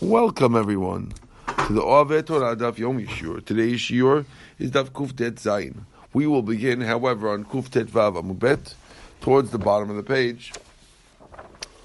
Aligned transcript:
Welcome 0.00 0.54
everyone 0.54 1.12
to 1.66 1.72
the 1.72 1.82
Ove 1.82 2.24
Torah 2.24 2.54
Daf 2.54 2.76
Yomi 2.76 3.08
Shiur. 3.08 3.44
Today's 3.44 3.80
Shiur 3.80 4.24
is 4.60 4.70
Daf 4.70 4.90
Kuftet 4.90 5.40
Zayin. 5.40 5.74
We 6.12 6.28
will 6.28 6.42
begin, 6.42 6.80
however, 6.80 7.30
on 7.30 7.44
Kuftet 7.44 7.86
Vav 7.86 8.14
Amubet, 8.14 8.74
towards 9.20 9.50
the 9.50 9.58
bottom 9.58 9.90
of 9.90 9.96
the 9.96 10.04
page. 10.04 10.52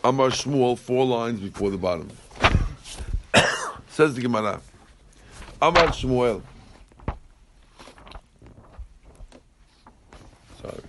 Amar 0.04 0.30
Shmuel, 0.30 0.78
four 0.78 1.08
lines 1.08 1.40
before 1.40 1.72
the 1.72 1.78
bottom. 1.80 2.08
Says 3.90 4.14
the 4.14 4.22
Gemara. 4.22 4.62
Amar 5.60 5.88
Shmuel. 5.88 6.44
Sorry. 10.62 10.84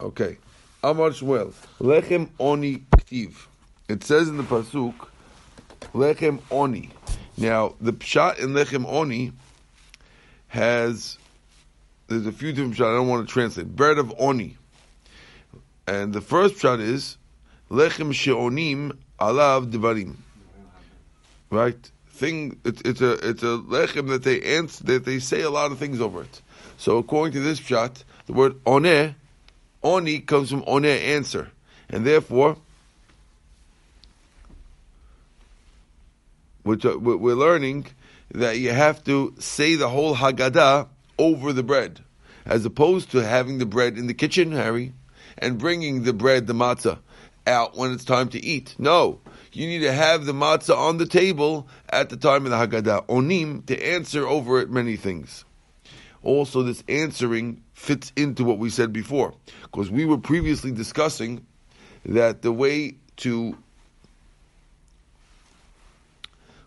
Okay. 0.00 0.36
Amar 0.82 1.10
Shmuel. 1.10 1.54
Lechem 1.78 2.28
Oni 2.40 2.78
Ktiv. 2.90 3.46
It 3.88 4.02
says 4.02 4.28
in 4.28 4.36
the 4.36 4.42
Pasuk, 4.42 4.94
Lechem 5.96 6.40
Oni. 6.50 6.90
Now, 7.38 7.74
the 7.80 7.92
pshat 7.92 8.38
in 8.38 8.50
Lechem 8.50 8.84
Oni 8.86 9.32
has, 10.48 11.16
there's 12.06 12.26
a 12.26 12.32
few 12.32 12.52
different 12.52 12.74
pshat, 12.74 12.86
I 12.86 12.96
don't 12.96 13.08
want 13.08 13.26
to 13.26 13.32
translate. 13.32 13.74
Bread 13.74 13.98
of 13.98 14.12
Oni. 14.18 14.58
And 15.86 16.12
the 16.12 16.20
first 16.20 16.56
pshat 16.56 16.80
is, 16.80 17.16
Lechem 17.70 18.12
She'onim 18.12 18.98
Alav 19.18 19.72
Devarim. 19.72 20.16
Right? 21.50 21.90
Thing, 22.10 22.60
it, 22.64 22.82
it's 22.84 23.00
a 23.00 23.12
it's 23.12 23.42
a 23.42 23.58
lechem 23.58 24.08
that 24.08 24.22
they 24.22 24.40
answer, 24.40 24.84
that 24.84 25.04
they 25.04 25.18
say 25.18 25.42
a 25.42 25.50
lot 25.50 25.70
of 25.70 25.78
things 25.78 26.00
over 26.00 26.22
it. 26.22 26.40
So 26.78 26.96
according 26.96 27.34
to 27.34 27.40
this 27.40 27.60
pshat, 27.60 28.04
the 28.24 28.32
word 28.32 28.54
oneh, 28.64 29.14
oni 29.82 30.20
comes 30.20 30.48
from 30.48 30.62
oneh 30.62 30.98
answer, 30.98 31.50
and 31.90 32.06
therefore 32.06 32.56
which 36.66 36.84
uh, 36.84 36.98
we're 36.98 37.34
learning 37.34 37.86
that 38.34 38.58
you 38.58 38.72
have 38.72 39.02
to 39.04 39.32
say 39.38 39.76
the 39.76 39.88
whole 39.88 40.16
Haggadah 40.16 40.88
over 41.16 41.52
the 41.52 41.62
bread, 41.62 42.00
as 42.44 42.64
opposed 42.64 43.12
to 43.12 43.18
having 43.18 43.58
the 43.58 43.66
bread 43.66 43.96
in 43.96 44.08
the 44.08 44.14
kitchen, 44.14 44.50
Harry, 44.50 44.92
and 45.38 45.58
bringing 45.58 46.02
the 46.02 46.12
bread, 46.12 46.48
the 46.48 46.52
matzah, 46.52 46.98
out 47.46 47.76
when 47.76 47.92
it's 47.92 48.04
time 48.04 48.28
to 48.28 48.44
eat. 48.44 48.74
No, 48.78 49.20
you 49.52 49.68
need 49.68 49.80
to 49.80 49.92
have 49.92 50.24
the 50.26 50.32
matzah 50.32 50.76
on 50.76 50.98
the 50.98 51.06
table 51.06 51.68
at 51.88 52.08
the 52.08 52.16
time 52.16 52.44
of 52.44 52.50
the 52.50 52.56
Haggadah, 52.56 53.06
onim, 53.06 53.64
to 53.66 53.86
answer 53.86 54.26
over 54.26 54.60
it 54.60 54.68
many 54.68 54.96
things. 54.96 55.44
Also, 56.24 56.62
this 56.62 56.82
answering 56.88 57.62
fits 57.74 58.12
into 58.16 58.42
what 58.42 58.58
we 58.58 58.70
said 58.70 58.92
before, 58.92 59.34
because 59.62 59.88
we 59.88 60.04
were 60.04 60.18
previously 60.18 60.72
discussing 60.72 61.46
that 62.04 62.42
the 62.42 62.52
way 62.52 62.96
to 63.18 63.56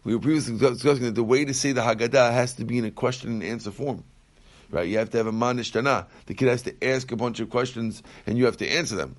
we 0.09 0.15
were 0.15 0.21
previously 0.21 0.57
discussing 0.57 1.03
that 1.03 1.13
the 1.13 1.23
way 1.23 1.45
to 1.45 1.53
say 1.53 1.71
the 1.71 1.81
Haggadah 1.81 2.33
has 2.33 2.55
to 2.55 2.65
be 2.65 2.79
in 2.79 2.85
a 2.85 2.89
question 2.89 3.29
and 3.29 3.43
answer 3.43 3.69
form. 3.69 4.03
Right? 4.71 4.89
You 4.89 4.97
have 4.97 5.11
to 5.11 5.17
have 5.17 5.27
a 5.27 5.31
manishtana. 5.31 6.07
The 6.25 6.33
kid 6.33 6.47
has 6.47 6.63
to 6.63 6.83
ask 6.83 7.11
a 7.11 7.15
bunch 7.15 7.39
of 7.39 7.51
questions 7.51 8.01
and 8.25 8.35
you 8.35 8.45
have 8.45 8.57
to 8.57 8.67
answer 8.67 8.95
them. 8.95 9.17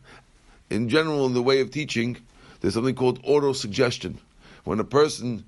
In 0.68 0.88
general, 0.88 1.26
in 1.26 1.32
the 1.32 1.44
way 1.44 1.60
of 1.60 1.70
teaching, 1.70 2.16
there's 2.60 2.74
something 2.74 2.96
called 2.96 3.20
auto 3.22 3.52
suggestion. 3.52 4.18
When 4.64 4.80
a 4.80 4.84
person 4.84 5.44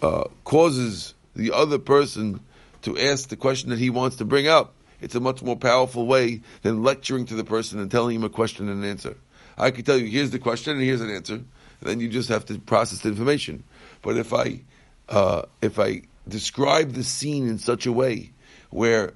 uh, 0.00 0.24
causes 0.44 1.12
the 1.36 1.52
other 1.52 1.78
person 1.78 2.40
to 2.80 2.98
ask 2.98 3.28
the 3.28 3.36
question 3.36 3.68
that 3.68 3.78
he 3.78 3.90
wants 3.90 4.16
to 4.16 4.24
bring 4.24 4.48
up, 4.48 4.72
it's 5.02 5.14
a 5.14 5.20
much 5.20 5.42
more 5.42 5.56
powerful 5.56 6.06
way 6.06 6.40
than 6.62 6.82
lecturing 6.82 7.26
to 7.26 7.34
the 7.34 7.44
person 7.44 7.78
and 7.78 7.90
telling 7.90 8.16
him 8.16 8.24
a 8.24 8.30
question 8.30 8.70
and 8.70 8.82
an 8.82 8.88
answer. 8.88 9.18
I 9.58 9.70
can 9.70 9.84
tell 9.84 9.98
you, 9.98 10.06
here's 10.06 10.30
the 10.30 10.38
question 10.38 10.72
and 10.72 10.82
here's 10.82 11.02
an 11.02 11.10
answer, 11.10 11.34
and 11.34 11.46
then 11.82 12.00
you 12.00 12.08
just 12.08 12.30
have 12.30 12.46
to 12.46 12.58
process 12.58 13.00
the 13.00 13.10
information. 13.10 13.64
But 14.00 14.16
if 14.16 14.32
I 14.32 14.60
uh, 15.08 15.42
if 15.62 15.78
I 15.78 16.02
describe 16.26 16.92
the 16.92 17.04
scene 17.04 17.48
in 17.48 17.58
such 17.58 17.86
a 17.86 17.92
way 17.92 18.32
where 18.70 19.14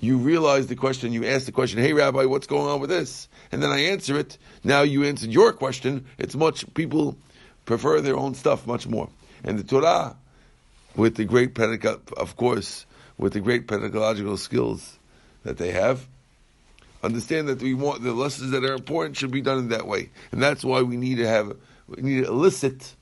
you 0.00 0.18
realize 0.18 0.66
the 0.66 0.76
question, 0.76 1.12
you 1.12 1.24
ask 1.24 1.46
the 1.46 1.52
question, 1.52 1.80
"Hey, 1.80 1.92
Rabbi, 1.92 2.24
what's 2.24 2.46
going 2.46 2.68
on 2.68 2.80
with 2.80 2.90
this?" 2.90 3.28
and 3.54 3.62
then 3.62 3.70
I 3.70 3.78
answer 3.82 4.18
it. 4.18 4.36
Now 4.64 4.82
you 4.82 5.04
answered 5.04 5.30
your 5.30 5.52
question. 5.52 6.06
It's 6.18 6.34
much 6.34 6.64
people 6.74 7.16
prefer 7.66 8.00
their 8.00 8.16
own 8.16 8.34
stuff 8.34 8.66
much 8.66 8.86
more, 8.88 9.08
and 9.44 9.58
the 9.58 9.62
Torah, 9.62 10.16
with 10.96 11.14
the 11.14 11.24
great 11.24 11.54
pedagogical, 11.54 12.16
of 12.16 12.36
course, 12.36 12.84
with 13.16 13.32
the 13.32 13.40
great 13.40 13.68
pedagogical 13.68 14.36
skills 14.36 14.98
that 15.44 15.56
they 15.56 15.70
have, 15.70 16.08
understand 17.04 17.48
that 17.48 17.62
we 17.62 17.74
want 17.74 18.02
the 18.02 18.12
lessons 18.12 18.50
that 18.50 18.64
are 18.64 18.74
important 18.74 19.16
should 19.16 19.30
be 19.30 19.40
done 19.40 19.58
in 19.58 19.68
that 19.68 19.86
way, 19.86 20.10
and 20.32 20.42
that's 20.42 20.64
why 20.64 20.82
we 20.82 20.96
need 20.96 21.16
to 21.18 21.28
have 21.28 21.56
we 21.86 22.02
need 22.02 22.24
to 22.24 22.28
elicit 22.28 22.96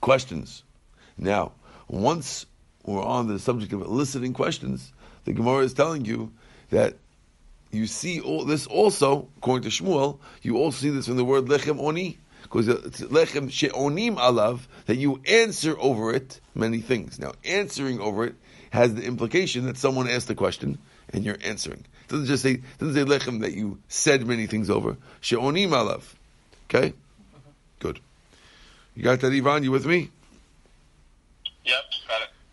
questions. 0.00 0.64
Now, 1.20 1.52
once 1.86 2.46
we're 2.84 3.04
on 3.04 3.28
the 3.28 3.38
subject 3.38 3.72
of 3.74 3.82
eliciting 3.82 4.32
questions, 4.32 4.92
the 5.26 5.34
Gemara 5.34 5.64
is 5.64 5.74
telling 5.74 6.06
you 6.06 6.32
that 6.70 6.96
you 7.70 7.86
see 7.86 8.20
all 8.20 8.44
this 8.44 8.66
also, 8.66 9.28
according 9.36 9.70
to 9.70 9.82
Shmuel, 9.82 10.18
you 10.42 10.56
also 10.56 10.78
see 10.78 10.90
this 10.90 11.06
from 11.06 11.18
the 11.18 11.24
word 11.24 11.44
lechem 11.44 11.78
oni, 11.78 12.18
because 12.42 12.68
it's 12.68 13.02
lechem 13.02 13.50
she'onim 13.50 14.16
alav, 14.16 14.60
that 14.86 14.96
you 14.96 15.20
answer 15.26 15.76
over 15.78 16.12
it 16.12 16.40
many 16.54 16.78
things. 16.78 17.18
Now, 17.18 17.32
answering 17.44 18.00
over 18.00 18.24
it 18.24 18.34
has 18.70 18.94
the 18.94 19.04
implication 19.04 19.66
that 19.66 19.76
someone 19.76 20.08
asked 20.08 20.30
a 20.30 20.34
question 20.34 20.78
and 21.12 21.24
you're 21.24 21.38
answering. 21.44 21.84
It 22.04 22.08
doesn't 22.08 22.26
just 22.26 22.42
say, 22.42 22.62
doesn't 22.78 22.94
say 22.94 23.04
lechem 23.04 23.40
that 23.42 23.52
you 23.52 23.78
said 23.88 24.26
many 24.26 24.46
things 24.46 24.70
over. 24.70 24.96
She'onim 25.20 25.68
alav. 25.68 26.02
Okay? 26.64 26.94
Good. 27.78 28.00
You 28.94 29.02
got 29.02 29.20
that, 29.20 29.32
Ivan? 29.32 29.64
You 29.64 29.70
with 29.70 29.86
me? 29.86 30.10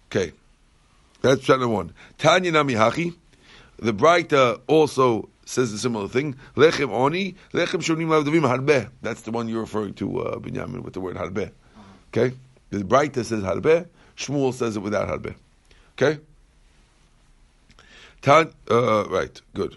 Okay. 0.09 0.33
That's 1.21 1.41
chapter 1.41 1.67
one. 1.67 1.93
Tanya 2.17 2.51
Nami. 2.51 2.73
The 2.73 3.93
Braita 3.93 4.61
also 4.67 5.29
says 5.45 5.71
a 5.71 5.77
similar 5.77 6.07
thing. 6.07 6.35
Lechem 6.55 6.91
Oni, 6.91 7.35
Lechem 7.53 7.81
Shonim 7.81 8.07
Harbeh. 8.07 8.89
That's 9.01 9.21
the 9.21 9.31
one 9.31 9.47
you're 9.47 9.61
referring 9.61 9.93
to, 9.95 10.19
uh, 10.19 10.39
Binyamin, 10.39 10.81
with 10.81 10.93
the 10.93 10.99
word 10.99 11.15
Harbeh. 11.15 11.51
Okay? 12.09 12.35
The 12.69 12.79
Braita 12.79 13.23
says 13.23 13.43
Harbeh. 13.43 13.87
Shmuel 14.15 14.53
says 14.53 14.77
it 14.77 14.81
without 14.81 15.07
Harbeh. 15.07 15.35
Okay? 15.93 16.19
Tan, 18.21 18.51
uh, 18.69 19.05
right, 19.09 19.41
good. 19.53 19.75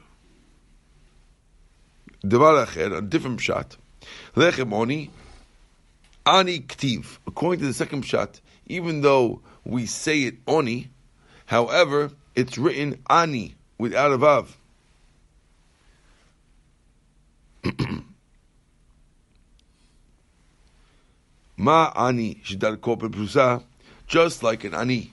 Devar 2.26 2.66
Acher, 2.66 2.98
a 2.98 3.02
different 3.02 3.40
shot. 3.40 3.76
Lechem 4.34 4.72
Oni, 4.72 5.10
Ani 6.26 6.60
Ktiv. 6.60 7.18
According 7.26 7.60
to 7.60 7.66
the 7.66 7.74
second 7.74 8.02
shot, 8.02 8.40
even 8.70 9.00
though 9.02 9.42
we 9.64 9.84
say 9.84 10.22
it 10.22 10.36
Oni, 10.46 10.88
however, 11.46 12.12
it's 12.34 12.56
written 12.56 13.02
Ani 13.10 13.56
without 13.78 14.12
a 14.12 14.18
Vav. 14.18 14.46
Ma 21.56 21.92
Ani 21.96 22.40
Shidar 22.44 22.76
Prusa, 22.76 23.62
just 24.06 24.42
like 24.44 24.64
an 24.64 24.74
Ani. 24.74 25.12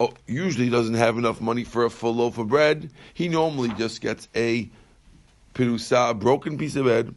Oh, 0.00 0.14
usually 0.26 0.70
doesn't 0.70 0.94
have 0.94 1.18
enough 1.18 1.40
money 1.40 1.64
for 1.64 1.84
a 1.84 1.90
full 1.90 2.16
loaf 2.16 2.38
of 2.38 2.48
bread. 2.48 2.90
He 3.14 3.28
normally 3.28 3.68
just 3.74 4.00
gets 4.00 4.28
a 4.34 4.68
Pirusa, 5.54 6.10
a 6.10 6.14
broken 6.14 6.56
piece 6.58 6.74
of 6.74 6.84
bread. 6.84 7.14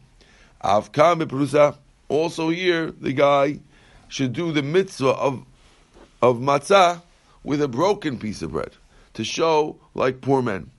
Avkam 0.64 1.24
Pirusa 1.24 1.78
also 2.10 2.50
here 2.50 2.92
the 2.92 3.14
guy 3.14 3.60
should 4.08 4.34
do 4.34 4.52
the 4.52 4.62
mitzvah 4.62 5.10
of 5.10 5.46
of 6.22 6.38
matzah 6.38 7.02
with 7.44 7.62
a 7.62 7.68
broken 7.68 8.18
piece 8.18 8.42
of 8.42 8.52
bread 8.52 8.72
to 9.14 9.24
show 9.24 9.78
like 9.94 10.22
poor 10.22 10.42
men. 10.42 10.70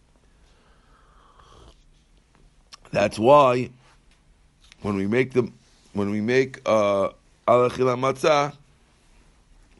That's 2.90 3.18
why 3.18 3.70
when 4.82 4.96
we 4.96 5.06
make 5.06 5.32
the 5.32 5.50
when 5.92 6.10
we 6.10 6.20
make 6.20 6.60
uh 6.66 7.10
alachila 7.46 7.96
matzah, 7.98 8.54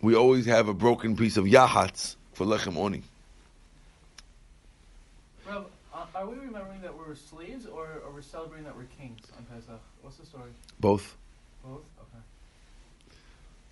we 0.01 0.15
always 0.15 0.47
have 0.47 0.69
a 0.69 0.75
broken 0.75 1.17
piece 1.17 1.37
of 1.37 1.45
yahatz 1.45 2.17
for 2.33 2.45
lechem 2.45 2.77
oni. 2.77 3.03
Rob, 5.49 5.69
are 6.15 6.27
we 6.27 6.37
remembering 6.37 6.81
that 6.83 6.97
we 6.97 7.05
were 7.05 7.15
slaves, 7.15 7.67
or 7.67 8.03
are 8.05 8.13
we 8.15 8.23
celebrating 8.23 8.65
that 8.65 8.77
we're 8.77 8.85
kings 8.99 9.21
on 9.37 9.45
Pesach? 9.45 9.81
What's 10.03 10.17
the 10.17 10.27
story? 10.27 10.51
Both. 10.81 11.03
Both? 11.03 11.17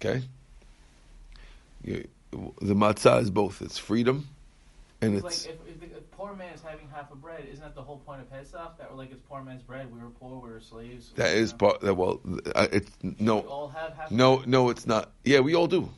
Okay. 0.04 0.22
You, 1.82 2.06
the 2.30 2.74
matzah 2.74 3.22
is 3.22 3.30
both. 3.30 3.62
It's 3.62 3.78
freedom, 3.78 4.28
and 5.00 5.14
It's 5.14 5.24
it's 5.24 5.46
like 5.46 5.54
if, 5.54 5.68
if 5.68 5.80
the 5.80 5.96
if 5.98 6.10
poor 6.12 6.34
man 6.34 6.52
is 6.52 6.62
having 6.62 6.88
half 6.92 7.12
a 7.12 7.16
bread, 7.16 7.46
isn't 7.50 7.62
that 7.62 7.74
the 7.74 7.82
whole 7.82 7.98
point 7.98 8.20
of 8.20 8.30
Pesach? 8.30 8.78
That 8.78 8.90
we're 8.90 8.96
like 8.98 9.12
it's 9.12 9.22
poor 9.28 9.42
man's 9.42 9.62
bread. 9.62 9.92
We 9.92 10.00
were 10.00 10.10
poor. 10.10 10.40
We 10.40 10.50
were 10.50 10.60
slaves. 10.60 11.10
that 11.16 11.36
is 11.36 11.52
know? 11.52 11.58
part. 11.58 11.80
That 11.82 11.94
well, 11.94 12.20
uh, 12.54 12.66
it's 12.72 12.90
We 13.02 13.14
no, 13.20 13.40
all 13.40 13.68
have 13.68 13.94
half. 13.94 14.10
no, 14.10 14.36
bread? 14.38 14.48
no. 14.48 14.70
It's 14.70 14.86
not. 14.86 15.12
Yeah, 15.24 15.40
we 15.40 15.54
all 15.54 15.66
do. 15.66 15.88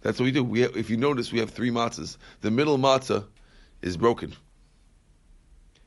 That's 0.00 0.18
what 0.18 0.24
we 0.24 0.32
do. 0.32 0.42
We 0.42 0.60
have, 0.62 0.76
if 0.76 0.90
you 0.90 0.96
notice, 0.96 1.30
we 1.32 1.38
have 1.38 1.50
three 1.50 1.70
matzahs. 1.70 2.16
The 2.40 2.50
middle 2.50 2.76
matzah 2.76 3.24
is 3.82 3.96
broken. 3.96 4.34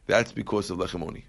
That's 0.07 0.31
because 0.31 0.69
of 0.69 0.77
lechem 0.77 1.03
oni. 1.03 1.25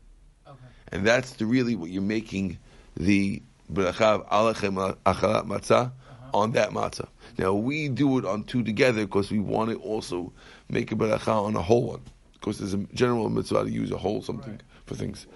Okay. 0.46 0.58
and 0.93 1.05
that's 1.05 1.32
the 1.32 1.46
really 1.46 1.75
what 1.75 1.90
you're 1.90 2.02
making 2.02 2.58
the 2.96 3.43
alechem 3.72 4.96
achalat 5.04 5.46
matzah 5.46 5.92
on 6.34 6.52
that 6.52 6.70
matzah. 6.70 7.08
Now 7.38 7.54
we 7.54 7.88
do 7.88 8.18
it 8.18 8.24
on 8.24 8.44
two 8.44 8.62
together 8.62 9.06
because 9.06 9.30
we 9.30 9.38
want 9.38 9.70
to 9.70 9.76
also 9.78 10.32
make 10.68 10.92
a 10.92 10.94
bracha 10.94 11.28
on 11.28 11.56
a 11.56 11.62
whole 11.62 11.86
one. 11.88 12.02
Because 12.34 12.58
there's 12.58 12.74
a 12.74 12.78
general 12.94 13.28
mitzvah 13.28 13.64
to 13.64 13.70
use 13.70 13.90
a 13.90 13.96
whole 13.96 14.22
something 14.22 14.52
Right. 14.52 14.62
for 14.84 14.94
things. 14.94 15.26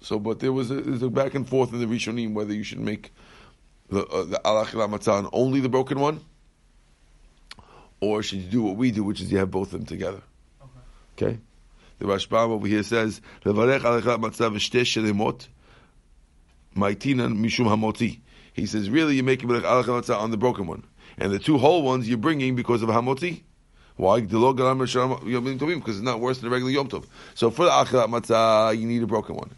So, 0.00 0.18
but 0.18 0.40
there 0.40 0.52
was 0.52 0.70
a, 0.70 0.80
there's 0.80 1.02
a 1.02 1.10
back 1.10 1.34
and 1.34 1.48
forth 1.48 1.72
in 1.72 1.80
the 1.80 1.86
Rishonim 1.86 2.34
whether 2.34 2.52
you 2.52 2.62
should 2.62 2.80
make 2.80 3.12
the 3.88 4.04
uh, 4.06 4.24
the 4.24 4.38
matzah 4.44 5.12
on 5.12 5.28
only 5.32 5.60
the 5.60 5.68
broken 5.68 6.00
one, 6.00 6.20
or 8.00 8.22
should 8.22 8.40
you 8.40 8.50
do 8.50 8.62
what 8.62 8.76
we 8.76 8.90
do, 8.90 9.02
which 9.04 9.20
is 9.20 9.32
you 9.32 9.38
have 9.38 9.50
both 9.50 9.72
of 9.72 9.80
them 9.80 9.86
together. 9.86 10.22
Okay. 11.16 11.26
Okay? 11.26 11.38
The 11.98 12.06
Rashbam 12.06 12.50
over 12.50 12.66
here 12.66 12.82
says, 12.82 13.20
Levarech 13.44 13.80
alechat 13.80 14.20
matzav 14.20 14.54
v'shtei 14.54 14.82
shelemot, 14.82 15.46
Maitinan 16.74 17.38
mishum 17.38 17.66
hamoti. 17.66 18.20
He 18.52 18.66
says, 18.66 18.88
really, 18.88 19.16
you're 19.16 19.24
making 19.24 19.48
alach 19.48 20.16
on 20.16 20.30
the 20.30 20.36
broken 20.36 20.66
one, 20.66 20.84
and 21.18 21.32
the 21.32 21.38
two 21.38 21.58
whole 21.58 21.82
ones 21.82 22.08
you're 22.08 22.18
bringing 22.18 22.54
because 22.54 22.82
of 22.82 22.88
hamoti. 22.88 23.42
Why? 23.96 24.20
Because 24.20 25.96
it's 25.96 26.00
not 26.00 26.20
worse 26.20 26.38
than 26.38 26.48
a 26.48 26.50
regular 26.50 26.72
Yom 26.72 26.88
Tov. 26.88 27.06
So 27.34 27.50
for 27.50 27.64
the 27.64 27.70
Acharat 27.70 28.08
Matzah, 28.08 28.76
you 28.76 28.88
need 28.88 29.02
a 29.02 29.06
broken 29.06 29.36
one. 29.36 29.50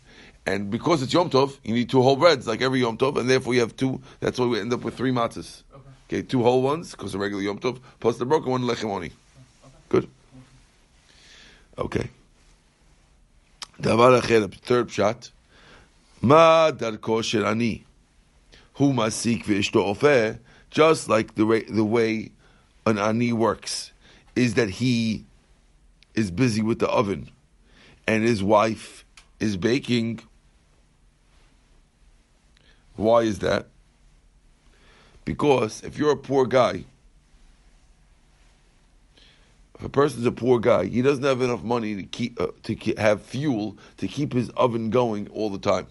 And 0.44 0.70
because 0.70 1.02
it's 1.02 1.12
Yom 1.12 1.30
Tov, 1.30 1.58
you 1.64 1.72
need 1.72 1.88
two 1.88 2.02
whole 2.02 2.16
breads, 2.16 2.46
like 2.46 2.60
every 2.60 2.80
Yom 2.80 2.98
Tov, 2.98 3.16
and 3.18 3.30
therefore 3.30 3.54
you 3.54 3.60
have 3.60 3.74
two. 3.76 4.00
That's 4.20 4.38
why 4.38 4.46
we 4.46 4.60
end 4.60 4.72
up 4.72 4.82
with 4.82 4.94
three 4.94 5.10
matzahs. 5.10 5.62
Okay, 5.74 6.18
okay 6.18 6.22
two 6.22 6.42
whole 6.42 6.60
ones, 6.62 6.90
because 6.90 7.14
a 7.14 7.18
regular 7.18 7.42
Yom 7.42 7.58
Tov, 7.58 7.80
plus 7.98 8.18
the 8.18 8.26
broken 8.26 8.50
one, 8.50 8.62
lechemoni. 8.62 9.06
Okay. 9.06 9.12
Good? 9.88 10.08
Okay. 11.78 12.10
Davar 13.80 14.54
third 14.54 14.90
shot. 14.90 15.30
Ma 16.26 16.72
darko 16.72 17.22
shirani, 17.22 17.84
seek 18.74 19.44
asik 19.44 19.44
v'ishto 19.44 20.38
just 20.72 21.08
like 21.08 21.36
the 21.36 21.46
way, 21.46 21.62
the 21.62 21.84
way 21.84 22.32
an 22.84 22.98
ani 22.98 23.32
works, 23.32 23.92
is 24.34 24.54
that 24.54 24.68
he 24.68 25.24
is 26.16 26.32
busy 26.32 26.62
with 26.62 26.80
the 26.80 26.88
oven, 26.88 27.30
and 28.08 28.24
his 28.24 28.42
wife 28.42 29.04
is 29.38 29.56
baking. 29.56 30.18
Why 32.96 33.20
is 33.20 33.38
that? 33.38 33.68
Because 35.24 35.80
if 35.84 35.96
you're 35.96 36.10
a 36.10 36.16
poor 36.16 36.44
guy, 36.44 36.86
if 39.76 39.84
a 39.84 39.88
person's 39.88 40.26
a 40.26 40.32
poor 40.32 40.58
guy, 40.58 40.86
he 40.86 41.02
doesn't 41.02 41.22
have 41.22 41.40
enough 41.40 41.62
money 41.62 41.94
to 41.94 42.02
keep 42.02 42.40
uh, 42.40 42.48
to 42.64 42.74
ke- 42.74 42.98
have 42.98 43.22
fuel 43.22 43.78
to 43.98 44.08
keep 44.08 44.32
his 44.32 44.50
oven 44.56 44.90
going 44.90 45.28
all 45.28 45.50
the 45.50 45.60
time 45.60 45.86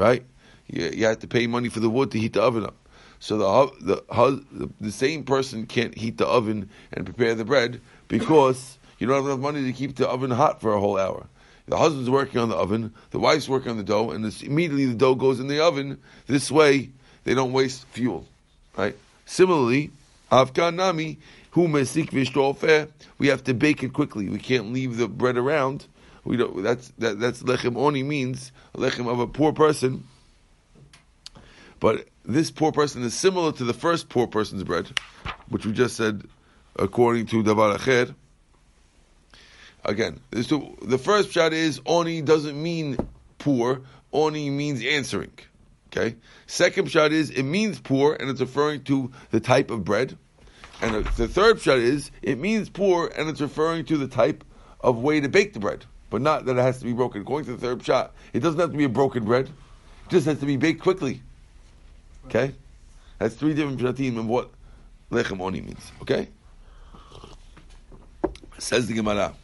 right? 0.00 0.24
You, 0.66 0.86
you 0.86 1.04
have 1.06 1.20
to 1.20 1.28
pay 1.28 1.46
money 1.46 1.68
for 1.68 1.80
the 1.80 1.90
wood 1.90 2.10
to 2.12 2.18
heat 2.18 2.32
the 2.32 2.42
oven 2.42 2.64
up. 2.64 2.76
So 3.20 3.36
the 3.36 3.94
the 4.08 4.44
the, 4.50 4.70
the 4.80 4.90
same 4.90 5.24
person 5.24 5.66
can't 5.66 5.96
heat 5.96 6.16
the 6.16 6.26
oven 6.26 6.70
and 6.92 7.04
prepare 7.04 7.34
the 7.34 7.44
bread 7.44 7.80
because 8.08 8.78
you 8.98 9.06
don't 9.06 9.16
have 9.16 9.26
enough 9.26 9.40
money 9.40 9.62
to 9.64 9.72
keep 9.72 9.96
the 9.96 10.08
oven 10.08 10.30
hot 10.30 10.60
for 10.60 10.72
a 10.72 10.80
whole 10.80 10.98
hour. 10.98 11.26
The 11.68 11.76
husband's 11.76 12.10
working 12.10 12.40
on 12.40 12.48
the 12.48 12.56
oven, 12.56 12.92
the 13.10 13.20
wife's 13.20 13.48
working 13.48 13.70
on 13.70 13.76
the 13.76 13.84
dough, 13.84 14.10
and 14.10 14.24
this, 14.24 14.42
immediately 14.42 14.86
the 14.86 14.94
dough 14.94 15.14
goes 15.14 15.38
in 15.38 15.46
the 15.46 15.62
oven. 15.62 16.00
This 16.26 16.50
way, 16.50 16.90
they 17.24 17.34
don't 17.34 17.52
waste 17.52 17.86
fuel, 17.88 18.26
right? 18.76 18.96
Similarly, 19.26 19.90
Avkan 20.32 20.74
Nami, 20.74 21.18
who 21.52 21.68
mesik 21.68 22.10
v'ishto 22.10 22.88
we 23.18 23.28
have 23.28 23.44
to 23.44 23.54
bake 23.54 23.82
it 23.82 23.92
quickly. 23.92 24.28
We 24.28 24.38
can't 24.38 24.72
leave 24.72 24.96
the 24.96 25.08
bread 25.08 25.36
around. 25.36 25.86
We 26.24 26.36
don't. 26.36 26.62
That's 26.62 26.88
that, 26.98 27.18
that's 27.18 27.42
lechem 27.42 27.76
oni 27.76 28.02
means 28.02 28.52
lechem 28.74 29.10
of 29.10 29.20
a 29.20 29.26
poor 29.26 29.52
person. 29.52 30.04
But 31.78 32.06
this 32.24 32.50
poor 32.50 32.72
person 32.72 33.02
is 33.02 33.14
similar 33.14 33.52
to 33.52 33.64
the 33.64 33.72
first 33.72 34.08
poor 34.08 34.26
person's 34.26 34.64
bread, 34.64 34.88
which 35.48 35.64
we 35.64 35.72
just 35.72 35.96
said, 35.96 36.24
according 36.76 37.26
to 37.26 37.42
Davar 37.42 37.76
Acher. 37.76 38.14
Again, 39.82 40.20
two, 40.30 40.76
the 40.82 40.98
first 40.98 41.30
shot 41.30 41.54
is 41.54 41.80
oni 41.86 42.20
doesn't 42.20 42.60
mean 42.60 42.98
poor. 43.38 43.80
Oni 44.12 44.50
means 44.50 44.84
answering. 44.84 45.32
Okay. 45.88 46.16
Second 46.46 46.90
shot 46.90 47.12
is 47.12 47.30
it 47.30 47.44
means 47.44 47.80
poor, 47.80 48.14
and 48.14 48.28
it's 48.28 48.40
referring 48.40 48.84
to 48.84 49.10
the 49.30 49.40
type 49.40 49.70
of 49.70 49.84
bread. 49.84 50.16
And 50.82 51.04
the 51.04 51.28
third 51.28 51.60
shot 51.60 51.78
is 51.78 52.10
it 52.22 52.38
means 52.38 52.68
poor, 52.68 53.10
and 53.16 53.28
it's 53.28 53.40
referring 53.40 53.86
to 53.86 53.96
the 53.96 54.08
type 54.08 54.44
of 54.80 54.98
way 54.98 55.20
to 55.20 55.28
bake 55.28 55.52
the 55.52 55.60
bread, 55.60 55.84
but 56.10 56.20
not 56.20 56.44
that 56.44 56.56
it 56.56 56.60
has 56.60 56.78
to 56.80 56.84
be 56.84 56.92
broken. 56.92 57.22
According 57.22 57.46
to 57.46 57.52
the 57.52 57.58
third 57.58 57.84
shot, 57.84 58.12
it 58.32 58.40
doesn't 58.40 58.60
have 58.60 58.72
to 58.72 58.76
be 58.76 58.84
a 58.84 58.88
broken 58.88 59.24
bread; 59.24 59.46
it 59.46 60.10
just 60.10 60.26
has 60.26 60.38
to 60.40 60.46
be 60.46 60.56
baked 60.56 60.82
quickly. 60.82 61.22
Okay, 62.26 62.52
that's 63.18 63.34
three 63.34 63.54
different 63.54 63.80
shatim 63.80 64.18
of 64.18 64.26
what 64.26 64.50
lechem 65.10 65.40
oni 65.40 65.60
means. 65.60 65.92
Okay, 66.02 66.28
says 68.58 68.86
the 68.86 68.94
Gemara. 68.94 69.34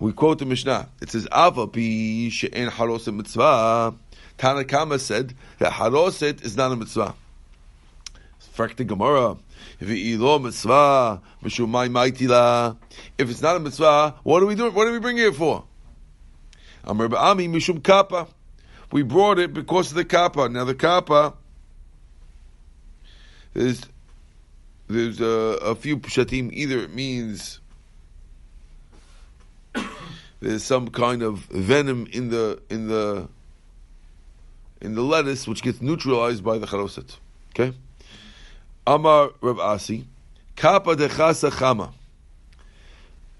We 0.00 0.12
quote 0.12 0.38
the 0.38 0.46
Mishnah. 0.46 0.88
It 1.02 1.10
says, 1.10 1.26
"Ava 1.32 1.66
pi 1.66 2.28
she'en 2.30 2.70
haroset 2.70 3.14
mitzvah." 3.14 3.94
Tanakama 4.38 5.00
said 5.00 5.34
that 5.58 5.72
haroset 5.72 6.44
is 6.44 6.56
not 6.56 6.70
a 6.70 6.76
mitzvah. 6.76 7.14
The 8.66 8.84
Gemara. 8.84 9.36
If 9.80 9.88
it's 9.88 10.18
not 13.42 13.56
a 13.56 13.60
mitzvah, 13.60 14.14
what 14.24 14.42
are 14.42 14.46
we 14.46 14.56
doing? 14.56 14.74
What 14.74 14.88
are 14.88 14.92
we 14.92 14.98
bringing 14.98 15.24
it 15.24 15.36
for? 15.36 15.64
Amr 16.84 17.08
ba'ami 17.08 17.48
mishum 17.48 17.82
kappa. 17.82 18.26
We 18.90 19.02
brought 19.02 19.38
it 19.38 19.54
because 19.54 19.90
of 19.90 19.96
the 19.96 20.04
kappa. 20.04 20.48
Now 20.48 20.64
the 20.64 20.74
kappa, 20.74 21.34
there's 23.54 23.82
there's 24.88 25.20
a, 25.20 25.26
a 25.26 25.74
few 25.76 25.98
pshatim. 25.98 26.52
Either 26.52 26.78
it 26.80 26.92
means 26.92 27.60
there's 30.40 30.64
some 30.64 30.88
kind 30.88 31.22
of 31.22 31.40
venom 31.40 32.08
in 32.10 32.30
the 32.30 32.60
in 32.70 32.88
the 32.88 33.28
in 34.80 34.96
the 34.96 35.02
lettuce 35.02 35.46
which 35.46 35.62
gets 35.62 35.80
neutralized 35.80 36.42
by 36.42 36.58
the 36.58 36.66
charoset. 36.66 37.18
Okay. 37.50 37.76
Amar 38.88 39.32
Rav 39.42 39.60
Asi, 39.60 40.06
Kappa 40.56 40.96
de 40.96 41.10
Chasa 41.10 41.50
Chama. 41.50 41.92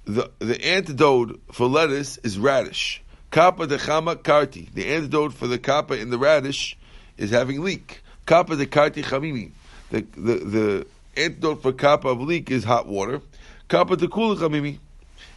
The 0.04 0.30
the 0.40 0.62
antidote 0.62 1.40
for 1.52 1.66
lettuce 1.66 2.18
is 2.18 2.38
radish. 2.38 3.02
Kappa 3.30 3.66
de 3.66 3.78
Chama 3.78 4.16
Karti. 4.16 4.70
The 4.74 4.84
antidote 4.84 5.32
for 5.32 5.46
the 5.46 5.58
kappa 5.58 5.94
in 5.98 6.10
the 6.10 6.18
radish 6.18 6.76
is 7.16 7.30
having 7.30 7.62
leek. 7.62 8.02
Kappa 8.26 8.56
de 8.56 8.66
Karti 8.66 9.02
Chamimi. 9.02 9.52
The 9.90 10.02
the 10.14 10.34
the 10.34 10.86
antidote 11.17 11.62
for 11.62 11.72
kappa 11.72 12.08
of 12.08 12.20
leek 12.20 12.50
is 12.50 12.62
hot 12.62 12.86
water. 12.86 13.22
Kappa 13.70 13.96
de 13.96 14.06
Chamimi. 14.06 14.78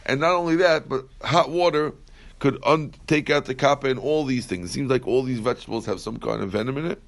And 0.04 0.20
not 0.20 0.32
only 0.32 0.56
that, 0.56 0.90
but 0.90 1.06
hot 1.22 1.48
water 1.48 1.94
could 2.38 2.62
un- 2.66 2.92
take 3.06 3.30
out 3.30 3.46
the 3.46 3.54
kappa 3.54 3.88
and 3.88 3.98
all 3.98 4.26
these 4.26 4.44
things. 4.44 4.68
It 4.68 4.72
seems 4.74 4.90
like 4.90 5.06
all 5.06 5.22
these 5.22 5.38
vegetables 5.38 5.86
have 5.86 6.00
some 6.00 6.18
kind 6.18 6.42
of 6.42 6.50
venom 6.50 6.76
in 6.76 6.84
it, 6.84 7.00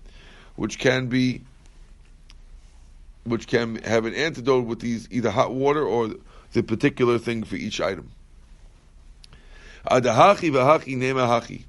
which 0.56 0.78
can 0.78 1.08
be 1.08 1.42
which 3.24 3.46
can 3.46 3.76
have 3.82 4.04
an 4.04 4.14
antidote 4.14 4.66
with 4.66 4.80
these 4.80 5.08
either 5.10 5.30
hot 5.30 5.52
water 5.52 5.84
or 5.84 6.10
the 6.52 6.62
particular 6.62 7.18
thing 7.18 7.42
for 7.44 7.56
each 7.56 7.80
item. 7.80 8.10
Adahachi 9.90 10.50
v'hachi 10.50 10.96
nema 10.96 11.26
hachi. 11.26 11.64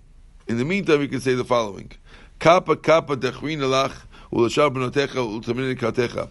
In 0.47 0.57
the 0.57 0.65
meantime, 0.65 1.01
you 1.01 1.07
can 1.07 1.21
say 1.21 1.33
the 1.33 1.43
following: 1.43 1.91
Kappa 2.39 2.75
kappa 2.75 3.17
dechrin 3.17 3.59
alach 3.59 3.95
ulashar 4.31 4.73
benotecha 4.73 5.75
katecha. 5.75 6.29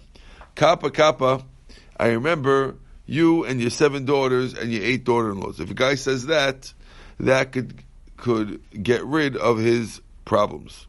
Kappa 0.54 0.90
kappa. 0.90 1.44
I 1.96 2.08
remember 2.08 2.76
you 3.06 3.44
and 3.44 3.60
your 3.60 3.70
seven 3.70 4.04
daughters 4.04 4.54
and 4.54 4.72
your 4.72 4.82
eight 4.82 5.04
daughter-in-laws. 5.04 5.60
If 5.60 5.70
a 5.70 5.74
guy 5.74 5.94
says 5.94 6.26
that, 6.26 6.72
that 7.20 7.52
could 7.52 7.82
could 8.16 8.62
get 8.82 9.04
rid 9.04 9.36
of 9.36 9.58
his 9.58 10.00
problems. 10.24 10.86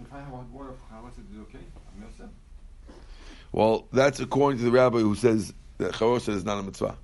If 0.00 0.12
I 0.12 0.18
have 0.18 0.28
hot 0.28 0.48
water 0.50 0.70
for 0.72 0.94
Chalas, 0.94 1.12
is 1.12 1.18
it 1.18 1.40
okay? 1.42 1.58
I'm 1.96 2.04
all 2.04 2.10
set. 2.16 2.28
Well, 3.54 3.86
that's 3.92 4.18
according 4.18 4.58
to 4.58 4.64
the 4.64 4.72
rabbi 4.72 4.98
who 4.98 5.14
says 5.14 5.54
that 5.78 5.92
charoset 5.92 6.34
is 6.34 6.44
not 6.44 6.58
a 6.58 6.62
mitzvah. 6.64 6.96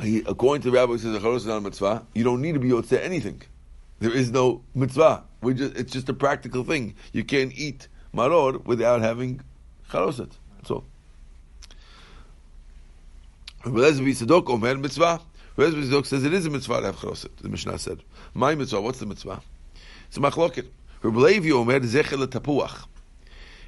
He, 0.00 0.22
according 0.24 0.62
to 0.62 0.70
the 0.70 0.76
rabbi 0.76 0.92
who 0.92 0.98
says 0.98 1.14
that 1.14 1.22
charoset 1.22 1.36
is 1.38 1.46
not 1.46 1.56
a 1.56 1.60
mitzvah, 1.62 2.06
you 2.14 2.22
don't 2.22 2.40
need 2.40 2.52
to 2.52 2.60
be 2.60 2.68
yotze 2.68 2.96
anything. 2.96 3.42
There 3.98 4.14
is 4.14 4.30
no 4.30 4.62
mitzvah. 4.72 5.24
We 5.42 5.54
just, 5.54 5.74
it's 5.74 5.92
just 5.92 6.08
a 6.08 6.12
practical 6.12 6.62
thing. 6.62 6.94
You 7.12 7.24
can't 7.24 7.52
eat 7.58 7.88
maror 8.14 8.64
without 8.64 9.00
having 9.00 9.40
charoset. 9.90 10.30
That's 10.58 10.70
all. 10.70 10.84
Rabbi 13.64 13.80
Sadok 13.80 14.48
Omer 14.48 14.76
mitzvah. 14.76 15.20
Rabbi 15.56 15.74
Sadok 15.74 16.06
says 16.06 16.22
it 16.22 16.32
is 16.32 16.46
a 16.46 16.50
mitzvah 16.50 16.82
to 16.82 16.86
have 16.86 16.96
charoset. 16.98 17.34
The 17.38 17.48
Mishnah 17.48 17.80
said, 17.80 18.04
"My 18.32 18.54
mitzvah. 18.54 18.80
What's 18.80 19.00
the 19.00 19.06
mitzvah? 19.06 19.42
It's 20.06 20.18
a 20.18 20.20
machloket." 20.20 20.68
Rabbi 21.02 21.18
Levi 21.18 21.50
Omer 21.50 21.80
zecher 21.80 22.24
tapuach. 22.28 22.86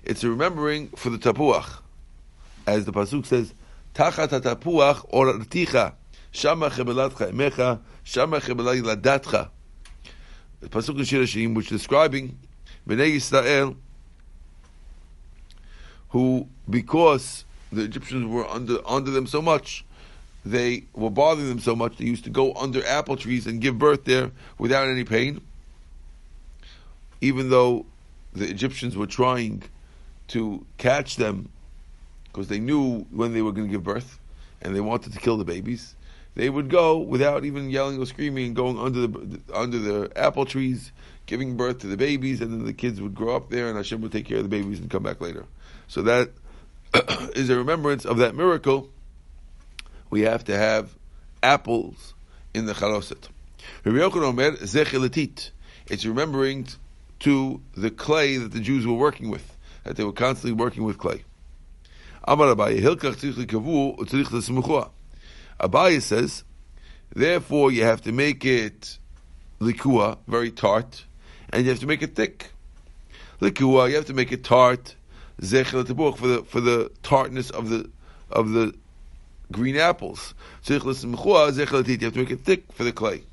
It's 0.04 0.24
a 0.24 0.30
remembering 0.30 0.88
for 0.88 1.10
the 1.10 1.18
tapuach, 1.18 1.80
as 2.66 2.84
the 2.84 2.92
pasuk 2.92 3.26
says, 3.26 3.54
"Tachat 3.94 4.28
tapuach 4.28 5.04
or 5.08 5.32
ticha 5.44 5.94
shama 6.32 6.70
chebelatcha 6.70 7.30
emecha 7.32 7.80
Shama 8.10 8.40
chebelai 8.40 8.82
ladatcha. 8.82 9.50
The 10.60 10.68
pasuk 10.68 10.98
in 10.98 11.04
Shir 11.04 11.22
HaShirim, 11.22 11.54
which 11.54 11.66
is 11.66 11.78
describing 11.80 12.38
Bnei 12.88 13.16
Yisrael, 13.16 13.76
who 16.08 16.48
because 16.68 17.44
the 17.70 17.82
Egyptians 17.82 18.26
were 18.26 18.46
under 18.48 18.78
under 18.86 19.12
them 19.12 19.28
so 19.28 19.40
much, 19.40 19.84
they 20.44 20.84
were 20.92 21.10
bothering 21.10 21.48
them 21.48 21.60
so 21.60 21.76
much. 21.76 21.98
They 21.98 22.06
used 22.06 22.24
to 22.24 22.30
go 22.30 22.52
under 22.54 22.84
apple 22.84 23.16
trees 23.16 23.46
and 23.46 23.60
give 23.60 23.78
birth 23.78 24.04
there 24.04 24.32
without 24.58 24.88
any 24.88 25.04
pain, 25.04 25.40
even 27.20 27.50
though 27.50 27.86
the 28.32 28.48
Egyptians 28.48 28.96
were 28.96 29.06
trying 29.06 29.62
to 30.30 30.64
catch 30.78 31.16
them 31.16 31.48
because 32.24 32.48
they 32.48 32.58
knew 32.58 33.00
when 33.10 33.32
they 33.32 33.42
were 33.42 33.52
going 33.52 33.66
to 33.66 33.72
give 33.72 33.84
birth 33.84 34.18
and 34.62 34.74
they 34.74 34.80
wanted 34.80 35.12
to 35.12 35.18
kill 35.18 35.36
the 35.36 35.44
babies. 35.44 35.94
They 36.36 36.48
would 36.48 36.68
go 36.70 36.98
without 36.98 37.44
even 37.44 37.70
yelling 37.70 38.00
or 38.00 38.06
screaming, 38.06 38.54
going 38.54 38.78
under 38.78 39.06
the 39.06 39.40
under 39.52 39.78
the 39.78 40.12
apple 40.16 40.46
trees, 40.46 40.92
giving 41.26 41.56
birth 41.56 41.80
to 41.80 41.88
the 41.88 41.96
babies, 41.96 42.40
and 42.40 42.52
then 42.52 42.64
the 42.64 42.72
kids 42.72 43.00
would 43.00 43.14
grow 43.14 43.34
up 43.34 43.50
there, 43.50 43.68
and 43.68 43.76
Hashem 43.76 44.00
would 44.00 44.12
take 44.12 44.26
care 44.26 44.36
of 44.38 44.44
the 44.44 44.48
babies 44.48 44.78
and 44.78 44.88
come 44.88 45.02
back 45.02 45.20
later. 45.20 45.44
So 45.88 46.02
that 46.02 46.30
is 47.34 47.50
a 47.50 47.56
remembrance 47.56 48.04
of 48.04 48.18
that 48.18 48.36
miracle. 48.36 48.88
We 50.08 50.22
have 50.22 50.44
to 50.44 50.56
have 50.56 50.94
apples 51.42 52.14
in 52.54 52.66
the 52.66 52.74
charoset. 52.74 53.28
It's 55.86 56.04
remembering 56.06 56.68
to 57.20 57.60
the 57.76 57.90
clay 57.90 58.36
that 58.36 58.52
the 58.52 58.60
Jews 58.60 58.86
were 58.86 58.94
working 58.94 59.30
with, 59.30 59.56
that 59.84 59.96
they 59.96 60.04
were 60.04 60.12
constantly 60.12 60.52
working 60.52 60.84
with 60.84 60.98
clay. 60.98 61.24
Amar 62.24 62.54
Abaye, 62.54 62.80
hilkach 62.80 63.16
tzrich 63.16 63.44
likavu 63.44 63.96
utzrich 63.98 64.30
l'smuchua. 64.30 64.90
Abaye 65.58 66.00
says, 66.00 66.44
therefore 67.14 67.72
you 67.72 67.82
have 67.84 68.02
to 68.02 68.12
make 68.12 68.44
it 68.44 68.98
likua, 69.60 70.18
very 70.26 70.50
tart, 70.50 71.04
and 71.50 71.64
you 71.64 71.70
have 71.70 71.80
to 71.80 71.86
make 71.86 72.02
it 72.02 72.14
thick. 72.14 72.50
Likua, 73.40 73.88
you 73.88 73.96
have 73.96 74.06
to 74.06 74.14
make 74.14 74.32
it 74.32 74.44
tart, 74.44 74.94
zechel 75.40 75.86
for 76.16 76.26
the 76.28 76.44
for 76.44 76.60
the 76.60 76.90
tartness 77.02 77.50
of 77.50 77.68
the 77.68 77.90
of 78.30 78.50
the 78.50 78.74
green 79.50 79.76
apples. 79.76 80.34
Tzrich 80.64 80.80
zechel 80.82 81.86
you 81.86 81.98
have 82.04 82.12
to 82.12 82.18
make 82.18 82.30
it 82.30 82.40
thick 82.40 82.70
for 82.72 82.84
the 82.84 82.92
clay. 82.92 83.24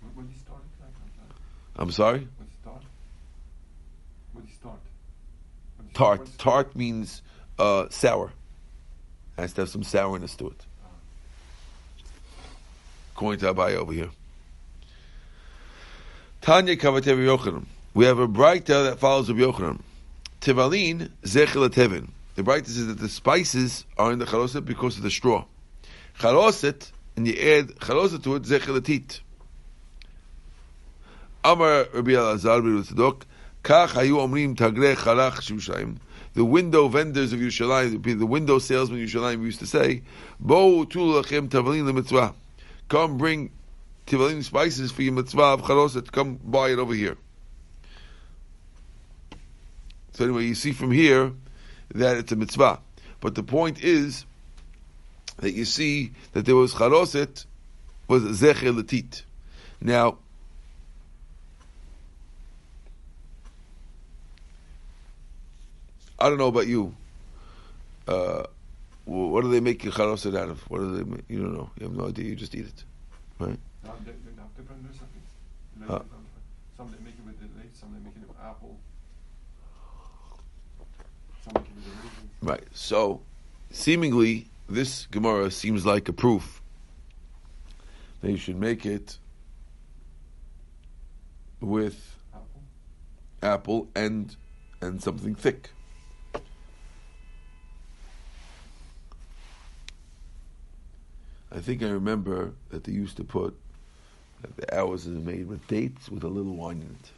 What, 0.00 0.16
what 0.16 0.26
do 0.26 0.32
you 0.32 0.38
start? 0.38 0.60
Like, 0.80 1.36
I'm 1.76 1.90
sorry? 1.90 2.20
What 2.20 2.46
do 2.46 2.50
you 2.50 2.56
start? 2.60 2.82
What 4.32 4.42
do 4.42 4.48
you 4.48 4.54
start? 4.54 4.80
What 5.76 5.83
do 5.83 5.83
you 5.83 5.83
Tart. 5.94 6.28
Tart 6.38 6.76
means 6.76 7.22
uh, 7.58 7.88
sour. 7.88 8.32
Has 9.38 9.52
to 9.54 9.62
have 9.62 9.68
some 9.68 9.82
sourness 9.82 10.36
to 10.36 10.48
it. 10.48 10.66
According 13.14 13.40
to 13.40 13.54
Abaye 13.54 13.74
over 13.74 13.92
here. 13.92 14.10
Tanya 16.40 16.76
Kavatev 16.76 17.16
Yochanan. 17.16 17.64
We 17.94 18.04
have 18.04 18.18
a 18.18 18.28
Braita 18.28 18.90
that 18.90 18.98
follows 18.98 19.28
of 19.28 19.36
Yochanan. 19.36 19.80
Tivalin 20.40 21.10
Zechel 21.22 21.68
Tevin. 21.68 22.08
The 22.34 22.42
Braita 22.42 22.66
says 22.66 22.88
that 22.88 22.98
the 22.98 23.08
spices 23.08 23.84
are 23.96 24.12
in 24.12 24.18
the 24.18 24.26
charoset 24.26 24.64
because 24.64 24.96
of 24.96 25.04
the 25.04 25.10
straw. 25.10 25.44
Charoset, 26.18 26.90
and 27.16 27.26
you 27.26 27.34
add 27.34 27.68
charoset 27.76 28.22
to 28.24 28.34
it, 28.34 28.42
Zechel 28.42 28.84
Tit. 28.84 29.20
Amar 31.44 31.86
Rabbi 31.92 32.10
Elazar 32.12 32.62
Rabbi 32.62 33.24
The 33.64 34.84
window 36.36 36.88
vendors 36.88 37.32
of 37.32 37.40
Yerushalayim, 37.40 38.18
the- 38.18 38.26
window 38.26 38.58
salesmen 38.58 39.02
of 39.02 39.08
Yerushalayim 39.08 39.42
used 39.42 39.60
to 39.60 39.66
say, 39.66 40.02
Bo 40.38 40.84
tu 40.84 40.98
lachem 40.98 41.48
tavalin 41.48 41.94
mitzvah. 41.94 42.34
Come 42.88 43.16
bring 43.16 43.50
tivalin 44.06 44.44
spices 44.44 44.92
for 44.92 45.00
your 45.00 45.14
mitzvah 45.14 45.42
of 45.42 45.62
charoset. 45.62 46.12
Come 46.12 46.38
buy 46.44 46.72
it 46.72 46.78
over 46.78 46.92
here. 46.92 47.16
So 50.12 50.24
anyway, 50.24 50.44
you 50.44 50.54
see 50.54 50.72
from 50.72 50.92
here 50.92 51.32
that 51.94 52.18
it's 52.18 52.32
a 52.32 52.36
mitzvah. 52.36 52.80
But 53.20 53.34
the 53.34 53.42
point 53.42 53.82
is 53.82 54.26
that 55.38 55.52
you 55.52 55.64
see 55.64 56.12
that 56.32 56.44
there 56.44 56.54
was 56.54 56.74
charoset, 56.74 57.46
was 58.08 58.24
zecher 58.24 58.78
latit. 58.78 59.22
Now, 59.80 60.18
I 66.24 66.30
don't 66.30 66.38
know 66.38 66.46
about 66.48 66.66
you. 66.66 66.94
Uh, 68.08 68.44
what 69.04 69.42
do 69.42 69.50
they 69.50 69.60
make 69.60 69.84
your 69.84 69.92
charoset 69.92 70.34
out 70.34 70.48
of? 70.48 70.62
What 70.70 70.78
do 70.78 70.96
they 70.96 71.04
make? 71.04 71.20
You 71.28 71.40
don't 71.42 71.52
know. 71.52 71.68
You 71.78 71.86
have 71.88 71.94
no 71.94 72.08
idea. 72.08 72.24
You 72.24 72.34
just 72.34 72.54
eat 72.54 72.64
it, 72.64 72.84
right? 73.38 73.58
Now, 73.84 73.92
they, 74.06 74.12
they 74.12 74.40
have 74.40 74.56
different 74.56 74.86
recipes. 74.86 75.28
Like, 75.80 75.90
Uh. 75.90 76.02
Some 76.78 76.90
they 76.90 77.04
make 77.04 77.12
it 77.18 77.26
with 77.26 77.38
the 77.38 77.46
dates, 77.60 77.78
some 77.78 77.92
they 77.92 78.00
make 78.02 78.16
it 78.16 78.26
with 78.26 78.38
apple. 78.42 78.74
Some 81.44 81.52
make 81.56 81.64
it 81.66 81.74
with 81.76 81.94
raisins. 81.94 82.30
Right. 82.40 82.64
So, 82.72 83.20
seemingly, 83.70 84.46
this 84.66 85.04
Gemara 85.10 85.50
seems 85.50 85.84
like 85.84 86.08
a 86.08 86.14
proof 86.14 86.62
that 88.22 88.30
you 88.30 88.38
should 88.38 88.58
make 88.58 88.86
it 88.86 89.18
with 91.60 92.16
Apple. 92.32 92.62
apple 93.42 93.88
and 93.94 94.34
and 94.80 95.02
something 95.02 95.34
thick. 95.34 95.68
I 101.54 101.60
think 101.60 101.82
I 101.82 101.88
remember 101.88 102.52
that 102.70 102.84
they 102.84 102.92
used 102.92 103.16
to 103.18 103.24
put 103.24 103.56
that 104.42 104.56
the 104.56 104.76
hours 104.76 105.06
is 105.06 105.16
made 105.16 105.46
with 105.46 105.66
dates 105.68 106.08
with 106.08 106.24
a 106.24 106.28
little 106.28 106.54
wine 106.54 106.78
in 106.78 106.96
it. 107.00 107.12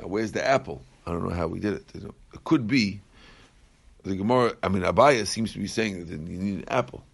Now, 0.00 0.08
where's 0.08 0.32
the 0.32 0.46
apple? 0.46 0.82
I 1.06 1.12
don't 1.12 1.22
know 1.22 1.34
how 1.34 1.46
we 1.46 1.60
did 1.60 1.74
it. 1.74 1.84
It 1.94 2.44
could 2.44 2.66
be 2.66 3.00
the 4.02 4.16
Gemara. 4.16 4.56
I 4.62 4.68
mean, 4.68 4.82
Abaye 4.82 5.26
seems 5.26 5.52
to 5.52 5.58
be 5.58 5.66
saying 5.66 6.06
that 6.06 6.08
you 6.08 6.18
need 6.18 6.58
an 6.58 6.64
apple, 6.68 7.04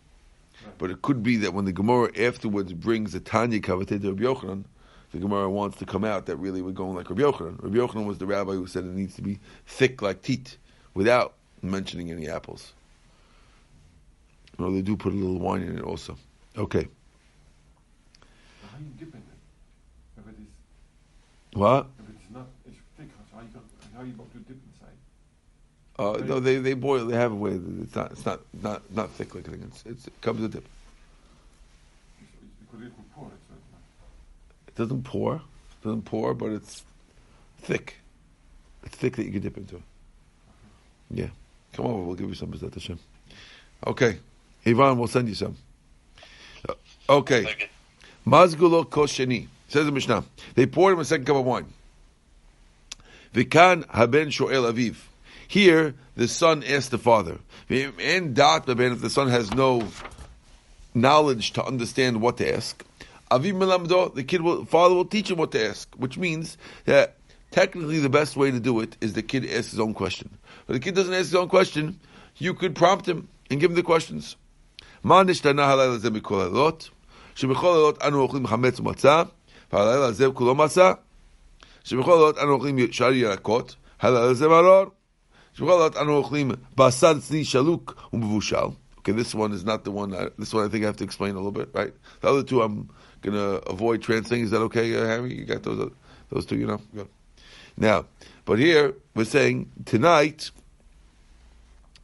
but 0.78 0.90
it 0.90 1.02
could 1.02 1.22
be 1.22 1.36
that 1.38 1.52
when 1.52 1.64
the 1.64 1.72
Gemara 1.72 2.10
afterwards 2.18 2.72
brings 2.72 3.12
the 3.12 3.20
Tanya 3.20 3.60
Kavatei 3.60 4.00
to 4.00 4.12
Rabbi 4.12 4.22
Yochanan, 4.22 4.64
the 5.10 5.18
Gemara 5.18 5.50
wants 5.50 5.76
to 5.78 5.84
come 5.84 6.04
out 6.04 6.26
that 6.26 6.36
really 6.36 6.62
we're 6.62 6.70
going 6.70 6.94
like 6.94 7.10
Rabbi 7.10 7.22
Yochanan. 7.22 7.62
Rabbi 7.62 7.76
Yochanan 7.76 8.06
was 8.06 8.18
the 8.18 8.26
rabbi 8.26 8.52
who 8.52 8.66
said 8.66 8.84
it 8.84 8.92
needs 8.92 9.14
to 9.16 9.22
be 9.22 9.40
thick 9.66 10.00
like 10.00 10.22
teat, 10.22 10.56
without 10.94 11.34
mentioning 11.60 12.10
any 12.10 12.28
apples. 12.28 12.72
No, 14.58 14.72
they 14.72 14.82
do 14.82 14.96
put 14.96 15.12
a 15.12 15.16
little 15.16 15.38
wine 15.38 15.62
in 15.62 15.78
it 15.78 15.84
also. 15.84 16.16
Okay. 16.56 16.86
How 18.70 18.78
do 18.78 18.84
you 18.84 18.90
dip 18.98 19.14
in 19.14 19.20
it? 19.20 20.18
If 20.18 20.26
it 20.28 20.34
is, 20.40 21.58
What? 21.58 21.86
if 21.98 22.08
it 22.08 22.16
is 22.16 22.34
not, 22.34 22.46
it's 22.66 22.76
thick. 22.98 23.08
How 23.34 23.40
you 23.40 23.48
how 23.96 24.02
you 24.02 24.12
got 24.12 24.30
to 24.32 24.38
dip 24.38 24.58
inside? 24.72 24.96
Uh, 25.98 26.24
no, 26.26 26.40
they, 26.40 26.56
they 26.58 26.74
boil. 26.74 27.06
They 27.06 27.16
have 27.16 27.32
a 27.32 27.34
way. 27.34 27.56
that 27.56 27.82
It's 27.82 27.94
not. 27.96 28.12
It's 28.12 28.24
not. 28.26 28.40
Not 28.62 28.94
not 28.94 29.10
thick 29.10 29.34
like 29.34 29.48
anything. 29.48 29.68
It's, 29.68 29.84
it's, 29.86 30.06
it 30.06 30.20
comes 30.20 30.40
with 30.40 30.52
dip. 30.52 30.64
It's, 32.20 32.30
it's 32.42 32.70
because 32.70 32.86
it 32.86 32.92
will 32.96 33.04
pour 33.14 33.26
it. 33.28 33.40
So 33.48 33.54
it's 33.56 33.72
not. 33.72 34.68
It 34.68 34.74
doesn't 34.76 35.04
pour. 35.04 35.36
It 35.36 35.84
doesn't 35.84 36.04
pour, 36.04 36.34
but 36.34 36.50
it's 36.52 36.84
thick. 37.62 37.96
It's 38.84 38.96
thick 38.96 39.16
that 39.16 39.24
you 39.24 39.32
can 39.32 39.42
dip 39.42 39.56
into. 39.56 39.82
Yeah. 41.10 41.28
Come 41.72 41.86
over. 41.86 42.02
We'll 42.02 42.16
give 42.16 42.28
you 42.28 42.34
some. 42.34 42.52
Is 42.52 42.60
that 42.60 42.74
Hashem? 42.74 42.98
Okay. 43.86 44.18
Ivan, 44.64 44.98
we'll 44.98 45.08
send 45.08 45.28
you 45.28 45.34
some. 45.34 45.56
Uh, 46.68 46.74
Okay. 47.08 47.42
Okay. 47.42 47.68
Mazgulo 48.26 48.84
kosheni. 48.84 49.48
Says 49.68 49.86
the 49.86 49.92
Mishnah. 49.92 50.24
They 50.54 50.66
poured 50.66 50.94
him 50.94 51.00
a 51.00 51.04
second 51.04 51.24
cup 51.24 51.36
of 51.36 51.44
wine. 51.44 51.72
Vikan 53.34 53.88
haben 53.88 54.28
shoel 54.28 54.70
aviv. 54.70 54.96
Here, 55.48 55.94
the 56.14 56.28
son 56.28 56.62
asked 56.62 56.90
the 56.90 56.98
father. 56.98 57.38
And 57.68 58.34
dat 58.34 58.68
if 58.68 59.00
the 59.00 59.10
son 59.10 59.28
has 59.28 59.52
no 59.52 59.88
knowledge 60.94 61.52
to 61.52 61.64
understand 61.64 62.20
what 62.20 62.36
to 62.36 62.54
ask. 62.54 62.84
Aviv 63.30 63.54
melamdo, 63.54 64.14
the 64.14 64.24
kid 64.24 64.42
will, 64.42 64.66
father 64.66 64.94
will 64.94 65.06
teach 65.06 65.30
him 65.30 65.38
what 65.38 65.52
to 65.52 65.68
ask, 65.68 65.92
which 65.96 66.18
means 66.18 66.58
that 66.84 67.16
technically 67.50 67.98
the 67.98 68.10
best 68.10 68.36
way 68.36 68.50
to 68.50 68.60
do 68.60 68.80
it 68.80 68.96
is 69.00 69.14
the 69.14 69.22
kid 69.22 69.44
asks 69.50 69.70
his 69.70 69.80
own 69.80 69.94
question. 69.94 70.36
But 70.66 70.74
the 70.74 70.80
kid 70.80 70.94
doesn't 70.94 71.14
ask 71.14 71.24
his 71.24 71.34
own 71.34 71.48
question, 71.48 71.98
you 72.36 72.52
could 72.52 72.74
prompt 72.74 73.08
him 73.08 73.28
and 73.50 73.58
give 73.58 73.70
him 73.70 73.76
the 73.76 73.82
questions. 73.82 74.36
מה 75.03 75.23
נשתנה 75.23 75.65
הלילה 75.65 75.93
הזה 75.93 76.09
מכל 76.09 76.41
הלילות? 76.41 76.89
שבכל 77.35 77.67
הלילות 77.67 78.03
אנו 78.03 78.19
אוכלים 78.19 78.47
חמץ 78.47 78.79
ומצה, 78.79 79.23
והלילה 79.73 80.05
הזה 80.05 80.27
כולו 80.33 80.55
מצה. 80.55 80.91
שבכל 81.83 82.11
הלילות 82.11 82.37
אנו 82.37 82.51
אוכלים 82.51 82.91
שאר 82.91 83.13
ירקות, 83.13 83.75
הלילה 83.99 84.25
הזה 84.25 84.47
מרור. 84.47 84.85
שבכל 85.53 85.71
הלילות 85.71 85.97
אנו 85.97 86.15
אוכלים 86.15 86.51
בשר 86.77 87.19
צני 87.19 87.45
שלוק 87.45 88.09
ומבושל. 88.13 88.67
Okay, 89.07 89.13
this 89.13 89.33
one 89.33 89.53
is 89.53 89.63
not 89.63 89.85
the 89.85 89.91
one. 89.91 90.13
I, 90.13 90.27
this 90.37 90.53
one 90.53 90.65
I 90.65 90.67
think 90.67 90.83
I 90.83 90.87
have 90.87 90.97
to 90.97 91.05
explain 91.05 91.31
a 91.31 91.37
little 91.37 91.53
bit, 91.53 91.69
right? 91.73 91.93
The 92.19 92.27
other 92.27 92.43
two 92.43 92.61
I'm 92.61 92.89
gonna 93.21 93.61
avoid 93.65 94.01
translating. 94.01 94.43
Is 94.43 94.51
that 94.51 94.59
okay, 94.63 94.93
uh, 94.97 95.05
Harry? 95.05 95.33
You 95.33 95.45
got 95.45 95.63
those 95.63 95.91
those 96.29 96.45
two, 96.45 96.57
you 96.57 96.67
know? 96.67 96.81
Good. 96.93 97.07
Now, 97.77 98.05
but 98.43 98.59
here 98.59 98.95
we're 99.15 99.23
saying 99.23 99.71
tonight 99.85 100.51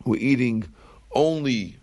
we're 0.06 0.22
eating 0.22 0.64
only 1.14 1.78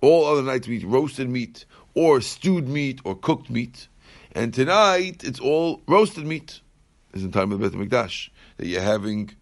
all 0.00 0.26
other 0.26 0.42
nights 0.42 0.68
we 0.68 0.78
eat 0.78 0.84
roasted 0.84 1.28
meat 1.28 1.64
or 1.94 2.20
stewed 2.20 2.68
meat 2.68 3.00
or 3.04 3.14
cooked 3.14 3.50
meat. 3.50 3.88
And 4.32 4.54
tonight 4.54 5.24
it's 5.24 5.40
all 5.40 5.82
roasted 5.86 6.24
meat. 6.26 6.60
Is 7.12 7.24
in 7.24 7.32
time 7.32 7.50
of 7.50 7.58
the 7.58 7.70
Beit 7.70 7.90
Mikdash 7.90 8.30
that 8.56 8.66
you're 8.66 8.80
having 8.80 9.32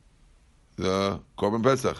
the 0.76 1.20
Korban 1.36 1.62
Pesach. 1.62 1.98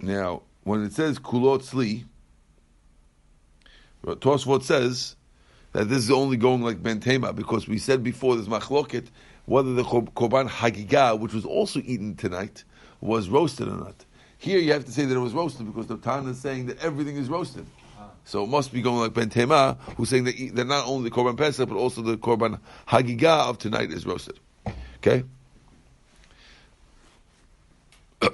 Now, 0.00 0.42
when 0.64 0.82
it 0.82 0.92
says 0.92 1.18
kulot 1.18 1.62
sli, 1.62 2.04
Tosfot 4.04 4.62
says 4.62 5.16
that 5.74 5.88
this 5.88 5.98
is 5.98 6.10
only 6.10 6.36
going 6.36 6.62
like 6.62 6.82
bentema 6.82 7.34
because 7.34 7.68
we 7.68 7.78
said 7.78 8.02
before 8.02 8.36
there's 8.36 8.48
machloket 8.48 9.08
whether 9.44 9.74
the 9.74 9.82
korban 9.82 10.48
hagigah, 10.48 11.18
which 11.18 11.34
was 11.34 11.44
also 11.44 11.80
eaten 11.80 12.14
tonight, 12.14 12.64
was 13.00 13.28
roasted 13.28 13.68
or 13.68 13.76
not. 13.76 14.06
Here 14.38 14.58
you 14.58 14.72
have 14.72 14.86
to 14.86 14.92
say 14.92 15.04
that 15.04 15.14
it 15.14 15.18
was 15.18 15.34
roasted 15.34 15.66
because 15.66 15.86
the 15.88 15.98
Tana 15.98 16.30
is 16.30 16.40
saying 16.40 16.66
that 16.66 16.78
everything 16.82 17.16
is 17.16 17.28
roasted. 17.28 17.66
So 18.24 18.44
it 18.44 18.46
must 18.46 18.72
be 18.72 18.80
going 18.80 19.00
like 19.00 19.12
Ben 19.12 19.28
bentema, 19.28 19.76
who's 19.96 20.08
saying 20.08 20.24
that, 20.24 20.34
that 20.54 20.64
not 20.64 20.86
only 20.86 21.10
the 21.10 21.14
korban 21.14 21.36
pesach 21.36 21.68
but 21.68 21.76
also 21.76 22.00
the 22.00 22.16
korban 22.16 22.58
hagigah 22.88 23.50
of 23.50 23.58
tonight 23.58 23.90
is 23.90 24.06
roasted. 24.06 24.38
Okay. 24.98 25.24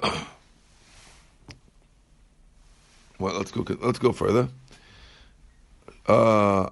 well, 3.19 3.35
let's 3.35 3.51
go. 3.51 3.65
Let's 3.81 3.99
go 3.99 4.13
further. 4.13 4.47
Uh, 6.07 6.69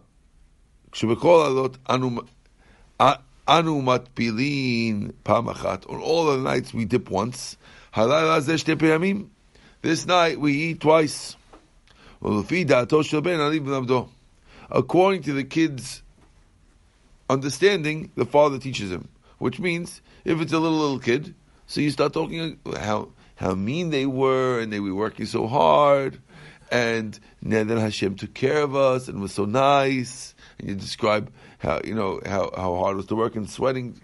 כשבכל 0.93 1.43
עלות 1.47 1.79
אנו, 1.91 2.11
אנו 3.49 3.83
מטבילין 3.83 5.11
פעם 5.23 5.49
אחת. 5.49 5.85
On 5.85 6.01
all 6.01 6.27
the 6.27 6.39
nights 6.45 6.75
we 6.75 6.85
dip 6.85 7.11
once. 7.11 7.57
הלילה 7.95 8.35
הזה 8.35 8.59
שתי 8.59 8.77
פעמים. 8.77 9.27
This 9.83 10.07
night 10.07 10.39
we 10.39 10.51
eat 10.51 10.81
twice. 10.81 11.37
ולפי 12.23 12.65
דעתו 12.65 13.05
של 13.05 13.21
בן 13.21 13.41
עלי 13.41 13.59
ולמדו. 13.59 14.09
According 14.71 15.23
to 15.23 15.33
the 15.33 15.45
kid's 15.45 16.03
understanding, 17.29 18.11
the 18.17 18.25
father 18.25 18.59
teaches 18.59 18.91
him. 18.91 19.09
Which 19.39 19.59
means, 19.61 20.01
if 20.25 20.41
it's 20.41 20.53
a 20.53 20.59
little, 20.59 20.79
little 20.79 20.99
kid, 21.01 21.35
so 21.67 21.81
you 21.81 21.91
start 21.91 22.13
talking 22.13 22.59
how, 22.79 23.09
how 23.37 23.55
mean 23.55 23.91
they 23.91 24.07
were, 24.07 24.61
and 24.61 24.73
they 24.73 24.81
were 24.81 24.95
working 24.95 25.27
so 25.27 25.47
hard, 25.47 26.19
and 26.71 27.19
then 27.43 27.69
Hashem 27.69 28.17
took 28.17 28.33
care 28.33 28.63
of 28.63 28.75
us 28.75 29.09
and 29.09 29.21
was 29.21 29.33
so 29.33 29.45
nice. 29.45 30.35
and 30.60 30.70
you 30.70 30.76
describe 30.76 31.32
how 31.60 31.82
you 31.84 31.96
know 31.96 32.20
how, 32.26 32.52
how 32.56 32.76
hard 32.76 32.94
it 32.94 32.98
was 32.98 33.06
to 33.08 33.16
work 33.16 33.36
and 33.36 33.50
sweating. 33.50 34.00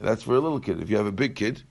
That's 0.00 0.22
for 0.22 0.36
a 0.36 0.40
little 0.40 0.60
kid. 0.60 0.80
If 0.80 0.90
you 0.90 0.96
have 0.96 1.06
a 1.06 1.12
big 1.12 1.34
kid, 1.34 1.62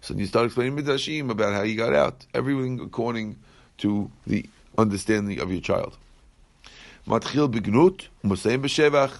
so 0.00 0.14
you 0.14 0.26
start 0.26 0.46
explaining 0.46 0.76
midrashim 0.76 1.30
about 1.30 1.52
how 1.52 1.62
you 1.62 1.76
got 1.76 1.94
out. 1.94 2.26
Everything 2.34 2.80
according 2.80 3.38
to 3.78 4.10
the 4.26 4.46
understanding 4.78 5.40
of 5.40 5.50
your 5.50 5.60
child. 5.60 5.96
Matchil 7.06 7.52
bignut 7.52 8.08
u'masayim 8.24 8.62
b'shevach. 8.62 9.18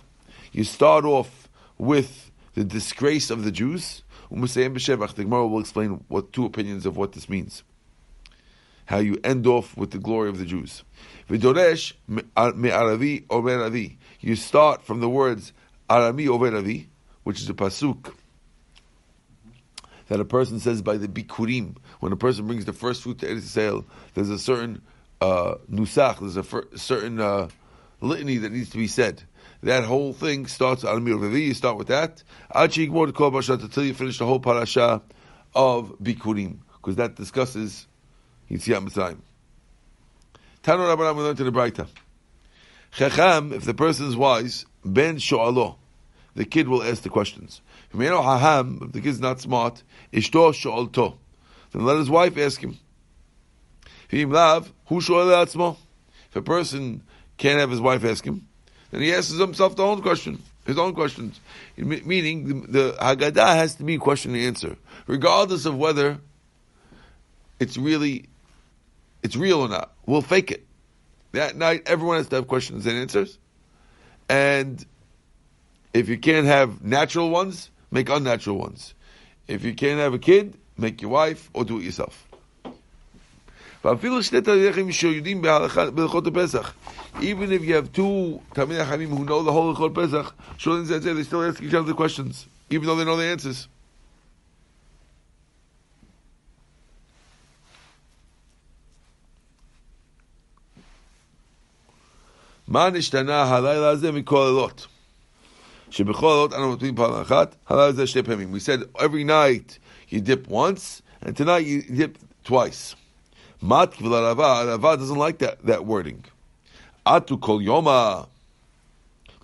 You 0.53 0.65
start 0.65 1.05
off 1.05 1.49
with 1.79 2.31
the 2.55 2.65
disgrace 2.65 3.31
of 3.31 3.45
the 3.45 3.51
Jews. 3.51 4.03
U'masayim 4.31 4.75
b'shevach. 4.75 5.15
The 5.15 5.25
Gemara 5.25 5.47
will 5.47 5.61
explain 5.61 6.05
what 6.09 6.33
two 6.33 6.45
opinions 6.45 6.87
of 6.87 6.97
what 6.97 7.13
this 7.13 7.29
means 7.29 7.63
how 8.87 8.99
you 8.99 9.19
end 9.23 9.47
off 9.47 9.77
with 9.77 9.91
the 9.91 9.99
glory 9.99 10.29
of 10.29 10.39
the 10.39 10.45
Jews. 10.45 10.83
V'doresh 11.29 11.93
me'aravi 12.07 13.25
over 13.29 13.63
avi. 13.63 13.99
You 14.21 14.37
start 14.37 14.83
from 14.83 15.01
the 15.01 15.09
words 15.09 15.53
arami 15.91 16.29
over 16.29 16.57
avi, 16.57 16.89
which 17.25 17.41
is 17.41 17.51
a 17.51 17.55
pasuk 17.55 18.15
that 20.09 20.21
a 20.21 20.25
person 20.25 20.61
says 20.61 20.83
by 20.83 20.97
the 20.97 21.09
bikurim. 21.09 21.77
When 22.01 22.13
a 22.13 22.17
person 22.17 22.47
brings 22.47 22.65
the 22.65 22.73
first 22.73 23.03
fruit 23.03 23.19
to 23.19 23.27
Eretz 23.27 23.85
there's 24.15 24.31
a 24.31 24.39
certain 24.39 24.83
uh, 25.21 25.57
nusach, 25.71 26.21
there's 26.21 26.37
a 26.37 26.45
fir- 26.45 26.69
certain 26.77 27.21
uh, 27.21 27.49
litany 28.01 28.37
that 28.39 28.53
needs 28.53 28.71
to 28.71 28.79
be 28.79 28.87
said. 28.87 29.23
That 29.63 29.85
whole 29.85 30.13
thing 30.13 30.47
starts 30.47 30.85
arami 30.85 31.13
over 31.13 31.27
avi. 31.27 31.43
You 31.43 31.55
start 31.55 31.77
with 31.77 31.89
that. 31.89 32.23
Achi 32.55 32.87
Until 32.87 33.85
you 33.85 33.95
finish 33.95 34.19
the 34.19 34.27
whole 34.27 34.39
parasha 34.39 35.03
of 35.57 35.97
bikurim, 36.01 36.59
because 36.77 36.97
that 36.97 37.17
discusses 37.17 37.89
Yitziat 38.51 38.87
Mitzrayim. 38.87 39.19
Tanu 40.63 40.97
Rabbanan, 40.97 41.17
we 41.17 41.23
learned 41.23 41.41
in 41.41 41.47
the 41.47 41.53
Braita. 41.53 41.87
Chacham, 42.93 43.53
if 43.53 43.65
the 43.65 43.75
person 43.75 44.07
is 44.07 44.17
wise, 44.17 44.65
ben 44.85 45.17
sho'alo, 45.17 45.77
the 46.35 46.45
kid 46.45 46.69
will 46.69 46.83
ask 46.83 47.03
the 47.03 47.09
questions. 47.09 47.61
If 47.93 47.99
the 47.99 48.91
kid 48.95 49.07
is 49.07 49.21
not 49.21 49.41
smart, 49.41 49.83
ishto 50.13 50.53
sho'alto, 50.53 51.17
then 51.73 51.85
let 51.85 51.99
his 51.99 52.09
wife 52.09 52.39
ask 52.39 52.61
him. 52.61 52.79
If 54.11 54.31
a 56.35 56.43
person 56.43 57.03
can't 57.37 57.61
have 57.61 57.71
his 57.71 57.81
wife 57.81 58.05
ask 58.05 58.25
him, 58.25 58.49
then 58.91 59.03
he 59.03 59.13
asks 59.13 59.33
himself 59.33 59.77
the 59.77 59.83
own 59.83 60.01
question, 60.01 60.43
his 60.65 60.79
own 60.79 60.95
questions. 60.95 61.41
Meaning, 61.77 62.63
the, 62.63 62.67
the 62.67 62.97
Haggadah 63.01 63.57
has 63.57 63.75
to 63.77 63.85
be 63.85 63.99
question 63.99 64.35
and 64.35 64.45
answer, 64.45 64.77
regardless 65.07 65.67
of 65.67 65.77
whether 65.77 66.19
it's 67.59 67.77
really 67.77 68.29
it's 69.27 69.37
real 69.37 69.61
or 69.61 69.69
not. 69.69 69.93
We'll 70.07 70.23
fake 70.23 70.51
it. 70.53 70.65
That 71.33 71.57
night, 71.57 71.83
everyone 71.87 72.19
has 72.19 72.29
to 72.29 72.37
have 72.37 72.47
questions 72.47 72.87
and 72.87 72.97
answers. 72.97 73.39
And 74.29 74.87
if 75.93 76.09
you 76.09 76.17
can't 76.17 76.47
have 76.47 76.81
natural 76.83 77.31
ones, 77.31 77.71
make 77.91 78.09
unnatural 78.09 78.57
ones. 78.57 78.95
If 79.49 79.65
you 79.65 79.75
can't 79.75 79.99
have 79.99 80.15
a 80.15 80.21
kid, 80.21 80.55
make 80.79 81.03
your 81.03 81.11
wife 81.11 81.51
or 81.55 81.65
do 81.65 81.81
it 81.81 81.83
yourself. 81.83 82.25
Even 83.85 83.99
if 87.53 87.65
you 87.65 87.75
have 87.75 87.93
two 87.93 88.41
Talmid 88.55 88.79
Chachamim 88.79 89.09
who 89.09 89.25
know 89.25 89.43
the 89.43 89.51
whole 89.53 89.75
Chol 89.75 89.93
Pesach, 89.93 90.33
they 91.15 91.23
still 91.25 91.43
ask 91.43 91.61
each 91.63 91.75
other 91.75 91.89
the 91.89 91.95
questions, 91.95 92.47
even 92.71 92.87
though 92.87 92.95
they 92.97 93.05
know 93.05 93.17
the 93.17 93.25
answers. 93.25 93.67
מה 102.76 102.90
נשתנה 102.90 103.44
הלילה 103.44 103.90
הזה 103.90 104.12
מכל 104.12 104.44
הלילות? 104.44 104.88
שבכל 105.90 106.28
הלילות 106.28 106.54
אנו 106.54 106.70
נותנים 106.70 106.96
פעם 106.96 107.22
אחת, 107.22 107.56
הלילה 107.70 107.88
הזה 107.88 108.08
שתי 108.08 108.24
פעמים. 108.24 108.54
We 108.54 108.60
said 108.60 109.02
every 109.02 109.24
night 109.24 109.78
you 110.12 110.20
dip 110.20 110.48
once, 110.48 111.02
and 111.26 111.38
tonight 111.38 111.66
you 111.66 111.82
dip 111.98 112.18
twice. 112.44 112.96
mat 113.64 114.02
ולרבה, 114.02 114.60
הרבה 114.72 114.96
doesn't 114.96 115.18
like 115.18 115.40
that, 115.40 115.66
that 115.66 115.86
wording. 115.86 116.28
עטו 117.06 117.40
כל 117.40 117.60
יומא, 117.62 118.22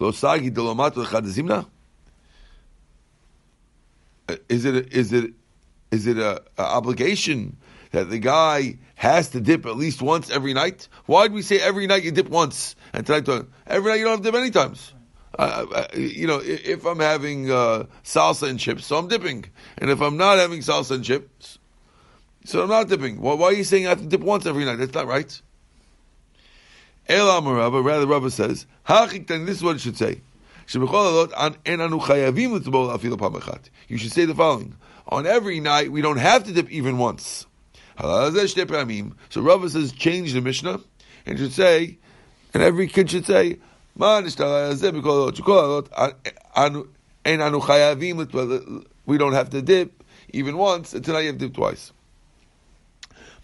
לא 0.02 0.12
סגי 0.12 0.50
דלומטו 0.50 1.04
אחד 1.04 1.26
זימנה? 1.26 1.62
Is 4.30 4.65
it, 4.65 4.93
is 4.93 5.13
it, 5.13 5.34
is 5.91 6.06
it 6.08 6.17
a, 6.17 6.41
a 6.58 6.63
obligation 6.63 7.56
that 7.91 8.10
the 8.10 8.20
guy 8.20 8.78
has 9.03 9.31
to 9.31 9.41
dip 9.41 9.67
at 9.67 9.77
least 9.77 10.01
once 10.01 10.31
every 10.31 10.55
night? 10.55 10.87
Why 11.07 11.27
do 11.27 11.35
we 11.35 11.43
say 11.43 11.59
every 11.59 11.88
night 11.88 12.05
you 12.05 12.12
dip 12.12 12.29
once? 12.29 12.77
And 12.93 13.05
tonight, 13.05 13.29
every 13.67 13.91
night 13.91 13.97
you 13.97 14.05
don't 14.05 14.12
have 14.12 14.21
to 14.21 14.31
dip 14.31 14.41
any 14.41 14.53
times. 14.53 14.93
Uh, 15.37 15.67
uh, 15.75 15.87
you 15.97 16.29
know, 16.29 16.41
if 16.41 16.87
I'm 16.87 17.01
having 17.01 17.51
uh, 17.51 17.87
salsa 18.05 18.49
and 18.49 18.61
chips, 18.61 18.87
so 18.87 18.97
I'm 18.97 19.09
dipping. 19.09 19.47
And 19.79 19.91
if 19.91 20.01
I'm 20.01 20.17
not 20.17 20.38
having 20.38 20.61
salsa 20.61 20.93
and 20.93 21.05
chips, 21.05 21.59
so 22.45 22.62
I'm 22.62 22.69
not 22.69 22.88
dipping. 22.88 23.21
Why, 23.21 23.35
why 23.35 23.47
are 23.47 23.53
you 23.53 23.65
saying 23.65 23.87
I 23.87 23.88
have 23.88 24.03
to 24.03 24.07
dip 24.07 24.21
once 24.21 24.47
every 24.47 24.65
night? 24.65 24.77
That's 24.77 24.95
not 24.95 25.09
right. 25.09 25.43
El 27.09 27.27
Amarava, 27.27 27.85
rather 27.85 28.07
Rava 28.07 28.31
says, 28.31 28.67
this 28.87 29.57
is 29.57 29.65
what 29.65 29.75
it 29.75 29.81
should 29.81 29.99
say. 29.99 30.21
You 30.73 30.87
should 33.99 34.12
say 34.12 34.27
the 34.27 34.35
following. 34.37 34.77
On 35.09 35.27
every 35.27 35.59
night, 35.59 35.91
we 35.91 36.03
don't 36.03 36.19
have 36.19 36.45
to 36.45 36.53
dip 36.53 36.71
even 36.71 36.99
once. 36.99 37.47
So 37.98 39.42
Rava 39.42 39.68
says, 39.70 39.92
change 39.92 40.33
the 40.33 40.40
Mishnah, 40.40 40.81
and 41.26 41.38
should 41.38 41.52
say, 41.52 41.98
and 42.55 42.62
every 42.62 42.88
kid 42.88 43.11
should 43.11 43.26
say, 43.26 43.59
we 43.94 44.05
don't 49.18 49.33
have 49.33 49.50
to 49.50 49.62
dip 49.62 50.05
even 50.33 50.57
once, 50.57 50.94
and 50.94 51.05
tonight 51.05 51.20
you 51.20 51.26
have 51.26 51.38
to 51.38 51.46
dip 51.46 51.55
twice. 51.55 51.92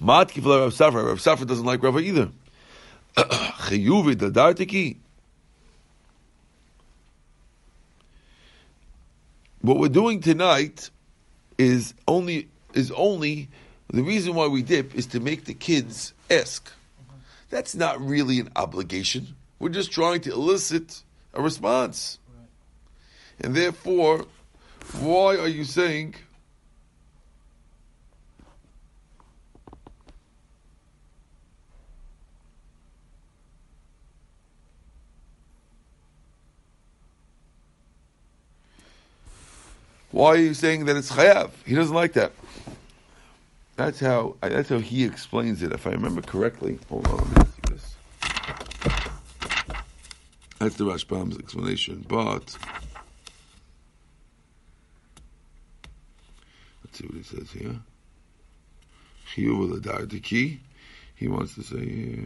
Mat 0.00 0.28
kifla 0.28 0.60
Rav 0.60 0.72
Safra. 0.72 1.06
Rav 1.06 1.18
Safra 1.18 1.46
doesn't 1.46 1.66
like 1.66 1.82
Rava 1.82 1.98
either. 1.98 2.30
Chiyuvi 3.16 4.14
dadartiki. 4.14 4.96
What 9.60 9.78
we're 9.78 9.88
doing 9.88 10.20
tonight 10.20 10.90
is 11.58 11.94
only 12.06 12.48
is 12.74 12.92
only 12.92 13.48
the 13.90 14.02
reason 14.02 14.34
why 14.34 14.46
we 14.48 14.62
dip 14.62 14.94
is 14.94 15.06
to 15.06 15.20
make 15.20 15.46
the 15.46 15.54
kids 15.54 16.12
ask. 16.30 16.70
That's 17.48 17.74
not 17.74 18.00
really 18.00 18.38
an 18.38 18.50
obligation. 18.54 19.34
We're 19.58 19.70
just 19.70 19.90
trying 19.90 20.20
to 20.22 20.32
elicit 20.32 21.02
a 21.32 21.40
response. 21.40 22.18
And 23.40 23.54
therefore, 23.54 24.26
why 25.00 25.36
are 25.36 25.48
you 25.48 25.64
saying 25.64 26.16
Why 40.10 40.30
are 40.30 40.36
you 40.36 40.54
saying 40.54 40.86
that 40.86 40.96
it's 40.96 41.12
chayav? 41.12 41.50
He 41.64 41.74
doesn't 41.74 41.94
like 41.94 42.14
that. 42.14 42.32
That's 43.78 44.00
how 44.00 44.34
that's 44.40 44.70
how 44.70 44.80
he 44.80 45.04
explains 45.04 45.62
it. 45.62 45.70
If 45.70 45.86
I 45.86 45.90
remember 45.90 46.20
correctly, 46.20 46.80
hold 46.88 47.06
on, 47.06 47.18
let 47.18 47.28
me 47.28 47.44
see 47.44 47.74
this. 47.74 47.94
That's 50.58 50.74
the 50.74 50.84
Rashbam's 50.84 51.38
explanation, 51.38 52.04
but 52.08 52.58
let's 56.82 56.98
see 56.98 57.06
what 57.06 57.18
he 57.18 57.22
says 57.22 57.52
here. 57.52 57.76
Chiyuv 59.32 59.70
l'dardiki. 59.70 60.58
He 61.14 61.28
wants 61.28 61.54
to 61.54 61.62
say. 61.62 62.18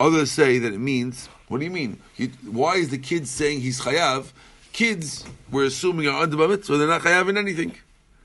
Others 0.00 0.32
say 0.32 0.58
that 0.58 0.72
it 0.72 0.78
means. 0.80 1.28
What 1.46 1.58
do 1.58 1.64
you 1.64 1.70
mean? 1.70 2.00
You, 2.16 2.32
why 2.50 2.74
is 2.74 2.88
the 2.88 2.98
kid 2.98 3.28
saying 3.28 3.60
he's 3.60 3.80
chayav? 3.82 4.32
Kids, 4.78 5.24
we're 5.50 5.64
assuming 5.64 6.06
are 6.06 6.22
under 6.22 6.36
mitzvah. 6.46 6.76
They're 6.76 6.86
not 6.86 7.00
chayav 7.00 7.28
in 7.28 7.36
anything. 7.36 7.74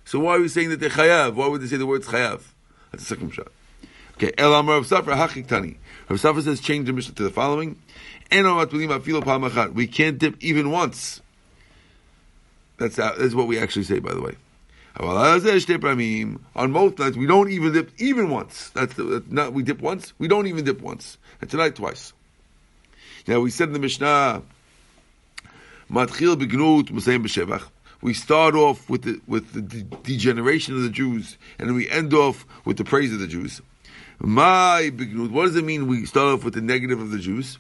So 0.05 0.19
why 0.19 0.35
are 0.35 0.39
we 0.39 0.47
saying 0.47 0.69
that 0.69 0.79
they're 0.79 0.87
chayav? 0.87 1.33
Why 1.33 1.47
would 1.47 1.61
they 1.61 1.65
say 1.65 1.77
the 1.77 1.87
word 1.87 2.03
chayav? 2.03 2.43
That's 2.91 3.05
the 3.05 3.15
second 3.15 3.31
shot. 3.31 3.47
Okay, 4.17 4.33
El 4.37 4.53
Amar 4.53 4.75
Rav 4.75 4.85
Safra 4.85 5.15
Hachik 5.15 5.47
Tani. 5.47 5.79
Rav 6.09 6.21
Safra 6.21 6.43
says 6.43 6.61
change 6.61 6.85
the 6.85 6.93
mission 6.93 7.15
to 7.15 7.23
the 7.23 7.31
following. 7.31 7.81
We 9.73 9.87
can't 9.87 10.19
dip 10.19 10.43
even 10.43 10.69
once. 10.69 11.21
That's 12.77 12.97
that's 12.97 13.33
what 13.33 13.47
we 13.47 13.57
actually 13.57 13.85
say, 13.85 13.97
by 13.97 14.13
the 14.13 14.21
way. 14.21 14.35
On 16.55 16.71
most 16.71 16.99
nights, 16.99 17.17
we 17.17 17.25
don't 17.25 17.49
even 17.49 17.73
dip 17.73 17.89
even 17.99 18.29
once. 18.29 18.69
That's, 18.69 18.93
the, 18.93 19.03
that's 19.05 19.31
not 19.31 19.53
we 19.53 19.63
dip 19.63 19.81
once. 19.81 20.13
We 20.19 20.27
don't 20.27 20.45
even 20.45 20.65
dip 20.65 20.81
once. 20.81 21.17
And 21.41 21.49
tonight 21.49 21.77
twice. 21.77 22.13
Now 23.27 23.39
we 23.39 23.49
said 23.49 23.69
in 23.69 23.73
the 23.73 23.79
Mishnah, 23.79 24.43
Matchil 25.93 26.36
begnut 26.36 26.88
Musayim 26.88 27.23
b'shevach. 27.23 27.69
We 28.01 28.15
start 28.15 28.56
off 28.56 28.89
with 28.89 29.03
the 29.03 29.21
with 29.27 29.53
the 29.53 29.62
de- 29.62 29.84
degeneration 29.84 30.75
of 30.75 30.82
the 30.82 30.89
Jews, 30.89 31.38
and 31.60 31.75
we 31.75 31.88
end 31.88 32.15
off 32.15 32.47
with 32.65 32.77
the 32.77 32.84
praise 32.84 33.13
of 33.13 33.19
the 33.19 33.27
Jews. 33.27 33.62
My 34.17 34.89
begnut. 34.89 35.29
What 35.29 35.45
does 35.45 35.56
it 35.56 35.63
mean? 35.63 35.88
We 35.88 36.08
start 36.08 36.34
off 36.34 36.43
with 36.43 36.56
the 36.56 36.62
negative 36.62 36.99
of 36.99 37.12
the 37.12 37.19
Jews. 37.19 37.60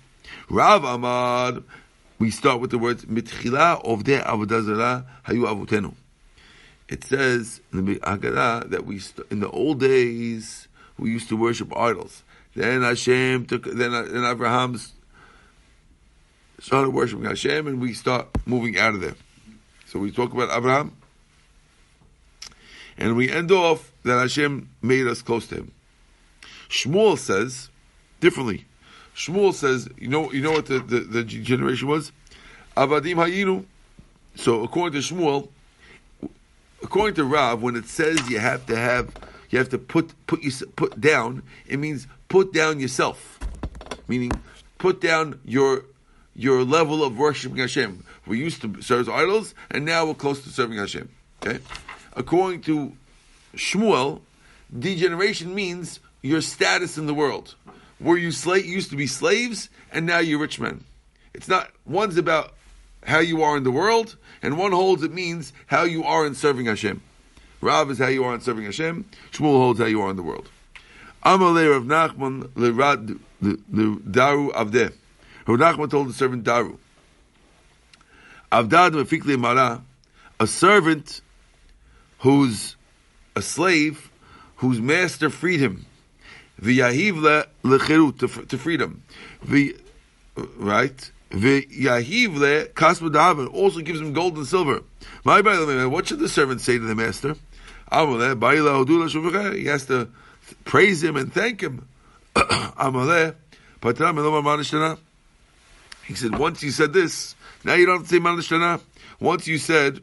Rav 0.49 0.81
Amad. 0.81 1.63
We 2.17 2.31
start 2.31 2.59
with 2.59 2.71
the 2.71 2.79
words 2.79 3.05
mitchila 3.05 3.85
of 3.85 4.03
de 4.03 4.19
avodah 4.19 5.05
hayu 5.27 5.45
avotenu. 5.45 5.93
It 6.89 7.03
says 7.03 7.61
in 7.71 7.85
the 7.85 7.99
Haggadah 7.99 8.71
that 8.71 8.87
we 8.87 8.99
in 9.29 9.41
the 9.41 9.49
old 9.51 9.79
days 9.79 10.67
we 10.97 11.11
used 11.11 11.29
to 11.29 11.37
worship 11.37 11.71
idols. 11.77 12.23
Then 12.55 12.81
Hashem 12.81 13.45
took. 13.45 13.65
Then 13.65 13.91
then 13.91 14.25
Abraham 14.25 14.79
started 16.63 16.91
worshiping 16.91 17.25
Hashem, 17.25 17.67
and 17.67 17.81
we 17.81 17.93
start 17.93 18.27
moving 18.45 18.79
out 18.79 18.95
of 18.95 19.01
there. 19.01 19.15
So 19.85 19.99
we 19.99 20.11
talk 20.11 20.31
about 20.31 20.49
Abraham, 20.49 20.95
and 22.97 23.17
we 23.17 23.29
end 23.29 23.51
off 23.51 23.91
that 24.03 24.17
Hashem 24.17 24.69
made 24.81 25.05
us 25.05 25.21
close 25.21 25.45
to 25.47 25.55
Him. 25.55 25.71
Shmuel 26.69 27.17
says 27.17 27.69
differently. 28.21 28.63
Shmuel 29.13 29.53
says, 29.53 29.89
you 29.97 30.07
know, 30.07 30.31
you 30.31 30.41
know 30.41 30.53
what 30.53 30.67
the, 30.67 30.79
the, 30.79 31.01
the 31.01 31.23
generation 31.25 31.89
was? 31.89 32.13
Avadim 32.77 33.15
Hayinu. 33.15 33.65
So 34.35 34.63
according 34.63 35.01
to 35.01 35.13
Shmuel, 35.13 35.49
according 36.81 37.15
to 37.15 37.25
Rav, 37.25 37.61
when 37.61 37.75
it 37.75 37.87
says 37.87 38.29
you 38.29 38.39
have 38.39 38.65
to 38.67 38.77
have, 38.77 39.11
you 39.49 39.59
have 39.59 39.69
to 39.69 39.77
put 39.77 40.13
put 40.27 40.41
you 40.41 40.51
put 40.77 40.99
down, 41.01 41.43
it 41.67 41.77
means 41.77 42.07
put 42.29 42.53
down 42.53 42.79
yourself, 42.79 43.37
meaning 44.07 44.31
put 44.77 45.01
down 45.01 45.41
your 45.43 45.83
your 46.35 46.63
level 46.63 47.03
of 47.03 47.17
worshiping 47.17 47.57
Hashem. 47.57 48.03
We 48.25 48.39
used 48.39 48.61
to 48.61 48.81
serve 48.81 49.09
idols, 49.09 49.53
and 49.69 49.85
now 49.85 50.05
we're 50.05 50.13
close 50.15 50.43
to 50.43 50.49
serving 50.49 50.77
Hashem. 50.77 51.09
Okay, 51.45 51.59
according 52.15 52.61
to 52.61 52.93
Shmuel, 53.55 54.21
degeneration 54.77 55.53
means 55.53 55.99
your 56.21 56.41
status 56.41 56.97
in 56.97 57.05
the 57.05 57.13
world. 57.13 57.55
Where 57.99 58.17
you 58.17 58.31
slave, 58.31 58.65
used 58.65 58.89
to 58.89 58.95
be 58.95 59.07
slaves, 59.07 59.69
and 59.91 60.05
now 60.05 60.19
you're 60.19 60.39
rich 60.39 60.59
men. 60.59 60.83
It's 61.33 61.47
not 61.47 61.71
one's 61.85 62.17
about 62.17 62.53
how 63.05 63.19
you 63.19 63.43
are 63.43 63.57
in 63.57 63.63
the 63.63 63.71
world, 63.71 64.15
and 64.41 64.57
one 64.57 64.71
holds 64.71 65.03
it 65.03 65.13
means 65.13 65.53
how 65.67 65.83
you 65.83 66.03
are 66.03 66.25
in 66.25 66.35
serving 66.35 66.65
Hashem. 66.65 67.01
Rav 67.61 67.91
is 67.91 67.97
how 67.97 68.07
you 68.07 68.23
are 68.23 68.33
in 68.33 68.41
serving 68.41 68.65
Hashem. 68.65 69.05
Shmuel 69.31 69.57
holds 69.57 69.79
how 69.79 69.85
you 69.85 70.01
are 70.01 70.09
in 70.09 70.15
the 70.15 70.23
world. 70.23 70.49
Amalei 71.25 71.71
Rav 71.71 71.83
Nachman 71.83 72.49
the 72.55 73.99
daru 74.11 74.51
avdeh. 74.51 74.93
Nachman 75.45 75.89
told 75.89 76.09
the 76.09 76.13
servant 76.13 76.43
Daru, 76.43 76.77
Avdad 78.51 78.91
mefikli 78.91 79.37
mara, 79.37 79.83
a 80.39 80.47
servant 80.47 81.21
who's 82.19 82.75
a 83.35 83.41
slave 83.41 84.11
whose 84.57 84.79
master 84.79 85.29
freed 85.29 85.59
him. 85.59 85.85
V'yahiv 86.61 87.47
lechirut 87.63 88.47
to 88.47 88.57
freedom. 88.57 89.03
The 89.43 89.75
right. 90.55 91.11
V'yahiv 91.31 92.37
le 92.37 92.65
kasma 92.67 93.53
also 93.53 93.81
gives 93.81 93.99
him 93.99 94.13
gold 94.13 94.37
and 94.37 94.45
silver. 94.47 94.83
My 95.25 95.41
what 95.87 96.07
should 96.07 96.19
the 96.19 96.29
servant 96.29 96.61
say 96.61 96.77
to 96.77 96.85
the 96.85 96.95
master? 96.95 97.35
He 99.55 99.65
has 99.65 99.85
to 99.87 100.09
praise 100.63 101.03
him 101.03 101.15
and 101.17 101.33
thank 101.33 101.61
him. 101.61 101.87
He 106.05 106.15
said, 106.15 106.37
once 106.37 106.61
you 106.61 106.71
said 106.71 106.93
this, 106.93 107.35
now 107.63 107.75
you 107.75 107.85
don't 107.85 107.99
have 107.99 108.07
to 108.07 108.13
say 108.13 108.19
Manashtana. 108.19 108.81
Once 109.19 109.47
you 109.47 109.57
said, 109.57 110.01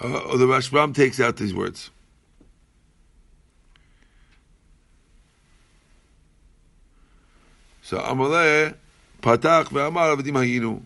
uh, 0.00 0.36
the 0.36 0.46
Rashbam 0.46 0.94
takes 0.94 1.20
out 1.20 1.36
these 1.36 1.54
words. 1.54 1.90
So 7.82 7.96
Amaleh 7.96 8.74
Patach 9.22 9.68
ve'amar 9.68 10.14
avadim. 10.14 10.82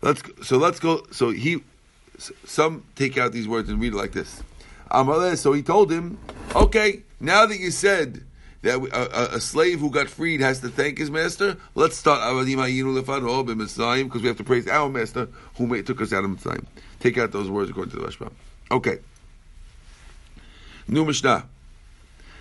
Let's 0.00 0.22
so 0.42 0.56
let's 0.56 0.80
go. 0.80 1.04
So 1.10 1.28
he 1.28 1.62
some 2.46 2.84
take 2.96 3.18
out 3.18 3.32
these 3.32 3.46
words 3.46 3.68
and 3.68 3.78
read 3.78 3.92
it 3.92 3.96
like 3.96 4.12
this. 4.12 4.42
So 4.92 5.52
he 5.52 5.62
told 5.62 5.90
him, 5.90 6.18
okay, 6.54 7.02
now 7.20 7.46
that 7.46 7.58
you 7.58 7.70
said 7.70 8.24
that 8.62 8.78
a, 8.78 9.34
a, 9.34 9.36
a, 9.36 9.40
slave 9.40 9.80
who 9.80 9.90
got 9.90 10.08
freed 10.08 10.40
has 10.40 10.60
to 10.60 10.68
thank 10.68 10.98
his 10.98 11.10
master, 11.10 11.56
let's 11.74 11.96
start 11.96 12.20
because 12.20 12.46
we 14.22 14.28
have 14.28 14.36
to 14.36 14.44
praise 14.44 14.68
our 14.68 14.88
master 14.88 15.28
who 15.56 15.82
took 15.82 16.00
us 16.00 16.12
out 16.12 16.24
of 16.24 16.30
Mitzrayim. 16.30 16.64
Take 17.00 17.18
out 17.18 17.32
those 17.32 17.50
words 17.50 17.70
according 17.70 17.90
to 17.92 17.98
the 17.98 18.06
Rashbam. 18.06 18.30
Okay. 18.70 18.98
New 20.86 21.04
Mishnah. 21.04 21.44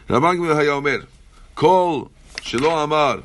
Rabban 0.09 0.37
Gamliel 0.37 0.55
Hayomer. 0.55 1.07
Kol 1.55 2.11
shelo 2.35 2.83
amar. 2.83 3.23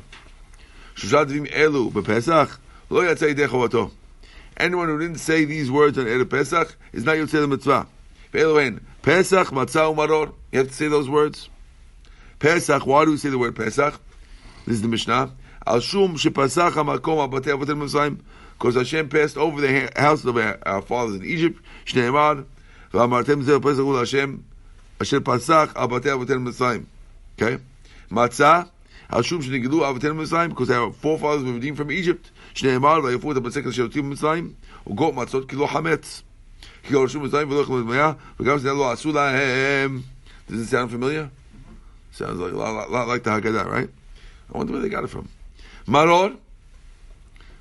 Anyone 4.59 4.87
who 4.87 4.99
didn't 4.99 5.19
say 5.19 5.45
these 5.45 5.69
words 5.69 5.99
on 5.99 6.05
Erev 6.05 6.29
Pesach 6.29 6.75
is 6.93 7.03
not 7.03 7.17
Yotzei 7.17 7.41
the 7.41 7.47
Mitzvah. 7.47 7.85
Pesach, 9.07 9.51
Matzah, 9.51 9.95
Umaror. 9.95 10.33
You 10.51 10.59
have 10.59 10.67
to 10.67 10.73
say 10.73 10.89
those 10.89 11.09
words. 11.09 11.47
Pesach, 12.39 12.85
why 12.85 13.05
do 13.05 13.11
we 13.11 13.15
say 13.15 13.29
the 13.29 13.37
word 13.37 13.55
Pesach? 13.55 13.97
This 14.65 14.75
is 14.75 14.81
the 14.81 14.89
Mishnah. 14.89 15.31
Al 15.65 15.79
Shum 15.79 16.17
Shepasach 16.17 16.71
HaMakom 16.71 17.29
HaBatei 17.29 17.57
Avotem 17.57 17.81
Mitzrayim. 17.81 18.19
Because 18.59 18.75
Hashem 18.75 19.07
passed 19.07 19.37
over 19.37 19.61
the 19.61 19.89
house 19.95 20.25
of 20.25 20.35
our 20.35 20.81
fathers 20.81 21.15
in 21.15 21.23
Egypt. 21.23 21.63
Shneimar. 21.85 22.43
V'amartem 22.91 23.45
zeh 23.45 23.63
Pesach 23.63 23.85
ul 23.85 23.97
Hashem. 23.97 24.43
Asher 24.99 25.21
Pasach 25.21 25.67
HaBatei 25.67 26.25
Avotem 26.25 26.45
Mitzrayim. 26.45 26.85
Okay? 27.41 27.63
Matzah. 28.11 28.69
Al 29.09 29.21
Shum 29.21 29.41
Shnegidu 29.41 29.83
Avotem 29.83 30.17
Mitzrayim. 30.17 30.49
Because 30.49 30.69
our 30.69 30.91
forefathers 30.91 31.45
were 31.45 31.53
redeemed 31.53 31.77
from 31.77 31.91
Egypt. 31.91 32.29
Shneimar. 32.55 33.01
V'yafut 33.01 33.35
HaBatei 33.37 33.63
Shelotim 33.67 34.13
Mitzrayim. 34.13 34.55
Ugot 34.85 35.13
Matzot 35.13 35.47
Kilo 35.47 35.65
Hametz. 35.65 36.23
Does 36.89 37.15
it 40.61 40.67
sound 40.67 40.91
familiar? 40.91 41.29
Sounds 42.11 42.39
like 42.39 42.53
a 42.53 42.55
lot, 42.55 42.89
lot 42.89 43.07
like 43.07 43.23
the 43.23 43.29
Haggadah, 43.29 43.65
right? 43.65 43.89
I 44.53 44.57
wonder 44.57 44.73
where 44.73 44.81
they 44.81 44.89
got 44.89 45.03
it 45.03 45.09
from. 45.09 45.27
Maror. 45.87 46.37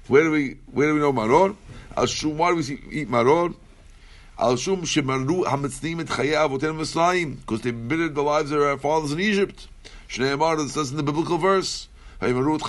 Where 0.06 0.22
do 0.22 0.30
we 0.30 0.58
where 0.66 0.88
do 0.88 0.94
we 0.94 1.00
know 1.00 1.12
Maror? 1.12 1.56
Al 1.96 2.06
Shum, 2.06 2.38
why 2.38 2.50
do 2.50 2.56
we 2.56 2.62
eat 2.92 3.10
Maror? 3.10 3.54
Al 4.38 4.56
Shum 4.56 4.82
Shemaru 4.82 5.44
Hamitznim 5.44 6.00
et 6.00 6.06
Chaya 6.06 6.48
Avotem 6.48 6.78
Mitzrayim, 6.78 7.40
because 7.40 7.62
they 7.62 7.72
bittered 7.72 8.14
the 8.14 8.22
lives 8.22 8.52
of 8.52 8.62
our 8.62 8.78
fathers 8.78 9.12
in 9.12 9.18
Egypt. 9.18 9.66
Shnei 10.08 10.34
Amar, 10.34 10.56
this 10.56 10.74
says 10.74 10.90
in 10.92 10.96
the 10.96 11.02
biblical 11.02 11.38
verse. 11.38 11.88
Haymaru 12.20 12.54
et 12.56 12.62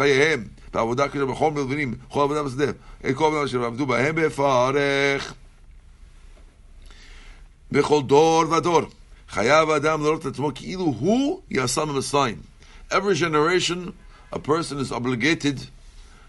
בכל 7.77 8.03
דור 8.03 8.45
ודור. 8.51 8.81
חייב 9.29 9.71
האדם 9.71 10.03
לראות 10.03 10.21
את 10.21 10.27
עצמו 10.27 10.51
כאילו 10.55 10.85
הוא 10.85 11.43
יעשה 11.51 11.85
ממסיים. 11.85 12.37
Every 12.91 13.15
generation, 13.15 13.93
a 14.33 14.39
person 14.39 14.79
is 14.79 14.93
obligated 14.93 15.67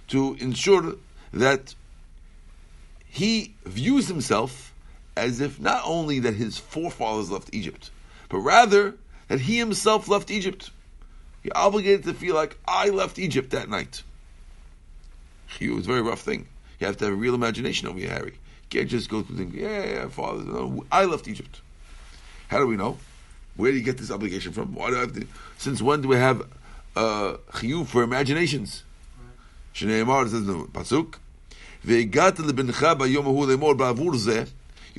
to 0.07 0.37
ensure 0.39 0.95
that 1.33 1.75
he 3.09 3.53
views 3.65 4.07
himself 4.07 4.73
as 5.15 5.39
if 5.39 5.59
not 5.59 5.81
only 5.83 6.19
that 6.19 6.35
his 6.35 6.57
forefathers 6.57 7.29
left 7.29 7.49
Egypt, 7.53 7.91
but 8.29 8.39
rather 8.39 8.95
that 9.27 9.41
he 9.41 9.57
himself 9.57 10.07
left 10.07 10.31
Egypt. 10.31 10.71
You're 11.43 11.57
obligated 11.57 12.03
to 12.05 12.13
feel 12.13 12.35
like 12.35 12.57
I 12.67 12.89
left 12.89 13.19
Egypt 13.19 13.49
that 13.51 13.69
night. 13.69 14.03
It 15.59 15.69
was 15.69 15.85
a 15.85 15.89
very 15.89 16.01
rough 16.01 16.21
thing. 16.21 16.47
You 16.79 16.87
have 16.87 16.97
to 16.97 17.05
have 17.05 17.13
a 17.13 17.17
real 17.17 17.35
imagination 17.35 17.87
over 17.87 17.99
here, 17.99 18.09
Harry. 18.09 18.39
Can't 18.70 18.88
just 18.88 19.08
go 19.08 19.22
through 19.22 19.36
things, 19.36 19.54
yeah, 19.54 19.84
yeah, 19.84 20.08
father, 20.08 20.44
no, 20.44 20.84
I 20.92 21.04
left 21.06 21.26
Egypt. 21.26 21.60
How 22.48 22.58
do 22.58 22.66
we 22.66 22.76
know? 22.76 22.98
Where 23.56 23.70
do 23.72 23.78
you 23.78 23.82
get 23.82 23.98
this 23.98 24.10
obligation 24.10 24.52
from? 24.52 24.74
Why 24.74 24.90
do 24.90 24.96
I 24.96 25.00
have 25.00 25.14
to, 25.14 25.26
since 25.56 25.80
when 25.80 26.02
do 26.02 26.08
we 26.08 26.16
have 26.16 26.42
uh, 26.94 27.36
chiyuv 27.52 27.86
for 27.86 28.02
imaginations? 28.02 28.84
Shneimar 29.74 30.28
says 30.28 30.44
the 30.44 30.54
pasuk. 30.54 31.14
You 31.84 32.10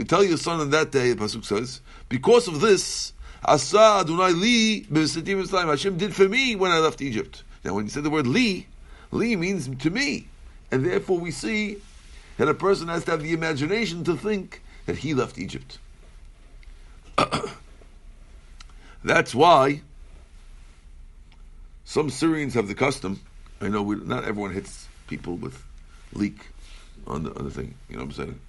tell 0.06 0.24
your 0.24 0.38
son 0.38 0.60
on 0.62 0.70
that 0.70 0.92
day, 0.92 1.14
the 1.14 1.22
pasuk 1.22 1.44
says, 1.44 1.82
because 2.08 2.48
of 2.48 2.62
this, 2.62 3.14
Asa 3.44 4.00
Adonai 4.00 4.32
li 4.32 4.82
b'sitim 4.84 5.44
Yisrael. 5.44 5.68
Hashem 5.68 5.98
did 5.98 6.16
for 6.16 6.28
me 6.30 6.56
when 6.56 6.72
I 6.72 6.80
left 6.80 7.02
Egypt. 7.02 7.44
Now, 7.64 7.74
when 7.74 7.86
you 7.86 7.90
say 7.90 8.02
the 8.02 8.10
word 8.10 8.28
li, 8.28 8.68
li 9.12 9.36
means 9.36 9.70
to 9.78 9.90
me, 9.90 10.28
and 10.72 10.86
therefore 10.86 11.20
we 11.20 11.32
see 11.32 11.78
that 12.40 12.48
a 12.48 12.54
person 12.54 12.88
has 12.88 13.04
to 13.04 13.12
have 13.12 13.22
the 13.22 13.34
imagination 13.34 14.06
to 14.06 14.16
think 14.16 14.62
that 14.86 15.00
he 15.00 15.14
left 15.14 15.38
Egypt. 15.38 15.78
That's 19.04 19.36
why 19.36 19.82
some 21.84 22.10
Syrians 22.10 22.54
have 22.54 22.70
the 22.70 22.76
custom. 22.76 23.20
I 23.60 23.68
know 23.68 23.82
we, 23.82 23.98
not 23.98 24.24
everyone 24.24 24.54
hits 24.54 24.88
people 25.08 25.36
with 25.36 25.62
leek 26.14 26.48
on 27.06 27.24
the 27.24 27.38
on 27.38 27.44
the 27.44 27.52
thing. 27.52 27.76
You 27.90 27.98
know 27.98 28.06
what 28.06 28.18
I'm 28.18 28.26
saying? 28.26 28.40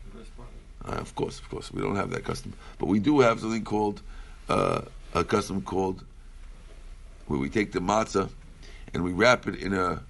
Uh, 0.87 0.92
of 0.92 1.12
course, 1.16 1.40
of 1.40 1.50
course, 1.50 1.72
we 1.72 1.83
don't 1.83 1.96
have 1.96 2.11
that 2.11 2.22
custom, 2.22 2.53
but 2.79 2.87
we 2.87 3.00
do 3.00 3.18
have 3.18 3.40
something 3.40 3.64
called 3.64 4.03
uh, 4.48 4.83
a 5.14 5.24
custom 5.24 5.62
called 5.62 6.05
where 7.26 7.40
we 7.40 7.50
take 7.50 7.72
the 7.72 7.81
matzah 7.81 8.31
and 8.94 9.03
we 9.03 9.11
wrap 9.11 9.48
it 9.48 9.57
in 9.57 9.74
a 9.74 10.00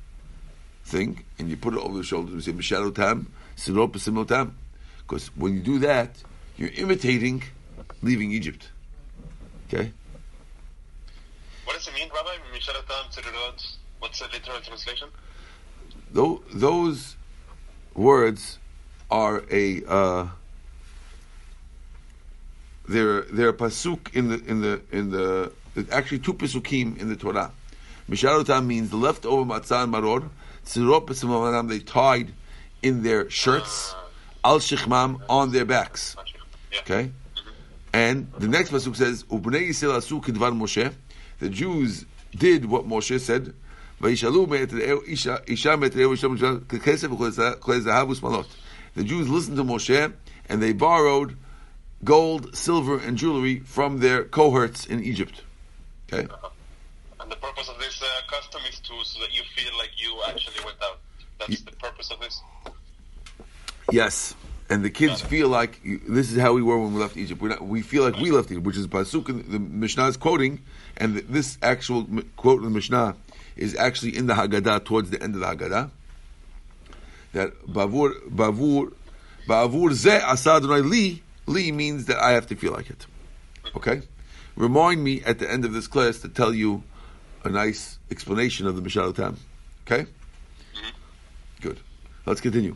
thing 0.91 1.25
and 1.39 1.49
you 1.49 1.57
put 1.57 1.75
it 1.75 1.81
over 1.81 1.97
the 1.97 2.05
shoulders. 2.05 2.35
We 2.35 2.41
say 2.43 2.53
"Mishalu 2.53 2.95
tam, 2.95 3.33
simul 3.57 4.25
tam," 4.25 4.57
because 4.99 5.29
when 5.37 5.55
you 5.55 5.61
do 5.61 5.79
that, 5.81 6.23
you're 6.57 6.75
imitating 6.77 7.43
leaving 8.03 8.33
Egypt. 8.33 8.69
Okay, 9.69 9.93
What 11.65 11.77
does 11.77 11.87
it 11.87 11.95
mean, 11.95 12.09
Rabbi? 12.13 12.31
Misharatam 12.53 13.05
Tzirurot? 13.15 13.77
What's 14.01 14.19
the 14.19 14.27
literal 14.33 14.61
translation? 14.61 15.09
Tho- 16.13 16.43
those 16.53 17.17
words 17.95 18.59
are 19.11 19.45
a 19.51 19.85
uh, 19.87 20.27
they're 22.89 23.23
they're 23.23 23.51
a 23.51 23.55
pasuk 23.55 24.13
in 24.15 24.29
the 24.29 24.45
in 24.45 24.61
the 24.61 24.81
in 24.91 25.11
the 25.11 25.53
actually 25.93 26.19
two 26.19 26.35
pasukim 26.35 26.99
in 26.99 27.09
the 27.09 27.17
Torah. 27.17 27.53
Misharotam 28.09 28.67
means 28.67 28.91
the 28.91 28.97
leftover 28.97 29.45
matzah 29.45 29.85
and 29.85 29.95
maror. 29.95 30.29
Tziropis 30.67 31.25
of 31.25 31.69
they 31.69 31.81
tied 31.81 32.33
in 32.83 33.03
their 33.03 33.29
shirts, 33.31 33.95
ah. 33.95 34.51
al 34.51 34.59
shichmam 34.59 35.21
on 35.29 35.53
their 35.53 35.65
backs. 35.65 36.17
Okay, 36.81 37.11
and 37.93 38.31
the 38.39 38.49
next 38.49 38.71
pasuk 38.71 38.97
says, 38.97 39.25
"Ubnei 39.25 39.69
Yisrael 39.69 39.99
asu 39.99 40.23
kedvar 40.23 40.57
Moshe." 40.57 40.93
The 41.41 41.49
Jews 41.49 42.05
did 42.37 42.67
what 42.67 42.87
Moshe 42.87 43.19
said. 43.19 43.55
The 44.01 44.15
Jews 49.05 49.29
listened 49.29 49.57
to 49.57 49.65
Moshe 49.65 50.13
and 50.49 50.63
they 50.63 50.73
borrowed 50.73 51.37
gold, 52.03 52.57
silver, 52.57 52.99
and 52.99 53.17
jewelry 53.19 53.61
from 53.61 54.01
their 54.01 54.25
cohorts 54.25 54.87
in 54.87 55.05
Egypt. 55.05 55.43
Okay. 56.13 56.25
Uh-huh. 56.25 56.49
And 57.31 57.37
the 57.41 57.47
purpose 57.47 57.69
of 57.69 57.79
this 57.79 58.03
uh, 58.03 58.07
custom 58.29 58.61
is 58.69 58.81
to 58.81 58.93
so 59.05 59.21
that 59.21 59.33
you 59.33 59.43
feel 59.55 59.71
like 59.79 59.91
you 59.97 60.21
actually 60.29 60.65
went 60.65 60.79
out. 60.83 60.99
That's 61.39 61.61
the 61.63 61.73
purpose 61.73 62.11
of 62.11 62.19
this. 62.21 62.41
yes, 63.93 64.35
and 64.69 64.85
the 64.85 64.91
kids 64.91 65.21
feel 65.21 65.49
like 65.49 65.81
you- 65.85 66.01
this 66.09 66.33
is 66.33 66.39
how 66.41 66.53
we 66.55 66.63
were 66.63 66.79
when 66.79 66.93
we 66.95 67.01
left 67.01 67.17
Egypt. 67.17 67.41
We're 67.41 67.51
not, 67.51 67.63
we 67.63 67.83
feel 67.83 68.03
like 68.03 68.17
we 68.17 68.31
left 68.33 68.51
Egypt, 68.51 68.67
which 68.67 68.77
is 68.77 68.87
pasuk 68.89 69.29
in 69.29 69.51
the 69.51 69.59
Mishnah 69.61 70.09
is 70.09 70.17
quoting, 70.17 70.61
and 70.97 71.15
th- 71.15 71.27
this 71.29 71.57
actual 71.63 72.07
quote 72.37 72.59
in 72.59 72.65
the 72.65 72.71
Mishnah 72.71 73.15
is 73.57 73.77
actually 73.77 74.17
in 74.17 74.27
the 74.27 74.35
Haggadah 74.35 74.85
towards 74.85 75.11
the 75.11 75.23
end 75.23 75.35
of 75.37 75.41
the 75.41 75.47
Haggadah. 75.47 75.91
That 77.33 77.53
bavur 77.67 78.13
bavur 78.29 78.93
bavur 79.47 79.93
ze 79.93 80.17
asa 80.17 80.55
Adonai 80.55 80.81
li 80.81 81.23
li 81.47 81.71
means 81.73 82.07
that 82.07 82.19
I 82.19 82.33
have 82.33 82.47
to 82.49 82.57
feel 82.57 82.73
like 82.73 82.91
it. 82.91 83.07
Okay, 83.77 84.03
remind 84.57 85.03
me 85.05 85.23
at 85.23 85.39
the 85.39 85.49
end 85.51 85.65
of 85.65 85.73
this 85.73 85.87
class 85.87 86.19
to 86.21 86.29
tell 86.29 86.53
you 86.53 86.83
a 87.44 87.50
nice 87.50 88.00
explanation 88.12 88.68
of 88.68 88.76
the 88.76 88.82
Mishal 88.82 89.16
Tam. 89.16 89.38
Okay, 89.86 90.06
good. 91.62 91.80
Let's 92.26 92.42
continue. 92.42 92.76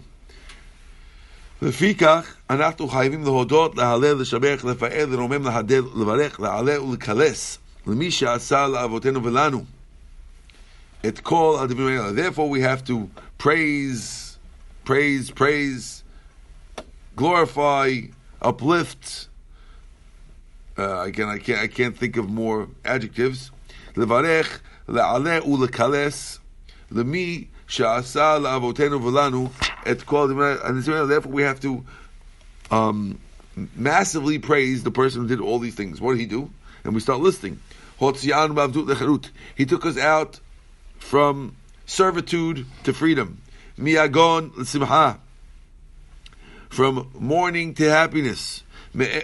לפיכך, 1.62 2.36
אנחנו 2.49 2.88
חייבים 2.88 3.23
להודות, 3.23 3.75
להלל, 3.75 4.21
לשבח, 4.21 4.65
לפאר, 4.65 5.06
לרומם, 5.06 5.43
להדל, 5.43 5.84
לברך, 6.02 6.39
לעלה 6.39 6.84
ולקלס 6.84 7.58
למי 7.88 8.12
שעשה 8.12 8.67
לאבותינו 8.67 9.23
ולנו 9.23 9.65
את 11.06 11.19
כל 11.19 11.58
הדברים 11.63 11.99
האלה. 11.99 12.30
Therefore 12.30 12.49
we 12.49 12.62
have 12.62 12.84
to 12.88 13.10
praise, 13.38 14.38
praise, 14.86 15.32
praise, 15.32 16.04
glorify, 17.15 17.89
uplift. 18.41 19.28
Uh, 20.78 21.02
again, 21.02 21.28
I 21.28 21.39
can't, 21.39 21.60
I 21.60 21.67
can't 21.67 21.97
think 21.97 22.15
of 22.15 22.30
more 22.30 22.69
adjectives. 22.86 23.52
levarech, 23.94 24.61
le'ale 24.88 25.40
u'lekales, 25.42 26.38
le'mi 26.90 27.48
she'asa 27.66 28.38
la'avotenu 28.40 29.00
v'lanu 29.00 29.50
et 29.87 30.04
kol 30.07 30.30
and 30.40 30.83
therefore 30.83 31.33
we 31.33 31.42
have 31.42 31.61
to 31.61 31.85
um, 32.70 33.18
massively 33.76 34.38
praise 34.38 34.83
the 34.83 34.90
person 34.90 35.22
who 35.22 35.28
did 35.28 35.40
all 35.40 35.59
these 35.59 35.74
things. 35.74 36.00
What 36.00 36.12
did 36.12 36.20
he 36.20 36.26
do? 36.26 36.50
And 36.85 36.94
we 36.94 37.00
start 37.00 37.20
listing. 37.20 37.61
He 37.98 39.66
took 39.66 39.87
us 39.87 39.98
out 39.98 40.40
from 40.98 41.57
servitude 41.87 42.66
to 42.83 42.92
freedom. 42.92 43.40
Miyagon 43.78 44.66
simha. 44.66 45.20
From 46.68 47.09
mourning 47.18 47.74
to 47.74 47.88
happiness. 47.88 48.62
Uh, 48.94 49.20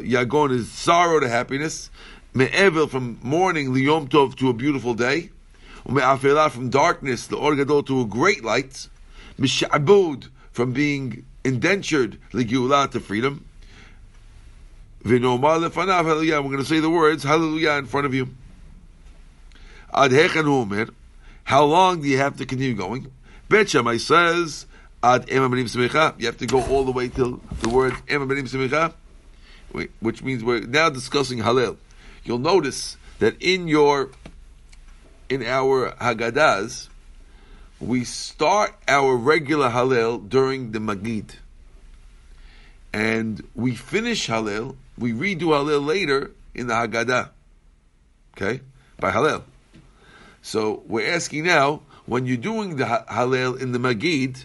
Yagon 0.00 0.52
is 0.52 0.70
sorrow 0.70 1.20
to 1.20 1.28
happiness. 1.28 1.90
Me'evil 2.34 2.88
from 2.90 3.18
mourning 3.22 3.68
liyom 3.72 4.08
tov 4.08 4.36
to 4.36 4.50
a 4.50 4.52
beautiful 4.52 4.94
day. 4.94 5.30
Ume'afela 5.86 6.50
from 6.50 6.68
darkness, 6.68 7.28
the 7.28 7.36
or 7.36 7.54
gadol 7.54 7.84
to 7.84 8.00
a 8.00 8.04
great 8.04 8.44
light. 8.44 8.88
Mishabud 9.38 10.28
from 10.50 10.72
being 10.72 11.24
indentured 11.44 12.18
ligiula 12.32 12.90
to 12.90 12.98
freedom. 12.98 13.44
V'nomar 15.04 15.68
lefanav 15.68 16.04
hallelujah. 16.04 16.42
We're 16.42 16.50
going 16.50 16.58
to 16.58 16.64
say 16.64 16.80
the 16.80 16.90
words 16.90 17.22
hallelujah 17.22 17.72
in 17.72 17.86
front 17.86 18.06
of 18.06 18.14
you. 18.14 18.28
Ad. 19.92 20.12
How 21.44 21.64
long 21.64 22.00
do 22.00 22.08
you 22.08 22.18
have 22.18 22.36
to 22.38 22.46
continue 22.46 22.74
going? 22.74 23.12
Bet 23.48 23.70
Shammai 23.70 23.98
says 23.98 24.66
ad 25.04 25.26
semicha. 25.26 26.18
You 26.18 26.26
have 26.26 26.38
to 26.38 26.46
go 26.46 26.62
all 26.64 26.84
the 26.84 26.90
way 26.90 27.08
till 27.08 27.36
the 27.60 27.68
word 27.68 27.94
ema 28.10 28.26
benim 28.26 28.46
semicha, 28.46 28.94
which 30.00 30.22
means 30.22 30.42
we're 30.42 30.60
now 30.60 30.88
discussing 30.88 31.38
Hallel. 31.38 31.76
You'll 32.24 32.38
notice 32.38 32.96
that 33.18 33.40
in 33.40 33.68
your 33.68 34.10
in 35.28 35.42
our 35.42 35.92
Haggadahs, 35.92 36.88
we 37.80 38.04
start 38.04 38.74
our 38.88 39.16
regular 39.16 39.70
Hallel 39.70 40.28
during 40.28 40.72
the 40.72 40.78
Magid. 40.78 41.36
And 42.92 43.42
we 43.54 43.74
finish 43.74 44.28
Hallel, 44.28 44.76
we 44.96 45.12
redo 45.12 45.48
Hallel 45.48 45.84
later 45.84 46.30
in 46.54 46.68
the 46.68 46.74
Haggadah. 46.74 47.30
Okay? 48.36 48.60
By 48.98 49.10
Hallel. 49.10 49.42
So 50.42 50.82
we're 50.86 51.10
asking 51.12 51.44
now, 51.44 51.82
when 52.06 52.26
you're 52.26 52.36
doing 52.36 52.76
the 52.76 52.86
Ha- 52.86 53.04
Hallel 53.08 53.60
in 53.60 53.72
the 53.72 53.78
Magid, 53.78 54.44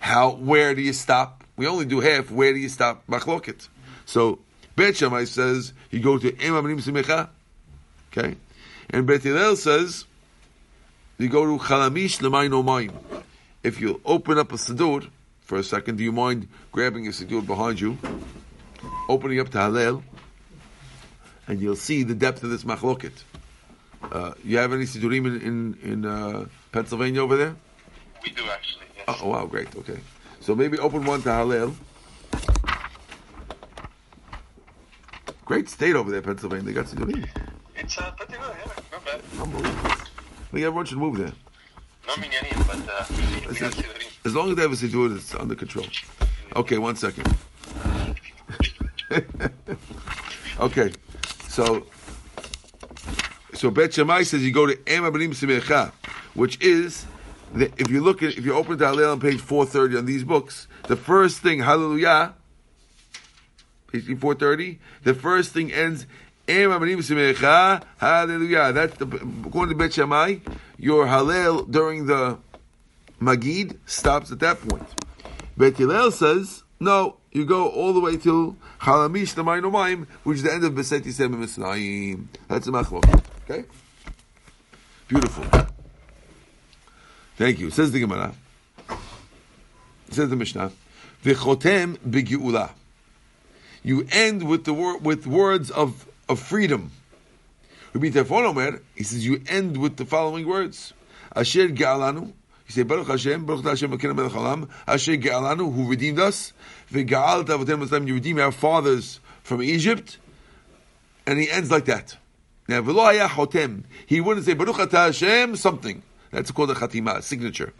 how, 0.00 0.30
where 0.32 0.74
do 0.74 0.82
you 0.82 0.92
stop? 0.92 1.44
We 1.56 1.66
only 1.66 1.84
do 1.84 2.00
half, 2.00 2.30
where 2.30 2.52
do 2.52 2.58
you 2.58 2.70
stop? 2.70 3.06
Machloket. 3.06 3.68
So, 4.06 4.38
Bet 4.80 4.96
Shammai 4.96 5.24
says, 5.24 5.74
you 5.90 6.00
go 6.00 6.16
to 6.16 6.28
Ema 6.42 6.62
Benim 6.62 6.78
Simecha. 6.78 7.28
Okay? 8.10 8.34
And 8.88 9.06
Bet 9.06 9.22
Hillel 9.22 9.56
says, 9.56 10.06
you 11.18 11.28
go 11.28 11.44
to 11.44 11.62
Chalamish 11.62 12.20
Lemayin 12.20 12.50
Omayim. 12.50 12.94
If 13.62 13.78
you 13.78 14.00
open 14.06 14.38
up 14.38 14.52
a 14.52 14.56
Siddur 14.56 15.06
for 15.42 15.58
a 15.58 15.62
second, 15.62 15.98
do 15.98 16.02
you 16.02 16.12
mind 16.12 16.48
grabbing 16.72 17.06
a 17.06 17.10
Siddur 17.10 17.46
behind 17.46 17.78
you? 17.78 17.98
opening 19.06 19.40
up 19.40 19.50
to 19.50 19.58
Hallel, 19.58 20.02
and 21.46 21.60
you'll 21.60 21.76
see 21.76 22.02
the 22.04 22.14
depth 22.14 22.42
of 22.42 22.48
this 22.48 22.64
machloket. 22.64 23.12
Uh, 24.02 24.32
you 24.42 24.56
have 24.56 24.72
any 24.72 24.84
Siddurim 24.84 25.26
in 25.26 25.40
in, 25.42 25.78
in 25.82 26.06
uh, 26.06 26.46
Pennsylvania 26.72 27.22
over 27.22 27.36
there? 27.36 27.54
We 28.22 28.30
do 28.30 28.44
actually. 28.50 28.86
Yes. 28.96 29.18
Oh, 29.20 29.28
wow, 29.28 29.44
great. 29.44 29.76
Okay, 29.76 29.98
so 30.40 30.54
maybe 30.54 30.78
open 30.78 31.04
one 31.04 31.20
to 31.22 31.28
Hallel. 31.28 31.74
Great 35.50 35.68
state 35.68 35.96
over 35.96 36.12
there, 36.12 36.22
Pennsylvania. 36.22 36.64
They 36.64 36.72
got 36.72 36.84
sidurim. 36.84 37.28
It's 37.74 37.98
uh, 37.98 38.12
pretty 38.12 38.34
good. 38.34 38.40
Yeah, 38.40 38.72
not 38.92 39.04
bad. 39.04 39.20
Unbelievable. 39.32 39.90
I 39.90 40.52
think 40.52 40.64
everyone 40.64 40.86
should 40.86 40.98
move 40.98 41.16
there. 41.16 41.32
No 42.06 42.14
minyanim, 42.14 42.66
but 42.68 42.78
uh, 42.88 43.04
we 43.10 43.46
That's 43.48 43.58
got 43.58 43.76
it. 43.76 43.84
sidurim. 43.84 44.26
As 44.26 44.32
long 44.36 44.50
as 44.50 44.54
they 44.54 44.62
have 44.62 44.70
a 44.70 44.76
sidur, 44.76 45.16
it's 45.16 45.34
under 45.34 45.56
control. 45.56 45.86
Okay, 46.54 46.78
one 46.78 46.94
second. 46.94 47.34
okay, 50.60 50.92
so 51.48 51.84
so 53.52 53.72
Bet 53.72 53.92
Shammai 53.92 54.22
says 54.22 54.44
you 54.44 54.52
go 54.52 54.66
to 54.66 54.78
Em 54.86 55.02
Abanim 55.02 55.30
Simecha, 55.30 55.90
which 56.34 56.62
is 56.62 57.06
the, 57.52 57.72
if 57.76 57.90
you 57.90 58.00
look 58.02 58.22
at 58.22 58.38
if 58.38 58.44
you 58.44 58.54
open 58.54 58.78
the 58.78 58.84
Hallel 58.84 59.10
on 59.10 59.18
page 59.18 59.40
four 59.40 59.66
thirty 59.66 59.96
on 59.96 60.06
these 60.06 60.22
books, 60.22 60.68
the 60.84 60.94
first 60.94 61.40
thing 61.40 61.58
Hallelujah, 61.58 62.34
four 64.18 64.34
thirty, 64.34 64.78
the 65.04 65.14
first 65.14 65.52
thing 65.52 65.72
ends. 65.72 66.06
Hallelujah. 66.48 67.82
That's 68.72 68.96
the 68.96 69.06
according 69.46 69.68
to 69.68 69.74
Bet 69.76 69.92
Shammai, 69.92 70.38
your 70.78 71.06
Hallel 71.06 71.70
during 71.70 72.06
the 72.06 72.38
Magid 73.20 73.76
stops 73.86 74.32
at 74.32 74.40
that 74.40 74.60
point. 74.68 74.88
Bet 75.56 75.76
Hillel 75.76 76.10
says, 76.10 76.64
no, 76.80 77.18
you 77.30 77.44
go 77.44 77.68
all 77.68 77.92
the 77.92 78.00
way 78.00 78.16
till 78.16 78.56
Chalamish 78.80 79.34
Tamayim 79.34 80.06
which 80.24 80.38
is 80.38 80.42
the 80.42 80.52
end 80.52 80.64
of 80.64 80.74
Beset 80.74 81.04
Yisem 81.04 81.36
Mitzrayim. 81.36 82.26
That's 82.48 82.66
the 82.66 82.72
machlok. 82.72 83.04
Okay? 83.44 83.64
Beautiful. 85.06 85.44
Thank 87.36 87.58
you. 87.60 87.70
Says 87.70 87.92
the 87.92 88.00
Gemara. 88.00 88.34
Says 90.10 90.30
the 90.30 90.36
Mishnah. 90.36 90.72
V'chotem 91.22 91.98
b'geula. 91.98 92.70
You 93.82 94.06
end 94.10 94.46
with 94.46 94.64
the 94.64 94.74
word 94.74 95.04
with 95.04 95.26
words 95.26 95.70
of, 95.70 96.06
of 96.28 96.38
freedom. 96.38 96.90
Rabbi 97.94 98.10
Tarfon 98.10 98.44
Omer, 98.44 98.80
he 98.94 99.02
says 99.04 99.26
you 99.26 99.42
end 99.48 99.76
with 99.76 99.96
the 99.96 100.04
following 100.04 100.46
words. 100.46 100.92
Asher 101.34 101.68
Ga'alanu. 101.68 102.26
You 102.26 102.72
say 102.72 102.82
Baruch 102.82 103.08
Hashem, 103.08 103.46
Baruch 103.46 103.64
Hashem 103.64 103.90
Elokeinu 103.90 104.14
Melech 104.14 104.32
Haolam. 104.32 104.68
Asher 104.86 105.16
Ga'alanu, 105.16 105.74
who 105.74 105.88
redeemed 105.88 106.20
us. 106.20 106.52
V'ga'al 106.92 107.44
Tavotem 107.44 107.82
Mitzrayim, 107.84 108.06
you 108.06 108.14
redeem 108.14 108.38
our 108.38 108.52
fathers 108.52 109.18
from 109.42 109.62
Egypt. 109.62 110.18
And 111.26 111.40
he 111.40 111.50
ends 111.50 111.70
like 111.70 111.86
that. 111.86 112.16
Now, 112.68 112.82
V'lo 112.82 113.04
Haya 113.04 113.28
Chotem. 113.28 113.84
He 114.06 114.20
wouldn't 114.20 114.46
say 114.46 114.54
Baruch 114.54 114.78
Ata 114.78 114.96
Hashem 114.96 115.56
something. 115.56 116.02
That's 116.30 116.52
called 116.52 116.70
a 116.70 116.74
Chatima, 116.74 117.22
signature. 117.22 117.72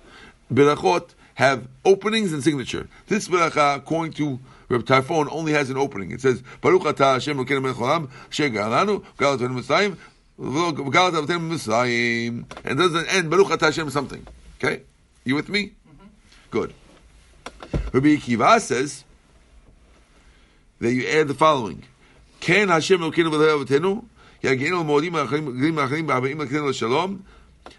Berachot 0.53 1.11
have 1.35 1.69
openings 1.85 2.33
and 2.33 2.43
signature. 2.43 2.89
This 3.07 3.29
beracha, 3.29 3.77
according 3.77 4.13
to 4.15 4.41
Reb 4.71 4.85
Tarfon, 4.85 5.29
only 5.33 5.53
has 5.53 5.69
an 5.69 5.77
opening. 5.77 6.13
It 6.13 6.21
says 6.21 6.43
Baruch 6.61 6.87
Ata 6.87 7.05
Hashem 7.05 7.37
Elokeinu 7.37 7.61
Melech 7.61 7.77
Haolam. 7.77 8.09
Asher 8.29 8.51
Ga'alanu, 8.51 9.05
Ga'al 9.19 9.37
Tavotem 9.37 9.61
Mitzrayim. 9.61 9.97
V'ga'al 10.39 11.11
Tavotem 11.11 11.51
Mitzrayim. 11.51 12.45
And 12.65 12.79
doesn't 12.79 13.09
end 13.09 13.31
Baruch 13.31 13.51
Ata 13.51 13.67
Hashem 13.67 13.91
something. 13.91 14.25
Okay? 14.63 14.83
You 15.25 15.35
with 15.35 15.49
me? 15.49 15.73
Mm-hmm. 15.89 16.07
Good. 16.53 16.73
Rabbi 17.93 18.15
Akiva 18.15 18.61
says 18.61 19.03
that 20.79 20.93
you 20.93 21.05
add 21.09 21.27
the 21.27 21.35
following. 21.35 21.83
Ken 22.39 22.69
Hashem 22.69 23.01
Elokeinu 23.01 24.05
yagenu 24.41 24.85
l'modim 24.85 25.13
ha'achrim 25.13 25.75
ha'achrim 25.79 26.07
ba'abim 26.07 26.47
l'kenu 26.47 26.71
l'shalom. 26.71 27.25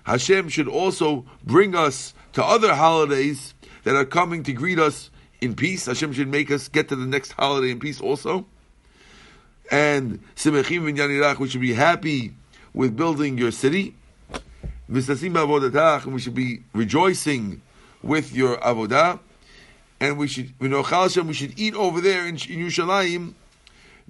Hashem 0.03 0.49
should 0.49 0.67
also 0.67 1.25
bring 1.41 1.73
us 1.73 2.13
to 2.33 2.43
other 2.43 2.75
holidays 2.75 3.53
that 3.83 3.95
are 3.95 4.05
coming 4.05 4.43
to 4.43 4.51
greet 4.51 4.77
us 4.77 5.09
in 5.41 5.55
peace. 5.55 5.87
Hashem 5.87 6.13
should 6.13 6.29
make 6.29 6.51
us 6.51 6.67
get 6.67 6.87
to 6.89 6.95
the 6.95 7.07
next 7.07 7.33
holiday 7.33 7.71
in 7.71 7.79
peace 7.79 7.99
also. 7.99 8.45
And 9.71 10.19
Simechim 10.35 10.83
v'nyan 10.83 11.39
we 11.39 11.49
should 11.49 11.61
be 11.61 11.73
happy 11.73 12.33
with 12.73 12.95
building 12.95 13.37
your 13.37 13.51
city. 13.51 13.95
V'sasim 14.89 15.33
ba'avodatach, 15.33 16.03
and 16.03 16.13
we 16.13 16.19
should 16.19 16.35
be 16.35 16.63
rejoicing 16.73 17.61
with 18.03 18.33
your 18.33 18.57
avodah. 18.57 19.19
And 19.99 20.17
we 20.17 20.27
should, 20.27 20.53
we 20.59 20.67
know 20.67 20.83
Hashem, 20.83 21.27
we 21.27 21.33
should 21.33 21.57
eat 21.59 21.75
over 21.75 22.01
there 22.01 22.27
in, 22.27 22.35
in 22.35 22.67
Yerushalayim, 22.67 23.33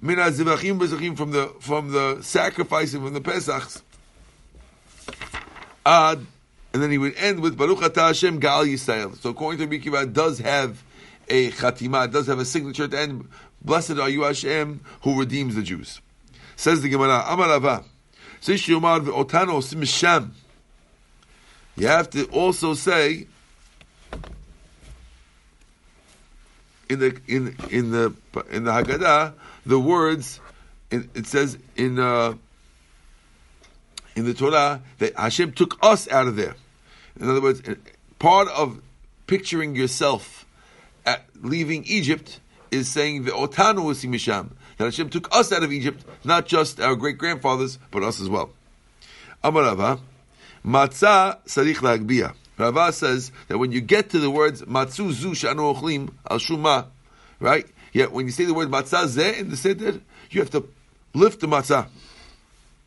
min 0.00 0.18
ha'zivachim 0.18 0.78
v'zachim, 0.78 1.16
from 1.16 1.30
the, 1.30 1.54
from 1.60 1.92
the 1.92 2.20
sacrificing, 2.22 3.02
from 3.02 3.14
the 3.14 3.20
Pesachs. 3.20 3.82
Ad, 5.86 6.26
and 6.72 6.82
then 6.82 6.90
he 6.90 6.98
would 6.98 7.14
end 7.16 7.40
with 7.40 7.56
Baruch 7.56 7.80
Atah 7.80 8.08
Hashem 8.08 8.38
Gal 8.40 8.64
Yisrael. 8.64 9.16
So 9.20 9.30
according 9.30 9.58
to 9.58 9.66
Rabbi 9.66 9.84
Akiva, 9.84 10.04
it 10.04 10.12
does 10.12 10.38
have 10.38 10.82
a 11.28 11.50
chatima, 11.50 12.06
it 12.06 12.12
does 12.12 12.26
have 12.26 12.38
a 12.38 12.44
signature 12.44 12.84
at 12.84 12.90
the 12.90 13.00
end. 13.00 13.28
Blessed 13.64 13.98
are 13.98 14.08
you 14.08 14.22
Hashem, 14.22 14.80
who 15.02 15.18
redeems 15.18 15.54
the 15.54 15.62
Jews. 15.62 16.00
Says 16.56 16.82
the 16.82 16.88
Gemara, 16.88 17.24
Amar 17.26 17.48
Rava, 17.48 17.84
says 18.40 18.60
Shomar 18.60 19.00
v'otano. 19.00 20.30
You 21.76 21.86
have 21.86 22.10
to 22.10 22.24
also 22.26 22.74
say 22.74 23.26
in 26.88 26.98
the 26.98 27.20
in 27.26 27.56
in 27.70 27.90
the 27.90 28.14
in 28.50 28.64
the 28.64 28.70
Haggadah 28.70 29.32
the 29.64 29.80
words. 29.80 30.40
It, 30.90 31.26
says 31.26 31.56
in 31.74 31.98
uh, 31.98 32.34
in 34.14 34.26
the 34.26 34.34
Torah 34.34 34.82
that 34.98 35.16
Hashem 35.16 35.52
took 35.52 35.78
us 35.82 36.06
out 36.10 36.26
of 36.26 36.36
there. 36.36 36.54
In 37.18 37.30
other 37.30 37.40
words, 37.40 37.62
part 38.18 38.48
of 38.48 38.82
picturing 39.26 39.74
yourself 39.74 40.44
leaving 41.40 41.84
Egypt 41.84 42.40
is 42.70 42.88
saying 42.88 43.24
the 43.24 43.32
otanu 43.32 43.84
misham 44.08 44.50
that 44.78 44.84
Hashem 44.84 45.10
took 45.10 45.34
us 45.34 45.52
out 45.52 45.62
of 45.62 45.72
Egypt, 45.72 46.04
not 46.24 46.46
just 46.46 46.80
our 46.80 46.96
great 46.96 47.18
grandfathers, 47.18 47.78
but 47.90 48.02
us 48.02 48.20
as 48.20 48.28
well. 48.28 48.50
Amar 49.44 49.62
Rava, 49.62 50.00
matzah 50.64 51.38
sarich 51.46 51.76
lagbia. 51.76 52.34
Rava 52.58 52.92
says 52.92 53.32
that 53.48 53.58
when 53.58 53.72
you 53.72 53.80
get 53.80 54.10
to 54.10 54.18
the 54.18 54.30
words 54.30 54.62
matzu 54.62 55.12
zu 55.12 55.30
shanu 55.30 55.74
ochlim 55.74 56.12
al 56.30 56.38
shuma, 56.38 56.86
right? 57.40 57.66
Yet 57.92 58.12
when 58.12 58.26
you 58.26 58.32
say 58.32 58.44
the 58.44 58.54
word 58.54 58.68
matzah 58.68 59.06
zeh 59.06 59.38
in 59.38 59.50
the 59.50 59.56
seder, 59.56 60.00
you 60.30 60.40
have 60.40 60.50
to 60.50 60.66
lift 61.14 61.40
the 61.40 61.46
matzah. 61.46 61.88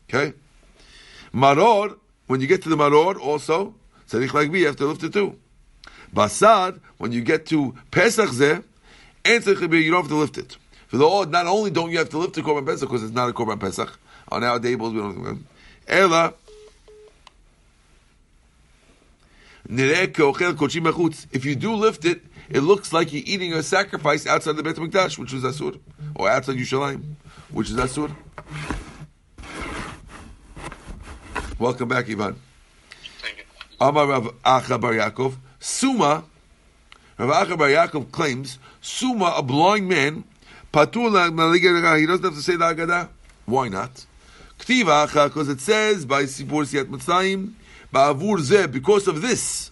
Okay. 0.08 0.34
Maror, 1.32 1.96
when 2.26 2.40
you 2.40 2.46
get 2.46 2.62
to 2.62 2.68
the 2.68 2.76
maror, 2.76 3.20
also 3.20 3.74
sarich 4.08 4.28
lagbia, 4.28 4.58
you 4.58 4.66
have 4.66 4.76
to 4.76 4.86
lift 4.86 5.02
it 5.04 5.12
too. 5.12 5.38
Basad, 6.14 6.80
when 6.98 7.12
you 7.12 7.22
get 7.22 7.46
to 7.46 7.74
Pesach 7.90 8.30
zeh, 8.30 8.62
you 9.24 9.90
don't 9.90 10.02
have 10.02 10.08
to 10.08 10.14
lift 10.16 10.38
it. 10.38 10.56
For 10.88 10.98
the 10.98 11.06
odd, 11.06 11.30
not 11.30 11.46
only 11.46 11.70
don't 11.70 11.90
you 11.90 11.98
have 11.98 12.10
to 12.10 12.18
lift 12.18 12.34
the 12.34 12.42
korban 12.42 12.64
Pesach 12.64 12.88
because 12.88 13.02
it's 13.02 13.12
not 13.12 13.28
a 13.28 13.32
korban 13.32 13.58
Pesach 13.58 13.98
on 14.28 14.44
our 14.44 14.58
tables, 14.58 14.92
we 14.92 15.00
don't. 15.00 15.46
Ela 15.88 16.34
If 19.68 21.44
you 21.44 21.56
do 21.56 21.74
lift 21.74 22.04
it, 22.04 22.22
it 22.48 22.60
looks 22.60 22.92
like 22.92 23.12
you're 23.12 23.24
eating 23.26 23.52
a 23.52 23.62
sacrifice 23.62 24.26
outside 24.26 24.56
the 24.56 24.62
Beit 24.62 24.76
HaMikdash, 24.76 25.18
which 25.18 25.32
is 25.32 25.42
Asur, 25.42 25.80
or 26.14 26.30
outside 26.30 26.56
Yerushalayim, 26.56 27.02
which 27.50 27.70
is 27.70 27.76
Asur. 27.76 28.14
Welcome 31.58 31.88
back, 31.88 32.08
Ivan. 32.08 32.36
Thank 33.18 33.38
you. 33.38 33.44
Amar 33.80 34.06
Rav 34.06 34.34
Acha 34.44 34.80
Bar 34.80 34.92
Yaakov, 34.92 35.34
Suma, 35.58 36.24
Rav 37.18 37.46
Acha 37.46 37.58
Bar 37.58 37.68
Yaakov 37.68 38.10
claims, 38.10 38.58
Suma, 38.80 39.34
a 39.36 39.42
blind 39.42 39.88
man, 39.88 40.24
Patur 40.72 41.98
he 41.98 42.06
doesn't 42.06 42.24
have 42.24 42.34
to 42.34 42.42
say 42.42 42.56
the 42.56 42.64
Haggadah. 42.64 43.08
Why 43.46 43.68
not? 43.68 44.04
Ktiva 44.58 45.06
because 45.28 45.48
it 45.48 45.60
says 45.60 46.04
by 46.04 46.24
Sipur 46.24 46.64
Siyat 46.64 46.84
Mitzrayim, 46.84 47.52
Ba'avur 47.92 48.38
Zeh, 48.38 48.70
because 48.70 49.08
of 49.08 49.22
this, 49.22 49.70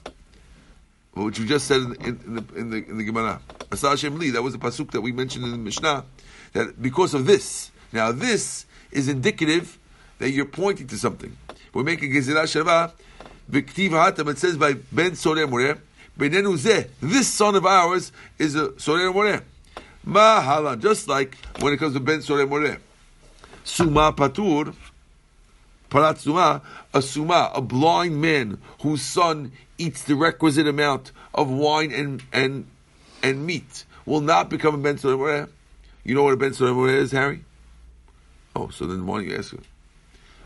which 1.13 1.39
we 1.39 1.47
just 1.47 1.67
said 1.67 1.83
in, 1.83 1.95
in, 2.01 2.35
the 2.35 2.45
in 2.57 2.71
the 2.71 2.77
in 2.89 2.99
the 2.99 3.05
Gemara. 3.05 3.41
Asa 3.71 3.91
Hashem 3.91 4.19
Li, 4.19 4.31
that 4.31 4.43
was 4.43 4.53
the 4.53 4.59
pasuk 4.59 4.91
that 4.93 5.01
we 5.01 5.13
mentioned 5.13 5.45
in 5.45 5.51
the 5.51 5.59
Mishnah. 5.59 6.05
That 6.53 6.81
because 6.81 7.15
of 7.15 7.27
this, 7.27 7.71
now 7.93 8.13
this 8.13 8.67
is 8.91 9.09
indicative 9.09 9.79
that 10.19 10.31
you're 10.31 10.45
pointing 10.45 10.87
to 10.89 10.97
something. 10.97 11.37
We 11.73 11.83
make 11.83 12.03
a 12.03 12.07
gezerah 12.07 12.45
shava. 12.45 12.93
V'ktiv 13.51 13.91
hatam. 13.91 14.31
It 14.31 14.39
says 14.39 14.57
by 14.57 14.75
Ben 14.93 15.13
Soreh 15.13 15.49
Moreh. 15.49 15.79
Zeh. 16.19 16.89
This 17.01 17.29
son 17.29 17.55
of 17.55 17.67
ours 17.67 18.13
is 18.39 18.55
a 18.55 18.69
Soreh 18.71 19.13
Moreh. 19.13 19.43
Ma'halan. 20.07 20.81
Just 20.81 21.09
like 21.09 21.37
when 21.61 21.73
it 21.73 21.79
comes 21.79 21.95
to 21.95 22.01
Ben 22.01 22.21
Soreh 22.21 22.49
Moreh. 22.49 22.79
Suma 23.65 24.13
patur. 24.13 24.75
Parat 25.91 26.19
suma, 26.19 26.61
a 26.93 27.01
suma, 27.01 27.53
a 27.55 27.61
blind 27.61 28.21
man 28.21 28.59
whose 28.81 29.03
son 29.03 29.53
eats 29.79 30.03
the 30.03 30.17
requisite 30.17 30.67
amount 30.67 31.13
of 31.33 31.49
wine 31.49 31.93
and 31.93 32.23
and 32.33 32.67
and 33.23 33.47
meat 33.47 33.85
will 34.05 34.21
not 34.21 34.51
become 34.51 34.75
a 34.75 34.79
ben 34.79 34.97
Soreh 34.97 35.17
Moreh. 35.17 35.49
You 36.05 36.15
know 36.15 36.23
what 36.23 36.35
a 36.35 36.37
Ben 36.37 36.53
Sodom 36.53 36.87
is, 36.87 37.13
Harry? 37.13 37.45
Oh, 38.55 38.69
so 38.69 38.87
then 38.87 39.07
why 39.07 39.19
don't 39.19 39.31
you 39.31 39.37
ask 39.37 39.53
him? 39.53 39.63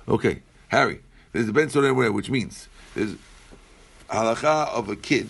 Okay, 0.07 0.41
Harry, 0.69 1.01
there's 1.33 1.49
a 1.49 1.53
Ben 1.53 1.69
Sodom 1.69 1.97
which 2.15 2.31
means 2.31 2.69
there's 2.99 3.15
halacha 4.11 4.69
of 4.69 4.89
a 4.89 4.97
kid 4.97 5.29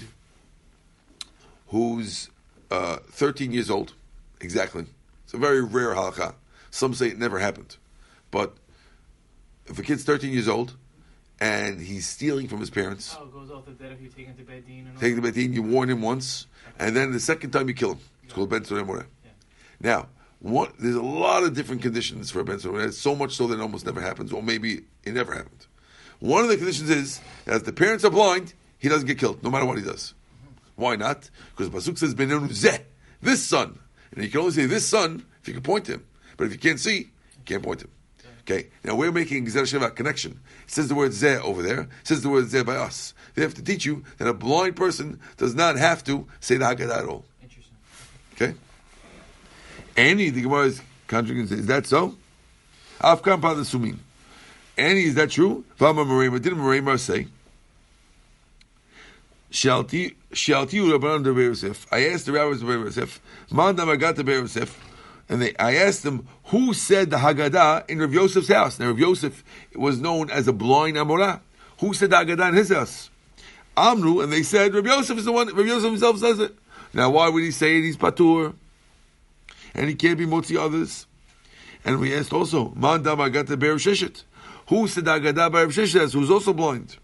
who's 1.68 2.30
uh, 2.70 2.96
13 3.10 3.52
years 3.52 3.70
old, 3.70 3.92
exactly. 4.40 4.86
It's 5.24 5.34
a 5.34 5.38
very 5.38 5.62
rare 5.62 5.94
halacha. 5.94 6.34
Some 6.70 6.94
say 6.94 7.08
it 7.08 7.18
never 7.18 7.38
happened. 7.38 7.76
But 8.30 8.54
if 9.66 9.78
a 9.78 9.82
kid's 9.82 10.04
13 10.04 10.32
years 10.32 10.48
old 10.48 10.76
and 11.40 11.80
he's 11.80 12.08
stealing 12.08 12.48
from 12.48 12.60
his 12.60 12.70
parents, 12.70 13.14
Oh, 13.18 13.24
it 13.24 13.32
goes 13.32 13.50
off 13.50 13.66
the 13.66 13.72
dead 13.72 13.92
if 13.92 14.00
you 14.00 14.08
take 14.08 14.26
him 14.26 14.36
to 14.36 14.44
bed, 14.44 14.66
Dean. 14.66 14.86
And 14.86 14.94
all 14.96 15.00
take 15.00 15.14
the 15.14 15.20
that. 15.20 15.34
betin, 15.34 15.52
you 15.52 15.62
warn 15.62 15.90
him 15.90 16.00
once, 16.00 16.46
and 16.78 16.96
then 16.96 17.12
the 17.12 17.20
second 17.20 17.50
time 17.50 17.68
you 17.68 17.74
kill 17.74 17.92
him. 17.92 18.00
It's 18.24 18.32
called 18.32 18.50
Ben 18.50 18.64
Sodom 18.64 18.88
Yeah. 18.88 19.30
Now, 19.80 20.08
one, 20.40 20.72
there's 20.78 20.94
a 20.94 21.02
lot 21.02 21.42
of 21.42 21.54
different 21.54 21.82
conditions 21.82 22.30
for 22.30 22.40
a 22.40 22.44
Ben 22.44 22.60
Sodom 22.60 22.92
So 22.92 23.14
much 23.14 23.34
so 23.34 23.46
that 23.46 23.58
it 23.58 23.60
almost 23.60 23.84
never 23.84 24.00
happens, 24.00 24.32
or 24.32 24.42
maybe 24.42 24.82
it 25.04 25.12
never 25.12 25.34
happened. 25.34 25.66
One 26.20 26.42
of 26.42 26.48
the 26.48 26.56
conditions 26.56 26.90
is 26.90 27.20
that 27.44 27.56
if 27.56 27.64
the 27.64 27.72
parents 27.72 28.04
are 28.04 28.10
blind, 28.10 28.54
he 28.78 28.88
doesn't 28.88 29.06
get 29.06 29.18
killed, 29.18 29.42
no 29.42 29.50
matter 29.50 29.66
what 29.66 29.78
he 29.78 29.84
does. 29.84 30.14
Why 30.76 30.96
not? 30.96 31.28
Because 31.50 31.70
the 31.70 31.78
pasuk 31.78 31.98
says 31.98 32.14
"Benenu 32.14 32.48
zeh," 32.48 32.82
this 33.20 33.44
son, 33.44 33.78
and 34.12 34.24
you 34.24 34.30
can 34.30 34.40
only 34.40 34.52
say 34.52 34.66
this 34.66 34.86
son 34.86 35.24
if 35.40 35.48
you 35.48 35.54
can 35.54 35.62
point 35.62 35.86
to 35.86 35.92
him. 35.94 36.06
But 36.36 36.46
if 36.46 36.52
you 36.52 36.58
can't 36.58 36.78
see, 36.78 36.98
you 36.98 37.44
can't 37.44 37.62
point 37.62 37.80
to 37.80 37.86
him. 37.86 37.92
Okay. 38.42 38.68
Now 38.82 38.94
we're 38.94 39.12
making 39.12 39.44
Gezer 39.44 39.62
Sheva 39.62 39.94
connection. 39.94 40.40
It 40.64 40.70
says 40.70 40.88
the 40.88 40.94
word 40.94 41.10
zeh 41.10 41.38
over 41.42 41.62
there. 41.62 41.82
It 41.82 41.88
says 42.04 42.22
the 42.22 42.30
word 42.30 42.46
zeh 42.46 42.64
by 42.64 42.76
us. 42.76 43.12
They 43.34 43.42
have 43.42 43.54
to 43.54 43.62
teach 43.62 43.84
you 43.84 44.04
that 44.16 44.26
a 44.26 44.32
blind 44.32 44.74
person 44.74 45.20
does 45.36 45.54
not 45.54 45.76
have 45.76 46.02
to 46.04 46.26
say 46.40 46.56
the 46.56 46.64
Haggadah 46.64 46.98
at 46.98 47.04
all. 47.04 47.24
Interesting. 47.42 47.74
Okay. 48.34 48.54
Any 49.96 50.30
the 50.30 50.42
Gemara 50.42 50.66
is 50.66 50.80
contradicting. 51.08 51.58
Is 51.58 51.66
that 51.66 51.86
so? 51.86 52.16
Afkan 53.00 53.42
pa 53.42 53.52
the 53.52 53.62
sumin. 53.62 53.98
Any 54.78 55.04
is 55.04 55.16
that 55.16 55.30
true? 55.30 55.64
Vama 55.76 56.04
Marema 56.04 56.40
didn't 56.40 56.60
Marema 56.60 56.98
say? 56.98 57.26
Shalti 59.50 60.14
Rabbanan 60.30 61.24
de 61.24 61.32
Yosef. 61.32 61.86
I 61.92 62.06
asked 62.06 62.26
the 62.26 62.32
rabbis 62.32 62.62
of 62.62 62.68
Yosef. 62.68 63.20
Mandam 63.50 64.14
the 64.14 64.32
Yosef, 64.32 64.78
and 65.28 65.42
they 65.42 65.56
I 65.56 65.74
asked 65.74 66.04
them 66.04 66.28
who 66.44 66.72
said 66.74 67.10
the 67.10 67.16
Haggadah 67.16 67.90
in 67.90 67.98
Rav 67.98 68.12
Yosef's 68.12 68.48
house. 68.48 68.78
Now 68.78 68.86
Rav 68.86 68.98
Yosef 69.00 69.42
was 69.74 70.00
known 70.00 70.30
as 70.30 70.46
a 70.46 70.52
blind 70.52 70.96
Amora. 70.96 71.40
Who 71.80 71.92
said 71.92 72.10
the 72.10 72.16
Haggadah 72.16 72.50
in 72.50 72.54
his 72.54 72.68
house? 72.68 73.10
Amru, 73.76 74.20
and 74.20 74.32
they 74.32 74.42
said 74.42 74.74
Rav 74.74 74.86
Yosef 74.86 75.18
is 75.18 75.24
the 75.24 75.32
one. 75.32 75.48
Rav 75.54 75.66
Yosef 75.66 75.90
himself 75.90 76.18
says 76.18 76.38
it. 76.38 76.54
Now 76.92 77.10
why 77.10 77.28
would 77.28 77.42
he 77.42 77.50
say 77.50 77.78
it? 77.78 77.82
He's 77.82 77.96
patur, 77.96 78.54
and 79.74 79.88
he 79.88 79.96
can't 79.96 80.18
be 80.18 80.26
motzi 80.26 80.56
others. 80.56 81.06
And 81.84 82.00
we 82.00 82.14
asked 82.14 82.32
also, 82.32 82.68
Mandam 82.70 83.16
Be'er 83.58 83.76
Sheshet. 83.76 84.24
Who 84.68 84.86
said 84.86 85.04
the 85.06 85.12
Haggadah 85.12 85.50
by 85.50 85.62
Rav 85.62 85.70
Sheshet, 85.70 86.12
who's 86.12 86.30
also 86.30 86.52
blind? 86.52 86.96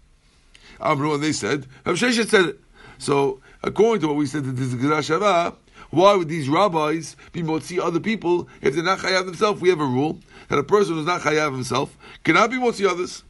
Amru, 0.79 1.13
and 1.13 1.23
they 1.23 1.31
said, 1.31 1.65
Rav 1.85 1.95
Sheshet 1.95 2.27
said 2.27 2.45
it. 2.45 2.59
So, 2.97 3.41
according 3.63 4.01
to 4.01 4.07
what 4.07 4.17
we 4.17 4.27
said 4.27 4.45
that 4.45 4.51
this 4.51 4.73
is 4.73 4.75
Shavah, 4.75 5.55
why 5.89 6.15
would 6.15 6.27
these 6.27 6.49
rabbis 6.49 7.15
be 7.31 7.41
motzi 7.41 7.79
other 7.79 7.99
people 7.99 8.49
if 8.61 8.73
they're 8.73 8.83
not 8.83 8.99
chayav 8.99 9.25
themselves? 9.25 9.61
We 9.61 9.69
have 9.69 9.79
a 9.79 9.85
rule 9.85 10.19
that 10.49 10.59
a 10.59 10.63
person 10.63 10.95
who's 10.95 11.05
not 11.05 11.21
chayav 11.21 11.53
himself 11.53 11.95
cannot 12.23 12.49
be 12.49 12.57
motzi 12.57 12.87
others. 12.87 13.23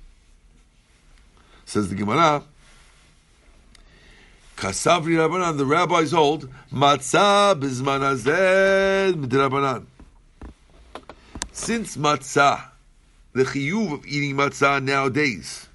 Says 1.65 1.89
the 1.89 1.95
Gemara, 1.95 2.43
Kasavri 4.55 5.15
Rabbanan, 5.15 5.57
the 5.57 5.65
rabbis 5.65 6.11
hold, 6.11 6.49
Matzah 6.71 7.59
bizman 7.59 8.01
hazeh 8.01 9.13
midrabanan. 9.13 9.85
Since 11.51 11.97
matzah, 11.97 12.63
the 13.35 13.43
chiyuv 13.43 13.91
of 13.91 14.05
eating 14.07 14.37
matzah 14.37 14.81
nowadays 14.81 15.67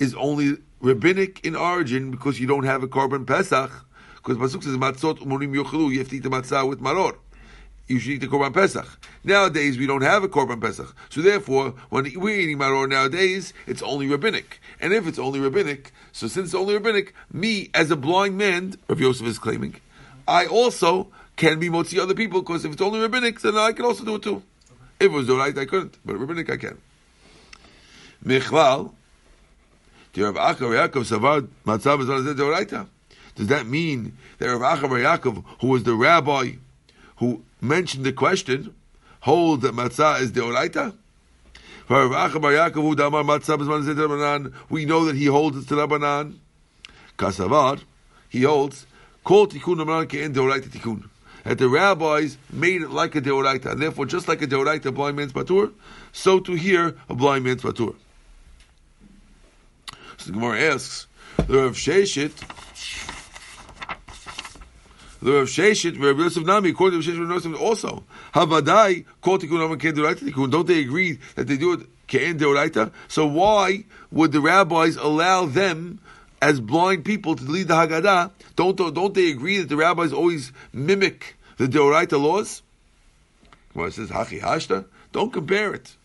is 0.00 0.12
only 0.16 0.56
rabbinic 0.80 1.44
in 1.46 1.54
origin 1.54 2.10
because 2.10 2.40
you 2.40 2.48
don't 2.48 2.64
have 2.64 2.82
a 2.82 2.88
korban 2.88 3.24
pesach. 3.24 3.70
Because 4.16 4.36
pasuk 4.38 4.64
says 4.64 4.76
matzot 4.76 5.20
umurim 5.20 5.54
yochelu, 5.54 5.92
you 5.92 6.00
have 6.00 6.08
to 6.08 6.16
eat 6.16 6.24
the 6.24 6.28
matzah 6.28 6.68
with 6.68 6.80
maror. 6.80 7.14
You 7.86 8.00
should 8.00 8.10
eat 8.14 8.20
the 8.22 8.26
korban 8.26 8.52
pesach. 8.52 8.88
Nowadays 9.22 9.78
we 9.78 9.86
don't 9.86 10.02
have 10.02 10.24
a 10.24 10.28
korban 10.28 10.60
pesach, 10.60 10.92
so 11.08 11.22
therefore 11.22 11.74
when 11.90 12.10
we're 12.16 12.40
eating 12.40 12.58
maror 12.58 12.88
nowadays, 12.88 13.54
it's 13.68 13.82
only 13.82 14.08
rabbinic. 14.08 14.60
And 14.80 14.92
if 14.92 15.06
it's 15.06 15.20
only 15.20 15.38
rabbinic, 15.38 15.92
so 16.10 16.26
since 16.26 16.46
it's 16.46 16.54
only 16.56 16.74
rabbinic, 16.74 17.14
me 17.32 17.70
as 17.72 17.92
a 17.92 17.96
blind 17.96 18.36
man, 18.36 18.74
Rav 18.88 18.98
Yosef 18.98 19.28
is 19.28 19.38
claiming, 19.38 19.76
I 20.26 20.46
also 20.46 21.12
can 21.36 21.60
be 21.60 21.68
motzi 21.68 22.00
other 22.00 22.14
people 22.14 22.42
because 22.42 22.64
if 22.64 22.72
it's 22.72 22.82
only 22.82 22.98
rabbinic, 22.98 23.42
then 23.42 23.56
I 23.56 23.70
can 23.70 23.84
also 23.84 24.04
do 24.04 24.16
it 24.16 24.22
too. 24.22 24.42
If 24.98 25.12
it 25.12 25.14
was 25.14 25.28
right, 25.28 25.56
I 25.56 25.66
couldn't, 25.66 25.98
but 26.04 26.16
rabbinic 26.16 26.50
I 26.50 26.56
can. 26.56 26.78
Michlal, 28.26 28.92
Rav 30.16 30.34
Achav 30.34 30.56
Yaakov 30.58 31.04
Savad 31.04 31.48
Matzav 31.64 32.04
Deoraita. 32.34 32.88
Does 33.36 33.46
that 33.46 33.66
mean 33.66 34.16
that 34.38 34.46
Rav 34.46 34.80
Achav 34.80 34.90
Yaakov, 34.90 35.44
who 35.60 35.68
was 35.68 35.84
the 35.84 35.94
rabbi 35.94 36.52
who 37.18 37.42
mentioned 37.60 38.04
the 38.04 38.12
question, 38.12 38.74
holds 39.20 39.62
that 39.62 39.74
matzah 39.74 40.20
is 40.20 40.32
Deoraita? 40.32 40.94
We 44.68 44.84
know 44.84 45.04
that 45.04 45.14
he 45.14 45.26
holds 45.26 45.56
it 45.56 45.68
to 45.68 45.74
Rabbanan. 45.76 46.34
Kasavad, 47.16 47.82
he 48.28 48.42
holds 48.42 48.86
Kol 49.22 49.46
Tikkun 49.46 49.76
Rabbanan 49.76 50.06
Ke'en 50.08 50.34
Deoraita 50.34 50.68
Tikkun. 50.68 51.08
That 51.44 51.58
the 51.58 51.68
rabbis 51.68 52.38
made 52.50 52.82
it 52.82 52.90
like 52.90 53.14
a 53.14 53.20
Deoraita, 53.20 53.70
and 53.70 53.80
therefore 53.80 54.06
just 54.06 54.26
like 54.26 54.42
a 54.42 54.48
Deoraita, 54.48 54.92
blind 54.92 55.16
man's 55.16 55.32
patur, 55.32 55.72
so 56.10 56.40
to 56.40 56.54
hear 56.54 56.96
a 57.08 57.14
blind 57.14 57.44
man's 57.44 57.62
patur. 57.62 57.94
So 60.18 60.26
the 60.26 60.32
Gemara 60.32 60.74
asks, 60.74 61.06
the 61.36 61.58
Rav 61.58 61.72
Sheshet, 61.72 62.32
the 65.22 65.32
Rav 65.32 65.46
Sheshet, 65.46 66.02
Rav 66.02 66.18
Yosef 66.18 66.44
Nami, 66.44 66.70
according 66.70 67.00
to 67.00 67.10
Rav 67.10 67.16
Sheshet, 67.16 67.28
Rav 67.28 67.44
Yosef 67.44 67.60
also, 67.60 68.04
Havadai, 68.34 69.04
Kol 69.20 69.38
Tikkun 69.38 69.76
Tikkun. 69.78 70.50
Don't 70.50 70.66
they 70.66 70.80
agree 70.80 71.18
that 71.34 71.46
they 71.46 71.56
do 71.56 71.74
it 71.74 71.80
Ke'en 72.06 72.38
Deoraita? 72.38 72.92
So 73.08 73.26
why 73.26 73.84
would 74.10 74.32
the 74.32 74.40
rabbis 74.40 74.96
allow 74.96 75.46
them 75.46 76.00
as 76.40 76.60
blind 76.60 77.04
people 77.04 77.36
to 77.36 77.44
lead 77.44 77.68
the 77.68 77.74
Haggadah? 77.74 78.30
Don't, 78.56 78.76
don't 78.76 79.14
they 79.14 79.30
agree 79.30 79.58
that 79.58 79.68
the 79.68 79.76
rabbis 79.76 80.12
always 80.12 80.52
mimic 80.72 81.36
the 81.56 81.66
Deoraita 81.66 82.20
laws? 82.20 82.62
Well, 83.74 83.86
it 83.86 83.94
says, 83.94 84.10
Hachi 84.10 84.40
Hashta. 84.40 84.86
Don't 85.12 85.32
compare 85.32 85.74
it. 85.74 85.96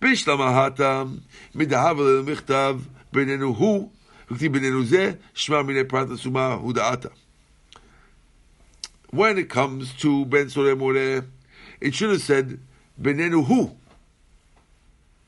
Bishlamahatam, 0.00 1.20
midahavel 1.54 2.24
michtav, 2.24 2.82
benenu 3.13 3.55
hu, 3.55 3.89
וכתיב 4.31 4.53
בינינו 4.53 4.85
זה, 4.85 5.11
שמע 5.33 5.61
מיני 5.61 5.83
פרט 5.83 6.09
לסומה 6.09 6.53
הודעתה. 6.53 7.09
When 9.13 9.37
it 9.37 9.49
comes 9.49 9.93
to 10.01 10.25
Ben 10.25 10.47
Soreh 10.47 10.75
Moreh, 10.77 11.23
it 11.79 11.93
should 11.93 12.09
have 12.09 12.21
said, 12.21 12.59
benenu 13.01 13.45
hu. 13.45 13.71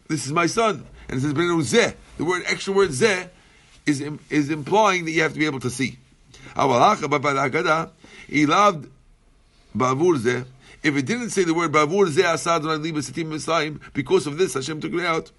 This 0.07 0.25
is 0.25 0.33
my 0.33 0.47
son. 0.47 0.85
And 1.07 1.19
it 1.19 1.21
says, 1.21 1.33
benenu 1.33 1.61
zeh. 1.61 1.93
The 2.17 2.25
word, 2.25 2.43
extra 2.47 2.73
word 2.73 2.89
zeh, 2.89 3.29
is, 3.85 4.01
im- 4.01 4.19
is 4.29 4.49
implying 4.49 5.05
that 5.05 5.11
you 5.11 5.21
have 5.21 5.33
to 5.33 5.39
be 5.39 5.45
able 5.45 5.59
to 5.59 5.69
see. 5.69 5.97
Awalacha, 6.55 7.09
but 7.09 7.21
by 7.21 7.33
the 7.33 7.39
Haggadah, 7.39 7.91
he 8.27 8.45
loved 8.45 8.89
Bavur 9.77 10.17
zeh. 10.17 10.45
If 10.83 10.97
it 10.97 11.05
didn't 11.05 11.29
say 11.29 11.43
the 11.43 11.53
word 11.53 11.71
Bavur 11.71 12.07
zeh 12.09 12.23
asad 12.23 12.63
liba 12.63 12.99
sitim 12.99 13.27
Mitzrayim, 13.27 13.79
because 13.93 14.27
of 14.27 14.37
this, 14.37 14.55
Hashem 14.55 14.81
took 14.81 14.93
it 14.93 15.05
out. 15.05 15.31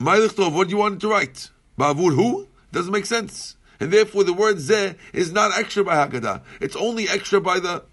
Ma'ilichtov, 0.00 0.52
what 0.52 0.68
do 0.68 0.72
you 0.72 0.78
want 0.78 1.00
to 1.00 1.08
write? 1.08 1.50
Bavur 1.78 2.14
who? 2.14 2.46
Doesn't 2.72 2.92
make 2.92 3.06
sense. 3.06 3.56
And 3.80 3.92
therefore 3.92 4.24
the 4.24 4.32
word 4.32 4.56
zeh 4.56 4.96
is 5.12 5.32
not 5.32 5.56
extra 5.56 5.84
by 5.84 5.94
Haggadah. 6.06 6.42
It's 6.60 6.76
only 6.76 7.08
extra 7.08 7.40
by 7.40 7.60
the. 7.60 7.84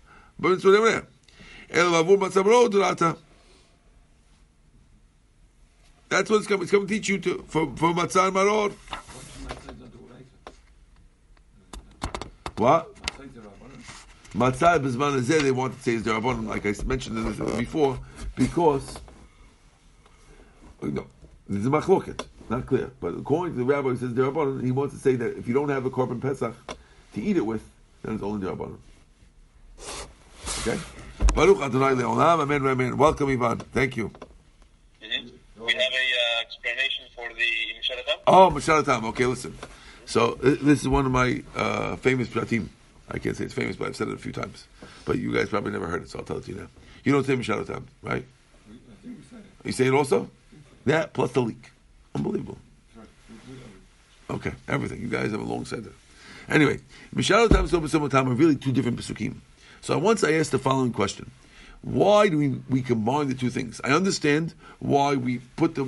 That's 6.09 6.29
what 6.29 6.37
it's 6.37 6.47
coming. 6.47 6.63
It's 6.63 6.71
coming 6.71 6.87
to 6.87 6.93
teach 6.93 7.09
you 7.09 7.17
to 7.19 7.45
for 7.47 7.65
for 7.75 7.93
matzah 7.93 8.31
maror. 8.31 8.73
What? 12.57 12.93
Matzah 14.33 14.79
b'zman 14.79 15.19
hazeh 15.19 15.41
they 15.41 15.51
want 15.51 15.77
to 15.77 15.81
say 15.81 15.93
is 15.93 16.03
the 16.03 16.11
rabbanon, 16.11 16.47
like 16.47 16.65
I 16.65 16.73
mentioned 16.85 17.37
before, 17.57 17.99
because 18.35 18.99
oh, 20.81 20.87
no, 20.87 21.07
this 21.47 21.61
is 21.63 21.67
machloket, 21.69 22.25
not 22.49 22.65
clear. 22.65 22.91
But 22.99 23.15
according 23.15 23.53
to 23.55 23.59
the 23.59 23.65
rabbi 23.65 23.89
who 23.89 23.97
says 23.97 24.13
the 24.13 24.21
rabbanon, 24.23 24.63
he 24.63 24.71
wants 24.71 24.93
to 24.95 24.99
say 24.99 25.15
that 25.15 25.37
if 25.37 25.47
you 25.47 25.53
don't 25.53 25.69
have 25.69 25.85
a 25.85 25.89
korban 25.89 26.21
pesach 26.21 26.55
to 27.13 27.21
eat 27.21 27.37
it 27.37 27.45
with, 27.45 27.63
then 28.03 28.15
it's 28.15 28.23
only 28.23 28.45
the 28.45 28.51
rabbanon. 28.51 28.77
Okay. 30.61 30.79
Baruch 31.33 31.61
Adonai 31.61 31.93
le'olam, 32.01 32.41
amen, 32.41 32.65
amen. 32.65 32.97
Welcome, 32.97 33.29
Ivan. 33.29 33.59
Thank 33.59 33.97
you. 33.97 34.09
Mhm. 35.01 35.31
We 35.57 35.73
have 35.73 35.81
a 35.81 36.05
uh, 36.05 36.41
explanation 36.41 37.05
for 37.15 37.27
the 37.29 37.51
Mishalatam. 37.79 38.19
Oh, 38.27 38.49
Mashalatam. 38.51 39.03
Okay, 39.09 39.25
listen. 39.25 39.57
So 40.05 40.33
uh, 40.33 40.55
this 40.61 40.81
is 40.81 40.87
one 40.87 41.05
of 41.05 41.11
my 41.11 41.43
uh, 41.55 41.95
famous 41.97 42.27
pratim. 42.27 42.67
I 43.09 43.19
can't 43.19 43.35
say 43.37 43.45
it's 43.45 43.53
famous, 43.53 43.75
but 43.75 43.87
I've 43.87 43.95
said 43.95 44.07
it 44.07 44.13
a 44.15 44.17
few 44.17 44.31
times. 44.31 44.67
But 45.05 45.19
you 45.19 45.31
guys 45.33 45.49
probably 45.49 45.71
never 45.71 45.87
heard 45.87 46.01
it, 46.03 46.09
so 46.09 46.19
I'll 46.19 46.25
tell 46.25 46.37
it 46.37 46.45
to 46.45 46.51
you 46.51 46.57
now. 46.57 46.67
You 47.03 47.11
don't 47.11 47.23
say 47.25 47.35
Mishal 47.35 47.65
Tam, 47.65 47.87
right? 48.01 48.25
I 48.67 48.95
think 49.03 49.17
we 49.17 49.23
said 49.29 49.39
it. 49.39 49.65
You 49.67 49.71
say 49.71 49.85
it 49.87 49.93
also? 49.93 50.29
I 50.85 50.89
think 50.89 50.95
so. 50.95 50.99
That 50.99 51.13
plus 51.13 51.31
the 51.31 51.41
leak. 51.41 51.71
Unbelievable. 52.13 52.57
That's 52.95 53.07
right. 53.07 53.39
We- 53.49 53.53
we- 53.55 54.35
Okay, 54.35 54.53
everything. 54.67 55.01
You 55.01 55.07
guys 55.07 55.31
have 55.31 55.41
a 55.41 55.43
long 55.43 55.65
seder. 55.65 55.91
Anyway, 56.47 56.79
Mishal 57.15 57.49
Tam, 57.49 57.67
Sober 57.67 58.09
Tam 58.09 58.29
are 58.29 58.33
really 58.33 58.55
two 58.55 58.71
different 58.71 58.97
Pesukim. 58.99 59.35
So 59.81 59.97
once 59.97 60.23
I 60.23 60.33
asked 60.33 60.51
the 60.51 60.59
following 60.59 60.91
question. 60.93 61.31
Why 61.81 62.29
do 62.29 62.39
we, 62.39 62.47
we 62.67 62.81
combine 62.81 63.27
the 63.27 63.35
two 63.35 63.51
things? 63.51 63.79
I 63.83 63.91
understand 63.91 64.55
why 64.79 65.13
we 65.15 65.37
put 65.55 65.75
the, 65.75 65.87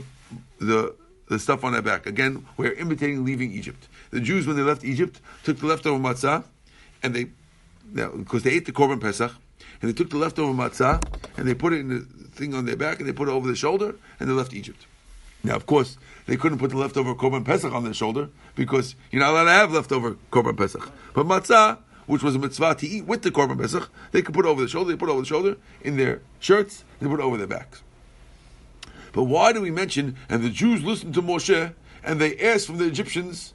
the, 0.60 0.94
the 1.28 1.40
stuff 1.40 1.64
on 1.64 1.74
our 1.74 1.82
back. 1.82 2.06
Again, 2.06 2.46
we're 2.56 2.74
imitating 2.74 3.26
leaving 3.26 3.52
Egypt. 3.52 3.88
The 4.12 4.20
Jews, 4.20 4.46
when 4.46 4.56
they 4.58 4.62
left 4.62 4.84
Egypt, 4.84 5.20
took 5.44 5.58
the 5.58 5.66
leftover 5.66 5.98
matzah, 5.98 6.44
and 7.02 7.16
they, 7.16 7.28
because 7.94 8.44
they 8.44 8.52
ate 8.52 8.68
the 8.68 8.72
Korban 8.74 9.02
Pesach, 9.02 9.32
and 9.82 9.90
they 9.90 9.94
took 9.94 10.10
the 10.10 10.18
leftover 10.18 10.54
matzah, 10.54 11.04
and 11.38 11.48
they 11.48 11.54
put 11.54 11.74
it 11.74 11.80
in 11.80 11.90
the 11.90 12.00
thing 12.32 12.54
on 12.54 12.66
their 12.66 12.76
back, 12.76 13.00
and 13.00 13.08
they 13.08 13.14
put 13.14 13.28
it 13.28 13.32
over 13.32 13.48
the 13.48 13.56
shoulder, 13.56 13.96
and 14.20 14.30
they 14.30 14.34
left 14.34 14.54
Egypt. 14.54 14.86
Now, 15.44 15.56
of 15.56 15.66
course, 15.66 15.98
they 16.26 16.36
couldn't 16.36 16.58
put 16.58 16.72
the 16.72 16.78
leftover 16.78 17.16
korban 17.16 17.46
pesach 17.46 17.72
on 17.72 17.84
their 17.84 17.94
shoulder 17.94 18.30
because 18.56 18.96
you're 19.12 19.22
not 19.22 19.32
allowed 19.32 19.46
to 19.46 19.52
have 19.52 19.72
leftover 19.72 20.18
korban 20.32 20.58
pesach. 20.58 20.92
But 21.14 21.26
matzah, 21.26 21.78
which 22.06 22.24
was 22.24 22.36
a 22.36 22.40
mitzvah 22.40 22.76
to 22.76 22.88
eat 22.88 23.06
with 23.06 23.22
the 23.22 23.32
korban 23.32 23.60
pesach, 23.60 23.90
they 24.12 24.22
could 24.22 24.34
put 24.34 24.46
it 24.46 24.50
over 24.50 24.62
the 24.62 24.68
shoulder. 24.68 24.92
They 24.92 24.98
put 24.98 25.10
it 25.10 25.12
over 25.12 25.22
the 25.22 25.28
shoulder 25.28 25.58
in 25.82 25.98
their 25.98 26.22
shirts. 26.40 26.84
They 27.00 27.08
put 27.08 27.20
it 27.20 27.24
over 27.24 27.38
their 27.38 27.48
backs. 27.48 27.82
But 29.14 29.24
why 29.24 29.54
do 29.54 29.62
we 29.62 29.72
mention? 29.72 30.18
And 30.30 30.44
the 30.44 30.50
Jews 30.50 30.84
listened 30.84 31.14
to 31.16 31.22
Moshe, 31.22 31.74
and 32.04 32.20
they 32.20 32.38
asked 32.38 32.68
from 32.68 32.78
the 32.78 32.86
Egyptians. 32.86 33.54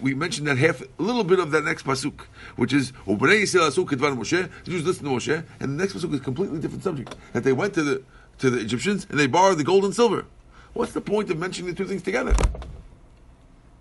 We 0.00 0.14
mentioned 0.14 0.46
that 0.46 0.58
half, 0.58 0.80
a 0.80 0.86
little 0.98 1.24
bit 1.24 1.40
of 1.40 1.50
that 1.50 1.64
next 1.64 1.84
pasuk, 1.84 2.20
which 2.56 2.72
is 2.72 2.92
"U'bnei 3.06 3.42
Yisrael 3.42 3.68
asu 3.68 3.84
kedvar 3.84 4.16
Moshe." 4.16 4.48
The 4.64 4.70
Jews 4.70 4.84
listened 4.84 5.08
to 5.08 5.14
Moshe, 5.14 5.44
and 5.58 5.72
the 5.72 5.82
next 5.82 5.94
pasuk 5.94 6.12
is 6.12 6.20
a 6.20 6.22
completely 6.22 6.60
different 6.60 6.84
subject. 6.84 7.16
That 7.32 7.42
they 7.42 7.52
went 7.52 7.74
to 7.74 7.82
the 7.82 8.02
to 8.38 8.50
the 8.50 8.60
Egyptians 8.60 9.06
and 9.08 9.18
they 9.18 9.26
borrowed 9.26 9.58
the 9.58 9.64
gold 9.64 9.84
and 9.84 9.94
silver. 9.94 10.26
What's 10.72 10.92
the 10.92 11.00
point 11.00 11.30
of 11.30 11.38
mentioning 11.38 11.72
the 11.72 11.76
two 11.76 11.86
things 11.86 12.02
together? 12.02 12.34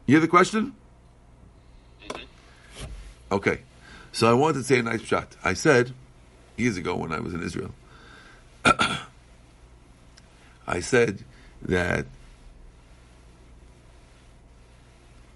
You 0.05 0.15
hear 0.15 0.19
the 0.19 0.27
question? 0.27 0.73
Okay. 3.31 3.61
So 4.11 4.29
I 4.29 4.33
wanted 4.33 4.59
to 4.59 4.63
say 4.63 4.79
a 4.79 4.83
nice 4.83 5.01
shot. 5.01 5.35
I 5.43 5.53
said 5.53 5.93
years 6.57 6.77
ago 6.77 6.95
when 6.95 7.11
I 7.13 7.19
was 7.19 7.33
in 7.33 7.41
Israel, 7.41 7.73
I 10.67 10.79
said 10.81 11.23
that 11.61 12.05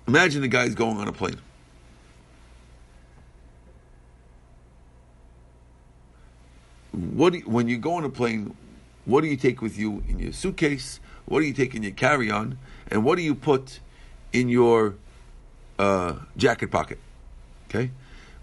imagine 0.07 0.41
the 0.41 0.47
guy's 0.47 0.75
going 0.75 0.97
on 0.97 1.07
a 1.07 1.13
plane. 1.13 1.39
What 6.91 7.33
you, 7.33 7.41
when 7.41 7.67
you 7.67 7.77
go 7.77 7.93
on 7.93 8.05
a 8.05 8.09
plane, 8.09 8.55
what 9.05 9.21
do 9.21 9.27
you 9.27 9.35
take 9.37 9.61
with 9.61 9.77
you 9.77 10.03
in 10.07 10.19
your 10.19 10.33
suitcase? 10.33 10.99
What 11.25 11.41
do 11.41 11.45
you 11.45 11.53
take 11.53 11.75
in 11.75 11.83
your 11.83 11.91
carry-on? 11.91 12.57
And 12.87 13.03
what 13.03 13.17
do 13.17 13.21
you 13.21 13.35
put 13.35 13.79
in 14.31 14.47
your 14.49 14.95
uh, 15.77 16.15
jacket 16.37 16.71
pocket? 16.71 16.99
Okay. 17.69 17.91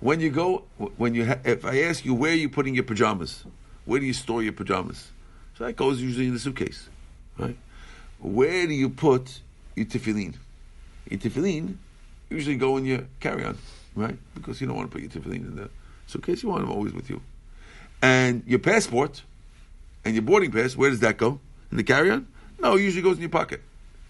When 0.00 0.20
you 0.20 0.30
go, 0.30 0.64
when 0.96 1.14
you, 1.14 1.26
ha- 1.26 1.38
if 1.44 1.64
I 1.64 1.82
ask 1.82 2.04
you 2.04 2.12
where 2.12 2.32
are 2.32 2.36
you 2.36 2.48
putting 2.48 2.74
your 2.74 2.84
pajamas, 2.84 3.44
where 3.84 4.00
do 4.00 4.06
you 4.06 4.12
store 4.12 4.42
your 4.42 4.52
pajamas? 4.52 5.12
So 5.56 5.64
that 5.64 5.76
goes 5.76 6.00
usually 6.00 6.26
in 6.26 6.34
the 6.34 6.40
suitcase, 6.40 6.88
right? 7.38 7.56
Where 8.18 8.66
do 8.66 8.74
you 8.74 8.88
put 8.90 9.40
your 9.76 9.86
tefillin? 9.86 10.34
Your 11.08 11.18
tefillin 11.20 11.76
usually 12.30 12.56
go 12.56 12.76
in 12.76 12.84
your 12.84 13.06
carry-on, 13.20 13.58
right? 13.94 14.16
Because 14.34 14.60
you 14.60 14.66
don't 14.66 14.76
want 14.76 14.90
to 14.90 14.92
put 14.92 15.02
your 15.02 15.10
tefillin 15.10 15.46
in 15.46 15.56
the 15.56 15.70
suitcase. 16.06 16.42
You 16.42 16.48
want 16.48 16.62
them 16.62 16.72
always 16.72 16.92
with 16.92 17.10
you. 17.10 17.20
And 18.00 18.42
your 18.46 18.58
passport 18.58 19.22
and 20.04 20.14
your 20.14 20.22
boarding 20.22 20.50
pass, 20.50 20.76
where 20.76 20.90
does 20.90 21.00
that 21.00 21.16
go? 21.16 21.40
In 21.70 21.76
the 21.76 21.84
carry-on? 21.84 22.26
No, 22.60 22.76
it 22.76 22.82
usually 22.82 23.02
goes 23.02 23.16
in 23.16 23.22
your 23.22 23.30
pocket, 23.30 23.60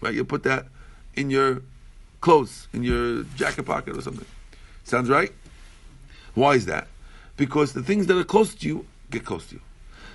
right? 0.01 0.13
You 0.13 0.23
put 0.23 0.43
that 0.43 0.67
in 1.15 1.29
your 1.29 1.61
clothes, 2.21 2.67
in 2.73 2.83
your 2.83 3.23
jacket 3.35 3.63
pocket 3.63 3.97
or 3.97 4.01
something. 4.01 4.25
Sounds 4.83 5.09
right? 5.09 5.31
Why 6.33 6.55
is 6.55 6.65
that? 6.65 6.87
Because 7.37 7.73
the 7.73 7.83
things 7.83 8.07
that 8.07 8.17
are 8.17 8.23
close 8.23 8.55
to 8.55 8.67
you 8.67 8.85
get 9.11 9.25
close 9.25 9.45
to 9.47 9.55
you. 9.55 9.61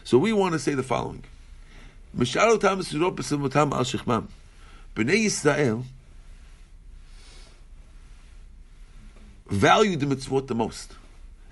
So 0.05 0.19
we 0.19 0.33
want 0.33 0.53
to 0.55 0.59
say 0.59 0.75
the 0.75 0.83
following. 0.83 1.25
B'nai 2.17 2.57
Yisrael 4.97 5.85
valued 9.49 10.01
the 10.01 10.07
mitzvot 10.07 10.47
the 10.47 10.55
most. 10.55 10.93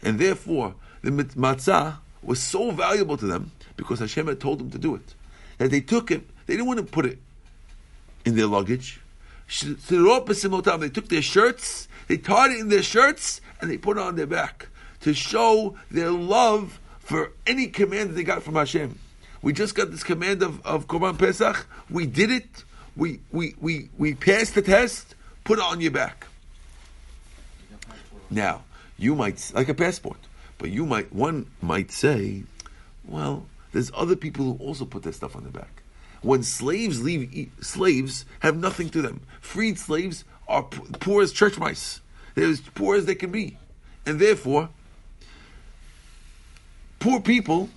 And 0.03 0.18
therefore, 0.18 0.74
the 1.03 1.11
matzah 1.11 1.99
was 2.22 2.40
so 2.40 2.70
valuable 2.70 3.16
to 3.16 3.26
them 3.26 3.53
because 3.76 4.01
Hashem 4.01 4.26
had 4.26 4.40
told 4.40 4.59
them 4.59 4.70
to 4.70 4.78
do 4.78 4.94
it. 4.94 5.14
That 5.59 5.70
they 5.70 5.80
took 5.80 6.11
it, 6.11 6.28
they 6.47 6.55
didn't 6.55 6.66
want 6.66 6.80
to 6.80 6.86
put 6.86 7.07
it 7.07 7.18
in 8.24 8.36
their 8.36 8.47
luggage. 8.47 9.01
They 9.62 10.88
took 10.88 11.09
their 11.09 11.22
shirts, 11.22 11.88
they 12.09 12.16
tied 12.16 12.51
it 12.51 12.61
in 12.61 12.68
their 12.68 12.82
shirts, 12.82 13.40
and 13.61 13.70
they 13.70 13.78
put 13.78 13.97
it 13.97 14.03
on 14.03 14.16
their 14.16 14.26
back 14.26 14.68
to 15.01 15.14
show 15.14 15.76
their 15.90 16.11
love 16.11 16.80
for 16.99 17.32
any 17.47 17.68
command 17.68 18.11
that 18.11 18.14
they 18.14 18.24
got 18.24 18.42
from 18.42 18.55
Hashem. 18.55 18.99
We 19.42 19.53
just 19.53 19.74
got 19.76 19.92
this 19.92 20.03
command 20.03 20.42
of, 20.42 20.64
of 20.66 20.88
Korban 20.88 21.18
Pesach. 21.18 21.66
We 21.88 22.07
did 22.07 22.30
it. 22.30 22.64
We, 22.97 23.20
we, 23.30 23.55
we, 23.61 23.90
we 23.97 24.14
passed 24.14 24.57
the 24.57 24.62
test. 24.62 25.14
Put 25.44 25.59
it 25.59 25.64
on 25.64 25.80
your 25.80 25.92
back. 25.92 26.26
Now, 28.31 28.64
you 28.99 29.14
might, 29.14 29.53
like 29.55 29.68
a 29.68 29.74
passport, 29.74 30.18
but 30.59 30.70
you 30.70 30.87
might, 30.87 31.12
one 31.12 31.51
might 31.61 31.91
say, 31.91 32.45
well, 33.05 33.47
there's 33.72 33.91
other 33.95 34.16
people 34.16 34.45
who 34.45 34.64
also 34.64 34.85
put 34.85 35.03
their 35.03 35.12
stuff 35.12 35.37
on 35.37 35.43
their 35.43 35.53
back. 35.53 35.83
When 36.22 36.43
slaves 36.43 37.03
leave, 37.03 37.51
slaves 37.61 38.24
have 38.41 38.57
nothing 38.57 38.89
to 38.91 39.03
them. 39.03 39.20
Freed 39.41 39.79
slaves 39.79 40.24
are 40.49 40.62
poor 40.62 41.22
as 41.22 41.33
church 41.33 41.59
mice. 41.59 42.01
They're 42.35 42.49
as 42.49 42.61
poor 42.61 42.97
as 42.97 43.05
they 43.05 43.14
can 43.14 43.31
be. 43.31 43.59
And 44.05 44.18
therefore, 44.18 44.70
poor 46.99 47.20
people 47.20 47.68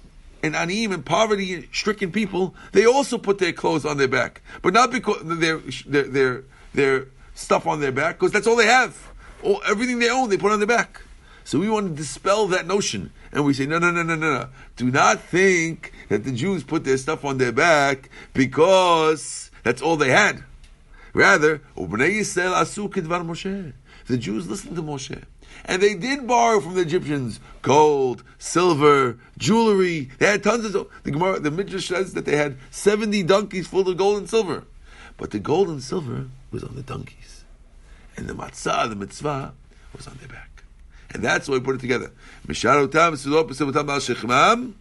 and 0.41 0.55
aniyim 0.55 0.93
and 0.93 1.05
poverty-stricken 1.05 2.11
people, 2.11 2.55
they 2.71 2.85
also 2.85 3.17
put 3.17 3.39
their 3.39 3.51
clothes 3.51 3.85
on 3.85 3.97
their 3.97 4.07
back, 4.07 4.41
but 4.61 4.73
not 4.73 4.91
because 4.91 5.21
their 5.23 5.57
their 5.85 6.03
their, 6.03 6.43
their 6.73 7.07
stuff 7.35 7.67
on 7.67 7.81
their 7.81 7.91
back, 7.91 8.17
because 8.17 8.31
that's 8.31 8.47
all 8.47 8.55
they 8.55 8.65
have. 8.65 9.08
All, 9.43 9.61
everything 9.65 9.99
they 9.99 10.09
own, 10.09 10.29
they 10.29 10.37
put 10.37 10.51
on 10.51 10.59
their 10.59 10.67
back. 10.67 11.01
So 11.43 11.59
we 11.59 11.69
want 11.69 11.87
to 11.87 11.95
dispel 11.95 12.47
that 12.47 12.67
notion, 12.67 13.11
and 13.31 13.43
we 13.43 13.53
say, 13.53 13.65
no, 13.65 13.79
no, 13.79 13.89
no, 13.91 14.03
no, 14.03 14.15
no, 14.15 14.33
no. 14.33 14.49
Do 14.75 14.91
not 14.91 15.19
think 15.19 15.91
that 16.09 16.23
the 16.23 16.31
Jews 16.31 16.63
put 16.63 16.83
their 16.83 16.97
stuff 16.97 17.25
on 17.25 17.37
their 17.39 17.51
back 17.51 18.09
because 18.33 19.49
that's 19.63 19.81
all 19.81 19.95
they 19.97 20.11
had. 20.11 20.43
Rather. 21.13 21.61
The 24.09 24.17
Jews 24.17 24.47
listened 24.47 24.75
to 24.75 24.83
Moshe. 24.83 25.23
And 25.65 25.81
they 25.81 25.95
did 25.95 26.27
borrow 26.27 26.59
from 26.59 26.75
the 26.75 26.81
Egyptians 26.81 27.39
gold, 27.61 28.23
silver, 28.37 29.17
jewelry. 29.37 30.09
They 30.19 30.27
had 30.27 30.43
tons 30.43 30.65
of 30.65 30.87
the 31.03 31.11
Gemara, 31.11 31.39
the 31.39 31.51
Midrash 31.51 31.87
says 31.87 32.13
that 32.13 32.25
they 32.25 32.37
had 32.37 32.57
seventy 32.71 33.23
donkeys 33.23 33.67
full 33.67 33.89
of 33.89 33.97
gold 33.97 34.19
and 34.19 34.29
silver, 34.29 34.63
but 35.17 35.31
the 35.31 35.39
gold 35.39 35.67
and 35.67 35.81
silver 35.83 36.27
was 36.51 36.63
on 36.63 36.75
the 36.75 36.83
donkeys, 36.83 37.38
and 38.19 38.27
the 38.27 38.33
matzah, 38.33 38.89
the 38.89 38.95
mitzvah, 38.95 39.53
was 39.95 40.07
on 40.07 40.17
their 40.17 40.27
back, 40.27 40.63
and 41.11 41.23
that's 41.23 41.47
why 41.47 41.55
we 41.55 41.61
put 41.61 41.75
it 41.75 41.81
together. 41.81 42.11
Misharotam 42.45 43.13
sulot 43.13 43.49
b'simutam 43.49 43.89
al 43.89 43.99
shechmam. 43.99 44.73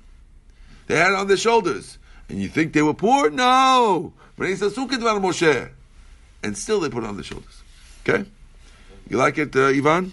They 0.89 0.97
had 0.97 1.13
it 1.13 1.15
on 1.15 1.29
their 1.29 1.37
shoulders, 1.37 1.99
and 2.29 2.41
you 2.43 2.49
think 2.49 2.73
they 2.73 2.83
were 2.83 2.95
poor? 2.95 3.31
No, 3.31 4.13
Bnei 4.37 4.53
Yisrael 4.53 4.71
asu 4.71 4.89
kedvar 4.89 5.21
Moshe, 5.21 5.71
and 6.43 6.59
still 6.59 6.81
they 6.81 6.89
put 6.89 7.05
it 7.05 7.07
on 7.07 7.17
their 7.17 7.25
shoulders. 7.25 7.63
Okay, 8.07 8.25
you 9.09 9.17
like 9.17 9.39
it, 9.39 9.55
uh, 9.55 9.67
Ivan? 9.67 10.13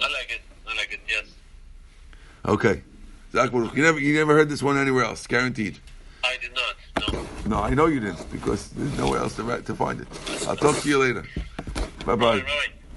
I 0.00 0.04
like 0.04 0.30
it. 0.30 0.40
I 0.68 0.76
like 0.76 0.92
it. 0.92 1.00
Yes. 1.08 1.26
Okay. 2.46 2.82
Zach 3.32 3.52
you 3.52 3.82
never, 3.82 4.00
you 4.00 4.14
never 4.14 4.34
heard 4.34 4.48
this 4.48 4.62
one 4.62 4.78
anywhere 4.78 5.04
else, 5.04 5.26
guaranteed. 5.26 5.78
I 6.24 6.36
did 6.40 6.52
not. 6.54 7.12
No. 7.12 7.26
No, 7.46 7.62
I 7.62 7.74
know 7.74 7.86
you 7.86 8.00
didn't 8.00 8.30
because 8.32 8.70
there's 8.70 8.96
nowhere 8.98 9.20
else 9.20 9.36
to, 9.36 9.62
to 9.62 9.74
find 9.74 10.00
it. 10.00 10.08
I'll 10.48 10.56
talk 10.56 10.76
to 10.78 10.88
you 10.88 10.98
later. 10.98 11.24
Bye 12.06 12.14
bye. 12.14 12.44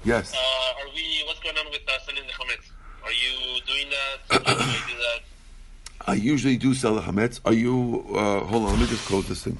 Yes. 0.04 0.32
Uh, 0.32 0.38
are 0.38 0.88
we? 0.94 1.24
What's 1.26 1.40
going 1.40 1.58
on 1.58 1.66
with 1.70 1.80
uh, 1.88 1.98
selling 2.06 2.22
the 2.26 2.32
chametz? 2.32 2.70
Are 3.04 3.10
you 3.10 3.60
doing 3.66 3.90
that? 3.90 4.44
Do 4.46 4.52
you 4.52 4.68
do 4.86 4.96
that? 5.02 5.20
I 6.06 6.14
usually 6.14 6.56
do 6.56 6.74
sell 6.74 6.94
the 6.94 7.00
hametz. 7.00 7.40
Are 7.44 7.52
you? 7.52 8.06
Uh, 8.14 8.44
hold 8.44 8.62
on, 8.64 8.70
let 8.70 8.78
me 8.78 8.86
just 8.86 9.04
close 9.06 9.26
this 9.26 9.42
thing. 9.42 9.58